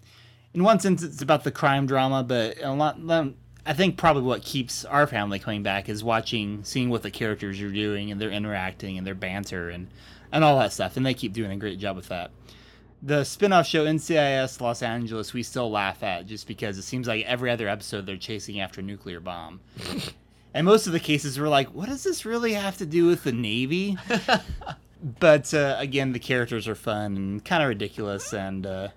in 0.53 0.63
one 0.63 0.79
sense 0.79 1.03
it's 1.03 1.21
about 1.21 1.43
the 1.43 1.51
crime 1.51 1.85
drama, 1.85 2.23
but 2.23 2.61
a 2.61 2.71
lot. 2.71 2.97
I 3.65 3.73
think 3.73 3.95
probably 3.95 4.23
what 4.23 4.43
keeps 4.43 4.83
our 4.83 5.07
family 5.07 5.39
coming 5.39 5.63
back 5.63 5.87
is 5.87 6.03
watching, 6.03 6.65
seeing 6.65 6.89
what 6.89 7.01
the 7.01 7.11
characters 7.11 7.61
are 7.61 7.71
doing 7.71 8.11
and 8.11 8.19
they're 8.19 8.29
interacting 8.29 8.97
and 8.97 9.07
their 9.07 9.15
banter 9.15 9.69
and 9.69 9.87
and 10.31 10.43
all 10.43 10.57
that 10.59 10.73
stuff, 10.73 10.97
and 10.97 11.05
they 11.05 11.13
keep 11.13 11.33
doing 11.33 11.51
a 11.51 11.57
great 11.57 11.79
job 11.79 11.95
with 11.95 12.09
that. 12.09 12.31
The 13.05 13.25
spin-off 13.25 13.67
show 13.67 13.85
NCIS 13.85 14.61
Los 14.61 14.81
Angeles, 14.81 15.33
we 15.33 15.43
still 15.43 15.69
laugh 15.69 16.03
at 16.03 16.25
just 16.25 16.47
because 16.47 16.77
it 16.77 16.83
seems 16.83 17.05
like 17.05 17.25
every 17.25 17.51
other 17.51 17.67
episode 17.67 18.05
they're 18.05 18.15
chasing 18.15 18.61
after 18.61 18.79
a 18.79 18.83
nuclear 18.83 19.19
bomb. 19.19 19.59
And 20.53 20.65
most 20.65 20.85
of 20.85 20.93
the 20.93 20.99
cases 20.99 21.39
were 21.39 21.47
like, 21.47 21.69
what 21.69 21.89
does 21.89 22.03
this 22.03 22.25
really 22.25 22.53
have 22.53 22.77
to 22.77 22.85
do 22.85 23.07
with 23.07 23.23
the 23.23 23.31
Navy? 23.31 23.97
but 25.19 25.51
uh, 25.51 25.75
again, 25.79 26.13
the 26.13 26.19
characters 26.19 26.67
are 26.67 26.75
fun 26.75 27.17
and 27.17 27.43
kind 27.43 27.63
of 27.63 27.69
ridiculous, 27.69 28.33
and, 28.33 28.67
uh, 28.67 28.89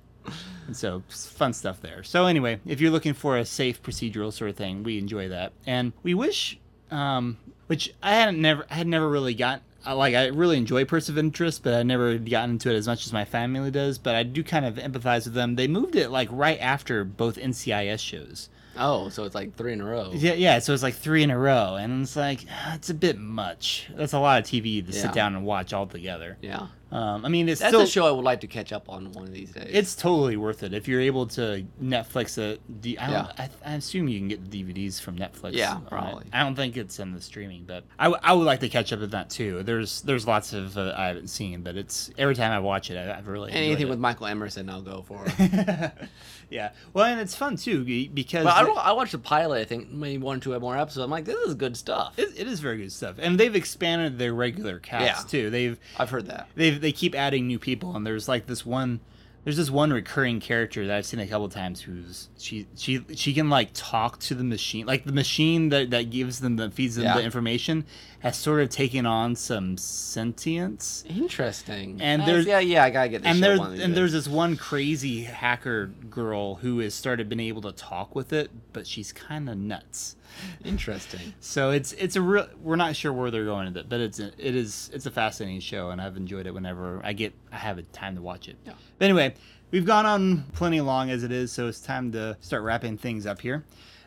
and 0.66 0.76
so 0.76 1.02
fun 1.08 1.54
stuff 1.54 1.80
there. 1.80 2.02
So 2.02 2.26
anyway, 2.26 2.60
if 2.66 2.80
you're 2.80 2.90
looking 2.90 3.14
for 3.14 3.38
a 3.38 3.46
safe 3.46 3.82
procedural 3.82 4.32
sort 4.34 4.50
of 4.50 4.56
thing, 4.56 4.82
we 4.82 4.98
enjoy 4.98 5.30
that, 5.30 5.52
and 5.66 5.94
we 6.02 6.12
wish, 6.12 6.58
um, 6.90 7.38
which 7.68 7.94
I 8.02 8.16
hadn't 8.16 8.40
never, 8.40 8.66
I 8.70 8.74
had 8.74 8.86
never 8.86 9.08
really 9.08 9.34
got. 9.34 9.62
I- 9.86 9.92
Like 9.92 10.14
I 10.14 10.26
really 10.26 10.56
enjoy 10.56 10.84
Person 10.84 11.14
of 11.14 11.18
Interest, 11.18 11.62
but 11.62 11.74
I 11.74 11.82
never 11.82 12.18
gotten 12.18 12.50
into 12.52 12.70
it 12.72 12.76
as 12.76 12.86
much 12.86 13.06
as 13.06 13.12
my 13.12 13.24
family 13.24 13.70
does. 13.70 13.98
But 13.98 14.14
I 14.14 14.22
do 14.24 14.42
kind 14.44 14.64
of 14.66 14.74
empathize 14.76 15.24
with 15.24 15.34
them. 15.34 15.56
They 15.56 15.68
moved 15.68 15.96
it 15.96 16.10
like 16.10 16.28
right 16.30 16.58
after 16.60 17.04
both 17.04 17.36
NCIS 17.38 18.00
shows. 18.00 18.48
Oh, 18.78 19.08
so 19.08 19.24
it's 19.24 19.34
like 19.34 19.56
three 19.56 19.72
in 19.72 19.80
a 19.80 19.84
row. 19.86 20.10
Yeah, 20.14 20.34
yeah. 20.34 20.58
So 20.58 20.74
it's 20.74 20.82
like 20.82 20.94
three 20.96 21.22
in 21.22 21.30
a 21.30 21.38
row, 21.38 21.76
and 21.76 22.02
it's 22.02 22.14
like 22.16 22.40
it's 22.74 22.90
a 22.90 22.94
bit 22.94 23.16
much. 23.18 23.88
That's 23.96 24.12
a 24.12 24.18
lot 24.18 24.38
of 24.40 24.44
TV 24.46 24.82
to 24.86 24.92
Yeah. 24.92 25.02
sit 25.02 25.12
down 25.14 25.34
and 25.34 25.46
watch 25.46 25.72
all 25.72 25.86
together. 25.86 26.36
Yeah. 26.42 26.66
Um, 26.92 27.24
I 27.24 27.28
mean, 27.28 27.48
it's 27.48 27.60
That's 27.60 27.70
still 27.70 27.80
a 27.80 27.86
show 27.86 28.06
I 28.06 28.12
would 28.12 28.24
like 28.24 28.40
to 28.42 28.46
catch 28.46 28.72
up 28.72 28.88
on 28.88 29.10
one 29.10 29.24
of 29.24 29.32
these 29.32 29.50
days. 29.50 29.68
it's 29.72 29.96
totally 29.96 30.36
worth 30.36 30.62
it 30.62 30.72
if 30.72 30.86
you're 30.86 31.00
able 31.00 31.26
to 31.28 31.66
Netflix 31.82 32.38
it. 32.38 32.60
D- 32.80 32.96
I, 32.96 33.06
don't, 33.06 33.12
Yeah. 33.38 33.48
I, 33.64 33.72
I 33.72 33.74
assume 33.74 34.06
you 34.06 34.20
can 34.20 34.28
get 34.28 34.48
the 34.48 34.62
DVDs 34.62 35.00
from 35.00 35.16
Netflix. 35.18 35.54
Yeah, 35.54 35.74
on 35.74 35.82
it. 35.82 35.88
probably. 35.88 36.24
I 36.32 36.44
don't 36.44 36.54
think 36.54 36.76
it's 36.76 37.00
in 37.00 37.12
the 37.12 37.20
streaming, 37.20 37.64
but 37.66 37.82
I, 37.98 38.04
w- 38.04 38.20
I 38.22 38.32
would 38.34 38.44
like 38.46 38.60
to 38.60 38.68
catch 38.68 38.92
up 38.92 39.00
with 39.00 39.10
that 39.10 39.30
too. 39.30 39.64
There's 39.64 40.02
there's 40.02 40.28
lots 40.28 40.52
of 40.52 40.78
uh, 40.78 40.94
I 40.96 41.08
haven't 41.08 41.26
seen, 41.28 41.62
but 41.62 41.76
it's 41.76 42.10
every 42.18 42.36
time 42.36 42.52
I 42.52 42.60
watch 42.60 42.88
it, 42.92 42.96
I, 42.96 43.18
I've 43.18 43.26
really 43.26 43.50
anything 43.52 43.88
it. 43.88 43.90
with 43.90 43.98
Michael 43.98 44.26
Emerson, 44.28 44.70
I'll 44.70 44.80
go 44.82 45.02
for. 45.02 45.24
yeah. 46.50 46.70
Well, 46.92 47.04
and 47.04 47.20
it's 47.20 47.34
fun 47.34 47.56
too 47.56 47.84
because 48.08 48.44
but 48.44 48.54
I, 48.54 48.62
I 48.64 48.92
watched 48.92 49.12
the 49.12 49.18
pilot. 49.18 49.60
I 49.60 49.64
think 49.64 49.90
maybe 49.90 50.22
one 50.22 50.38
or 50.38 50.40
two 50.40 50.58
more 50.60 50.76
episodes. 50.76 51.04
I'm 51.04 51.10
like, 51.10 51.24
this 51.24 51.36
is 51.48 51.54
good 51.54 51.76
stuff. 51.76 52.18
it, 52.18 52.30
it 52.36 52.46
is 52.46 52.60
very 52.60 52.78
good 52.78 52.92
stuff, 52.92 53.16
and 53.18 53.38
they've 53.38 53.54
expanded 53.56 54.18
their 54.18 54.34
regular 54.34 54.78
cast 54.78 55.04
Yeah. 55.32 55.40
too. 55.42 55.50
They've 55.50 55.78
I've 55.98 56.10
heard 56.10 56.26
that. 56.26 56.48
they 56.54 56.70
they 56.70 56.92
keep 56.92 57.14
adding 57.14 57.46
new 57.46 57.58
people 57.58 57.96
and 57.96 58.06
there's 58.06 58.28
like 58.28 58.46
this 58.46 58.64
one 58.66 59.00
there's 59.46 59.56
this 59.58 59.70
one 59.70 59.92
recurring 59.92 60.40
character 60.40 60.84
that 60.88 60.96
I've 60.96 61.06
seen 61.06 61.20
a 61.20 61.26
couple 61.28 61.48
times 61.48 61.80
who's 61.80 62.28
she 62.36 62.66
she 62.74 63.04
she 63.14 63.32
can 63.32 63.48
like 63.48 63.70
talk 63.74 64.18
to 64.20 64.34
the 64.34 64.42
machine 64.42 64.86
like 64.86 65.04
the 65.04 65.12
machine 65.12 65.68
that, 65.68 65.90
that 65.90 66.10
gives 66.10 66.40
them 66.40 66.56
the 66.56 66.68
feeds 66.68 66.96
them 66.96 67.04
Yeah. 67.04 67.14
the 67.18 67.22
information 67.22 67.84
has 68.20 68.36
sort 68.36 68.60
of 68.60 68.70
taken 68.70 69.06
on 69.06 69.36
some 69.36 69.76
sentience 69.76 71.04
Interesting. 71.08 71.98
And 72.00 72.22
there's- 72.26 72.44
yeah, 72.46 72.58
yeah, 72.58 72.82
I 72.82 72.90
gotta 72.90 73.08
get 73.08 73.22
this 73.22 73.30
and 73.30 73.40
there's 73.42 73.58
one 73.60 73.68
of 73.68 73.72
these 73.74 73.82
and 73.84 73.92
days. 73.92 73.96
there's 73.96 74.12
this 74.12 74.26
one 74.26 74.56
crazy 74.56 75.22
hacker 75.22 75.86
girl 76.10 76.56
who 76.56 76.80
has 76.80 76.92
started 76.94 77.28
been 77.28 77.38
able 77.38 77.62
to 77.62 77.72
talk 77.72 78.16
with 78.16 78.32
it 78.32 78.50
but 78.72 78.84
she's 78.86 79.12
kind 79.12 79.48
of 79.48 79.56
nuts 79.56 80.16
interesting. 80.64 81.34
so 81.40 81.70
it's 81.70 81.92
it's 81.92 82.16
a 82.16 82.20
real 82.20 82.48
we're 82.60 82.74
not 82.76 82.96
sure 82.96 83.12
where 83.12 83.30
they're 83.30 83.44
going 83.44 83.66
with 83.68 83.76
it 83.76 83.88
but 83.88 84.00
it's 84.00 84.18
a, 84.18 84.26
it 84.38 84.56
is 84.56 84.90
it's 84.92 85.06
a 85.06 85.10
fascinating 85.10 85.60
show 85.60 85.90
and 85.90 86.00
I've 86.00 86.16
enjoyed 86.16 86.46
it 86.46 86.52
whenever 86.54 87.00
I 87.04 87.12
get 87.12 87.32
I 87.52 87.56
have 87.56 87.78
a 87.78 87.82
time 87.82 88.16
to 88.16 88.22
watch 88.22 88.48
it 88.48 88.56
Yeah. 88.66 88.72
But 88.98 89.06
anyway 89.06 89.34
we've 89.70 89.84
gone 89.84 90.06
on 90.06 90.44
plenty 90.52 90.80
long 90.80 91.10
as 91.10 91.24
it 91.24 91.32
is 91.32 91.52
so 91.52 91.68
it's 91.68 91.80
time 91.80 92.12
to 92.12 92.36
start 92.40 92.62
wrapping 92.62 92.96
things 92.96 93.26
up 93.26 93.40
here 93.40 93.64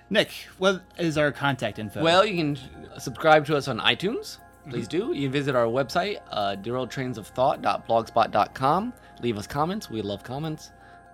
Nick 0.09 0.31
what 0.57 0.81
is 0.97 1.17
our 1.17 1.31
contact 1.31 1.79
info 1.79 2.01
Well, 2.01 2.25
you 2.25 2.35
can 2.35 2.57
subscribe 2.99 3.45
to 3.47 3.55
us 3.55 3.67
on 3.67 3.79
iTunes. 3.79 4.37
Please 4.69 4.87
do. 4.87 5.13
You 5.13 5.23
can 5.23 5.31
visit 5.31 5.55
our 5.55 5.65
website, 5.65 6.19
uh, 6.31 6.55
derailedtrainsofthought.blogspot.com. 6.55 8.93
Leave 9.21 9.37
us 9.37 9.47
comments. 9.47 9.89
We 9.89 10.01
love 10.01 10.23
comments. 10.23 10.71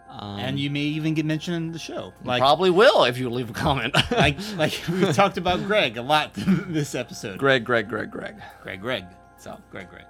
Um, 0.09 0.39
and 0.39 0.59
you 0.59 0.69
may 0.69 0.81
even 0.81 1.13
get 1.13 1.25
mentioned 1.25 1.57
in 1.57 1.71
the 1.71 1.79
show 1.79 2.13
like 2.23 2.39
probably 2.39 2.69
will 2.69 3.05
if 3.05 3.17
you 3.17 3.29
leave 3.29 3.49
a 3.49 3.53
comment. 3.53 3.95
like 4.11 4.37
like 4.57 4.79
we 4.89 5.11
talked 5.11 5.37
about 5.37 5.65
Greg 5.65 5.97
a 5.97 6.01
lot 6.01 6.33
this 6.35 6.95
episode 6.95 7.39
Greg, 7.39 7.65
Greg, 7.65 7.89
Greg, 7.89 8.11
Greg. 8.11 8.35
Greg 8.61 8.81
Greg 8.81 9.05
So 9.37 9.59
Greg 9.71 9.89
Greg. 9.89 10.05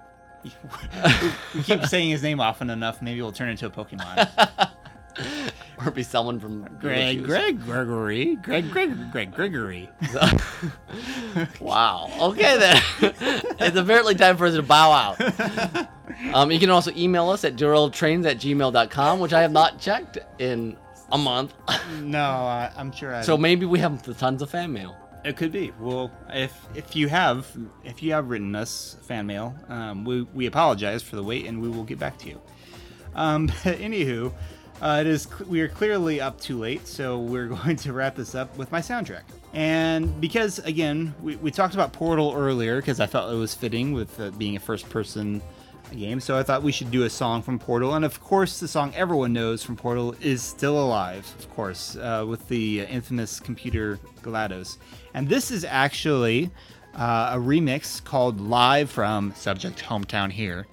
We 1.54 1.62
keep 1.62 1.84
saying 1.86 2.10
his 2.10 2.22
name 2.22 2.40
often 2.40 2.70
enough, 2.70 3.02
maybe 3.02 3.20
we'll 3.20 3.32
turn 3.32 3.48
into 3.48 3.66
a 3.66 3.70
Pokemon. 3.70 4.70
or 5.84 5.90
be 5.90 6.02
someone 6.02 6.40
from 6.40 6.64
Greg, 6.80 7.24
Greg, 7.24 7.60
Gregory, 7.62 8.36
Greg, 8.36 8.70
Greg, 8.70 9.12
Greg, 9.12 9.34
Gregory. 9.34 9.88
Wow. 11.60 12.10
Okay 12.20 12.58
then. 12.58 12.82
it's 13.60 13.76
apparently 13.76 14.14
time 14.14 14.38
for 14.38 14.46
us 14.46 14.54
to 14.54 14.62
bow 14.62 14.90
out. 14.90 15.88
Um, 16.32 16.50
you 16.50 16.58
can 16.58 16.70
also 16.70 16.90
email 16.96 17.28
us 17.28 17.44
at 17.44 17.56
derailedtrains 17.56 18.24
at 18.26 18.38
gmail.com, 18.38 19.20
which 19.20 19.34
I 19.34 19.42
have 19.42 19.52
not 19.52 19.78
checked 19.78 20.18
in 20.38 20.76
a 21.12 21.18
month. 21.18 21.52
No, 22.00 22.20
I, 22.20 22.72
I'm 22.76 22.90
sure 22.90 23.14
I. 23.14 23.20
so 23.20 23.36
maybe 23.36 23.66
we 23.66 23.78
have 23.80 24.02
tons 24.16 24.40
of 24.40 24.50
fan 24.50 24.72
mail. 24.72 24.96
It 25.26 25.36
could 25.36 25.50
be. 25.50 25.72
Well, 25.80 26.10
if 26.30 26.56
if 26.74 26.94
you 26.94 27.08
have 27.08 27.46
if 27.84 28.02
you 28.02 28.12
have 28.12 28.30
written 28.30 28.54
us 28.54 28.96
fan 29.02 29.26
mail, 29.26 29.54
um, 29.68 30.04
we 30.04 30.22
we 30.22 30.46
apologize 30.46 31.02
for 31.02 31.16
the 31.16 31.22
wait, 31.22 31.46
and 31.46 31.60
we 31.60 31.68
will 31.68 31.84
get 31.84 31.98
back 31.98 32.16
to 32.18 32.28
you. 32.28 32.40
Um, 33.14 33.46
but 33.64 33.78
anywho, 33.78 34.32
uh, 34.80 34.98
it 35.00 35.06
is 35.08 35.28
we 35.40 35.60
are 35.60 35.68
clearly 35.68 36.20
up 36.20 36.40
too 36.40 36.58
late, 36.58 36.86
so 36.86 37.18
we're 37.18 37.46
going 37.64 37.76
to 37.76 37.92
wrap 37.92 38.14
this 38.14 38.34
up 38.34 38.56
with 38.56 38.70
my 38.70 38.80
soundtrack. 38.80 39.22
And 39.52 40.20
because 40.20 40.60
again, 40.60 41.14
we, 41.20 41.36
we 41.36 41.50
talked 41.50 41.74
about 41.74 41.92
Portal 41.92 42.32
earlier, 42.36 42.76
because 42.76 43.00
I 43.00 43.06
felt 43.06 43.32
it 43.32 43.36
was 43.36 43.54
fitting 43.54 43.92
with 43.92 44.20
uh, 44.20 44.30
being 44.32 44.54
a 44.56 44.60
first-person 44.60 45.42
game, 45.94 46.20
so 46.20 46.36
I 46.36 46.42
thought 46.42 46.62
we 46.62 46.72
should 46.72 46.90
do 46.90 47.04
a 47.04 47.10
song 47.10 47.42
from 47.42 47.58
Portal. 47.58 47.94
And 47.94 48.04
of 48.04 48.20
course, 48.20 48.60
the 48.60 48.68
song 48.68 48.92
everyone 48.94 49.32
knows 49.32 49.62
from 49.62 49.76
Portal 49.76 50.14
is 50.20 50.42
"Still 50.42 50.78
Alive," 50.78 51.26
of 51.38 51.50
course, 51.50 51.96
uh, 51.96 52.24
with 52.28 52.46
the 52.48 52.80
infamous 52.82 53.40
computer 53.40 53.98
GLaDOS. 54.22 54.78
And 55.16 55.28
this 55.28 55.50
is 55.50 55.64
actually 55.64 56.52
uh, 56.94 57.32
a 57.34 57.38
remix 57.38 58.02
called 58.04 58.40
"Live" 58.40 58.88
from 58.88 59.34
Subject 59.34 59.82
Hometown 59.82 60.30
here 60.30 60.66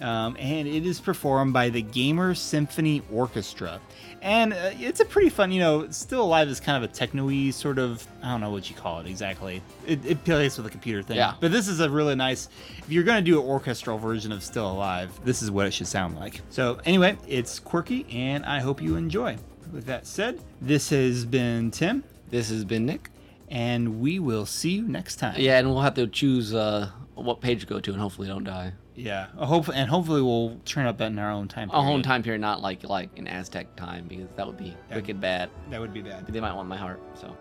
um, 0.00 0.36
and 0.38 0.66
it 0.66 0.86
is 0.86 1.00
performed 1.00 1.52
by 1.52 1.68
the 1.68 1.82
Gamer 1.82 2.34
Symphony 2.34 3.02
Orchestra. 3.12 3.80
And 4.22 4.52
uh, 4.52 4.72
it's 4.78 5.00
a 5.00 5.04
pretty 5.04 5.30
fun, 5.30 5.50
you 5.50 5.60
know, 5.60 5.90
Still 5.90 6.22
Alive 6.22 6.48
is 6.48 6.60
kind 6.60 6.82
of 6.82 6.90
a 6.90 6.92
techno-y 6.92 7.50
sort 7.50 7.78
of, 7.78 8.06
I 8.22 8.30
don't 8.30 8.40
know 8.40 8.50
what 8.50 8.68
you 8.68 8.76
call 8.76 9.00
it 9.00 9.06
exactly. 9.06 9.62
It, 9.86 10.04
it 10.04 10.24
plays 10.24 10.58
with 10.58 10.66
a 10.66 10.70
computer 10.70 11.02
thing. 11.02 11.16
Yeah. 11.16 11.34
But 11.40 11.52
this 11.52 11.68
is 11.68 11.80
a 11.80 11.88
really 11.88 12.14
nice, 12.14 12.48
if 12.78 12.90
you're 12.90 13.04
going 13.04 13.22
to 13.22 13.30
do 13.30 13.40
an 13.40 13.46
orchestral 13.46 13.98
version 13.98 14.30
of 14.32 14.42
Still 14.42 14.70
Alive, 14.70 15.18
this 15.24 15.42
is 15.42 15.50
what 15.50 15.66
it 15.66 15.72
should 15.72 15.86
sound 15.86 16.16
like. 16.16 16.42
So 16.50 16.80
anyway, 16.84 17.16
it's 17.26 17.58
quirky, 17.58 18.06
and 18.10 18.44
I 18.44 18.60
hope 18.60 18.82
you 18.82 18.96
enjoy. 18.96 19.38
With 19.72 19.86
that 19.86 20.06
said, 20.06 20.40
this 20.60 20.90
has 20.90 21.24
been 21.24 21.70
Tim, 21.70 22.02
This 22.28 22.50
has 22.50 22.64
been 22.64 22.84
Nick. 22.86 23.08
And 23.50 24.00
we 24.00 24.18
will 24.18 24.46
see 24.46 24.70
you 24.70 24.88
next 24.88 25.16
time. 25.16 25.34
Yeah, 25.38 25.58
and 25.58 25.68
we'll 25.68 25.82
have 25.82 25.94
to 25.94 26.06
choose 26.06 26.54
uh, 26.54 26.90
what 27.14 27.40
page 27.40 27.60
to 27.60 27.66
go 27.66 27.80
to, 27.80 27.92
and 27.92 28.00
hopefully 28.00 28.28
don't 28.28 28.44
die. 28.44 28.72
Yeah. 28.94 29.28
I 29.38 29.46
Hope, 29.46 29.68
and 29.68 29.88
hopefully 29.88 30.22
we'll 30.22 30.60
turn 30.64 30.86
up 30.86 31.00
in 31.00 31.18
our 31.18 31.30
own 31.30 31.48
time. 31.48 31.70
Our 31.70 31.88
own 31.88 32.02
time 32.02 32.22
period, 32.22 32.40
not 32.40 32.60
like 32.60 32.84
like 32.84 33.18
an 33.18 33.26
Aztec 33.26 33.74
time, 33.76 34.06
because 34.08 34.28
that 34.36 34.46
would 34.46 34.58
be 34.58 34.76
Yeah. 34.88 34.96
wicked 34.96 35.20
bad. 35.20 35.50
That 35.70 35.80
would 35.80 35.92
be 35.92 36.02
bad. 36.02 36.26
They 36.26 36.40
might 36.40 36.54
want 36.54 36.68
my 36.68 36.76
heart. 36.76 37.00
So. 37.14 37.36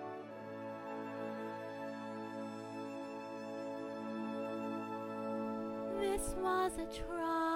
This 5.99 6.35
was 6.41 6.71
a 6.77 6.85
trial. 6.85 7.48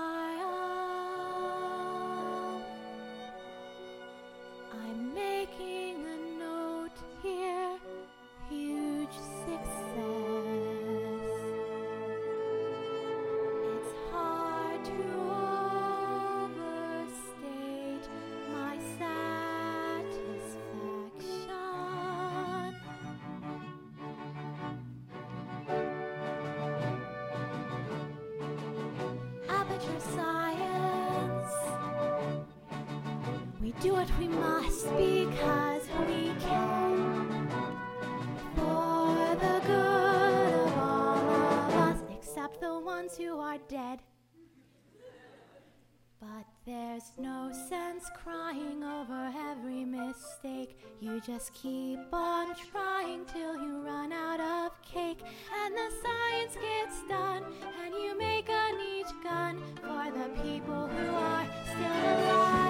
Do 33.84 33.92
what 33.92 34.10
we 34.18 34.30
must 34.30 34.86
because 34.96 35.84
we 36.08 36.32
can. 36.40 37.50
For 38.56 39.36
the 39.36 39.60
good 39.68 40.54
of 40.54 40.78
all 40.78 41.18
of 41.18 41.74
us, 41.76 42.00
except 42.18 42.62
the 42.62 42.80
ones 42.80 43.18
who 43.18 43.38
are 43.40 43.58
dead. 43.68 44.00
But 46.22 46.46
there's 46.66 47.12
no 47.18 47.52
sense 47.68 48.10
crying 48.24 48.82
over 48.82 49.34
every 49.52 49.84
mistake. 49.84 50.80
You 51.02 51.20
just 51.20 51.54
keep 51.54 52.00
on 52.14 52.56
trying 52.72 53.26
till 53.26 53.56
you 53.58 53.82
run 53.82 54.14
out 54.14 54.40
of 54.40 54.82
cake. 54.82 55.20
And 55.62 55.76
the 55.76 55.90
science 56.02 56.56
gets 56.56 57.04
done, 57.10 57.44
and 57.84 57.94
you 57.94 58.18
make 58.18 58.48
a 58.48 58.72
neat 58.78 59.08
gun 59.22 59.62
for 59.76 60.10
the 60.18 60.30
people 60.42 60.88
who 60.88 61.16
are 61.16 61.46
still 61.66 62.32
alive. 62.32 62.63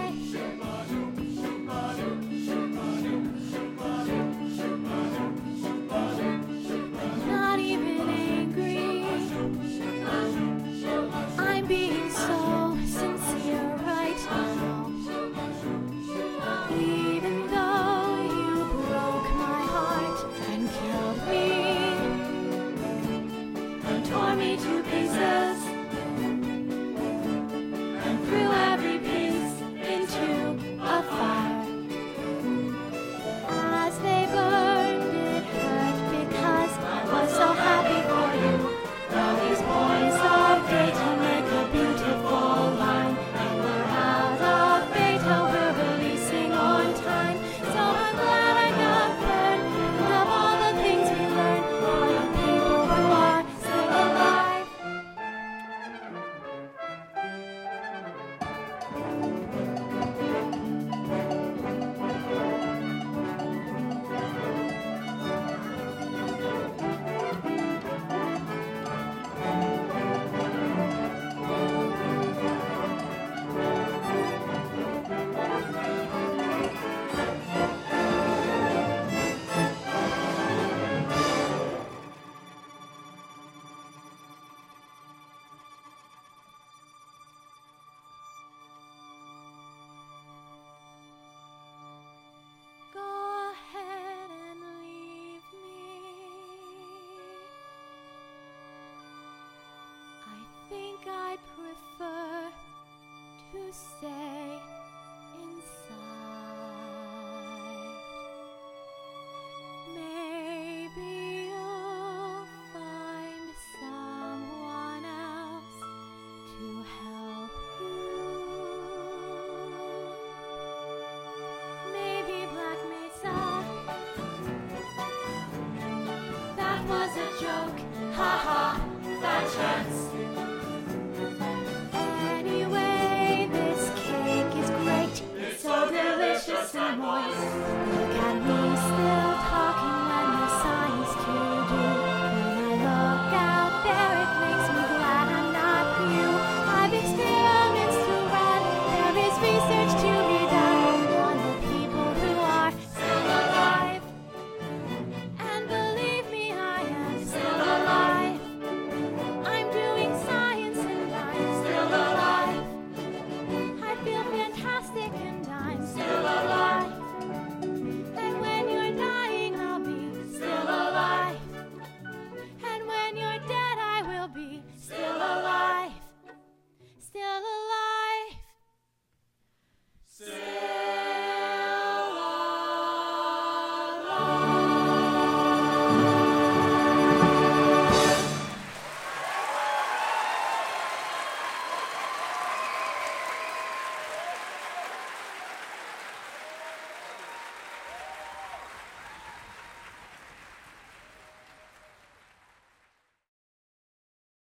say. 103.74 104.83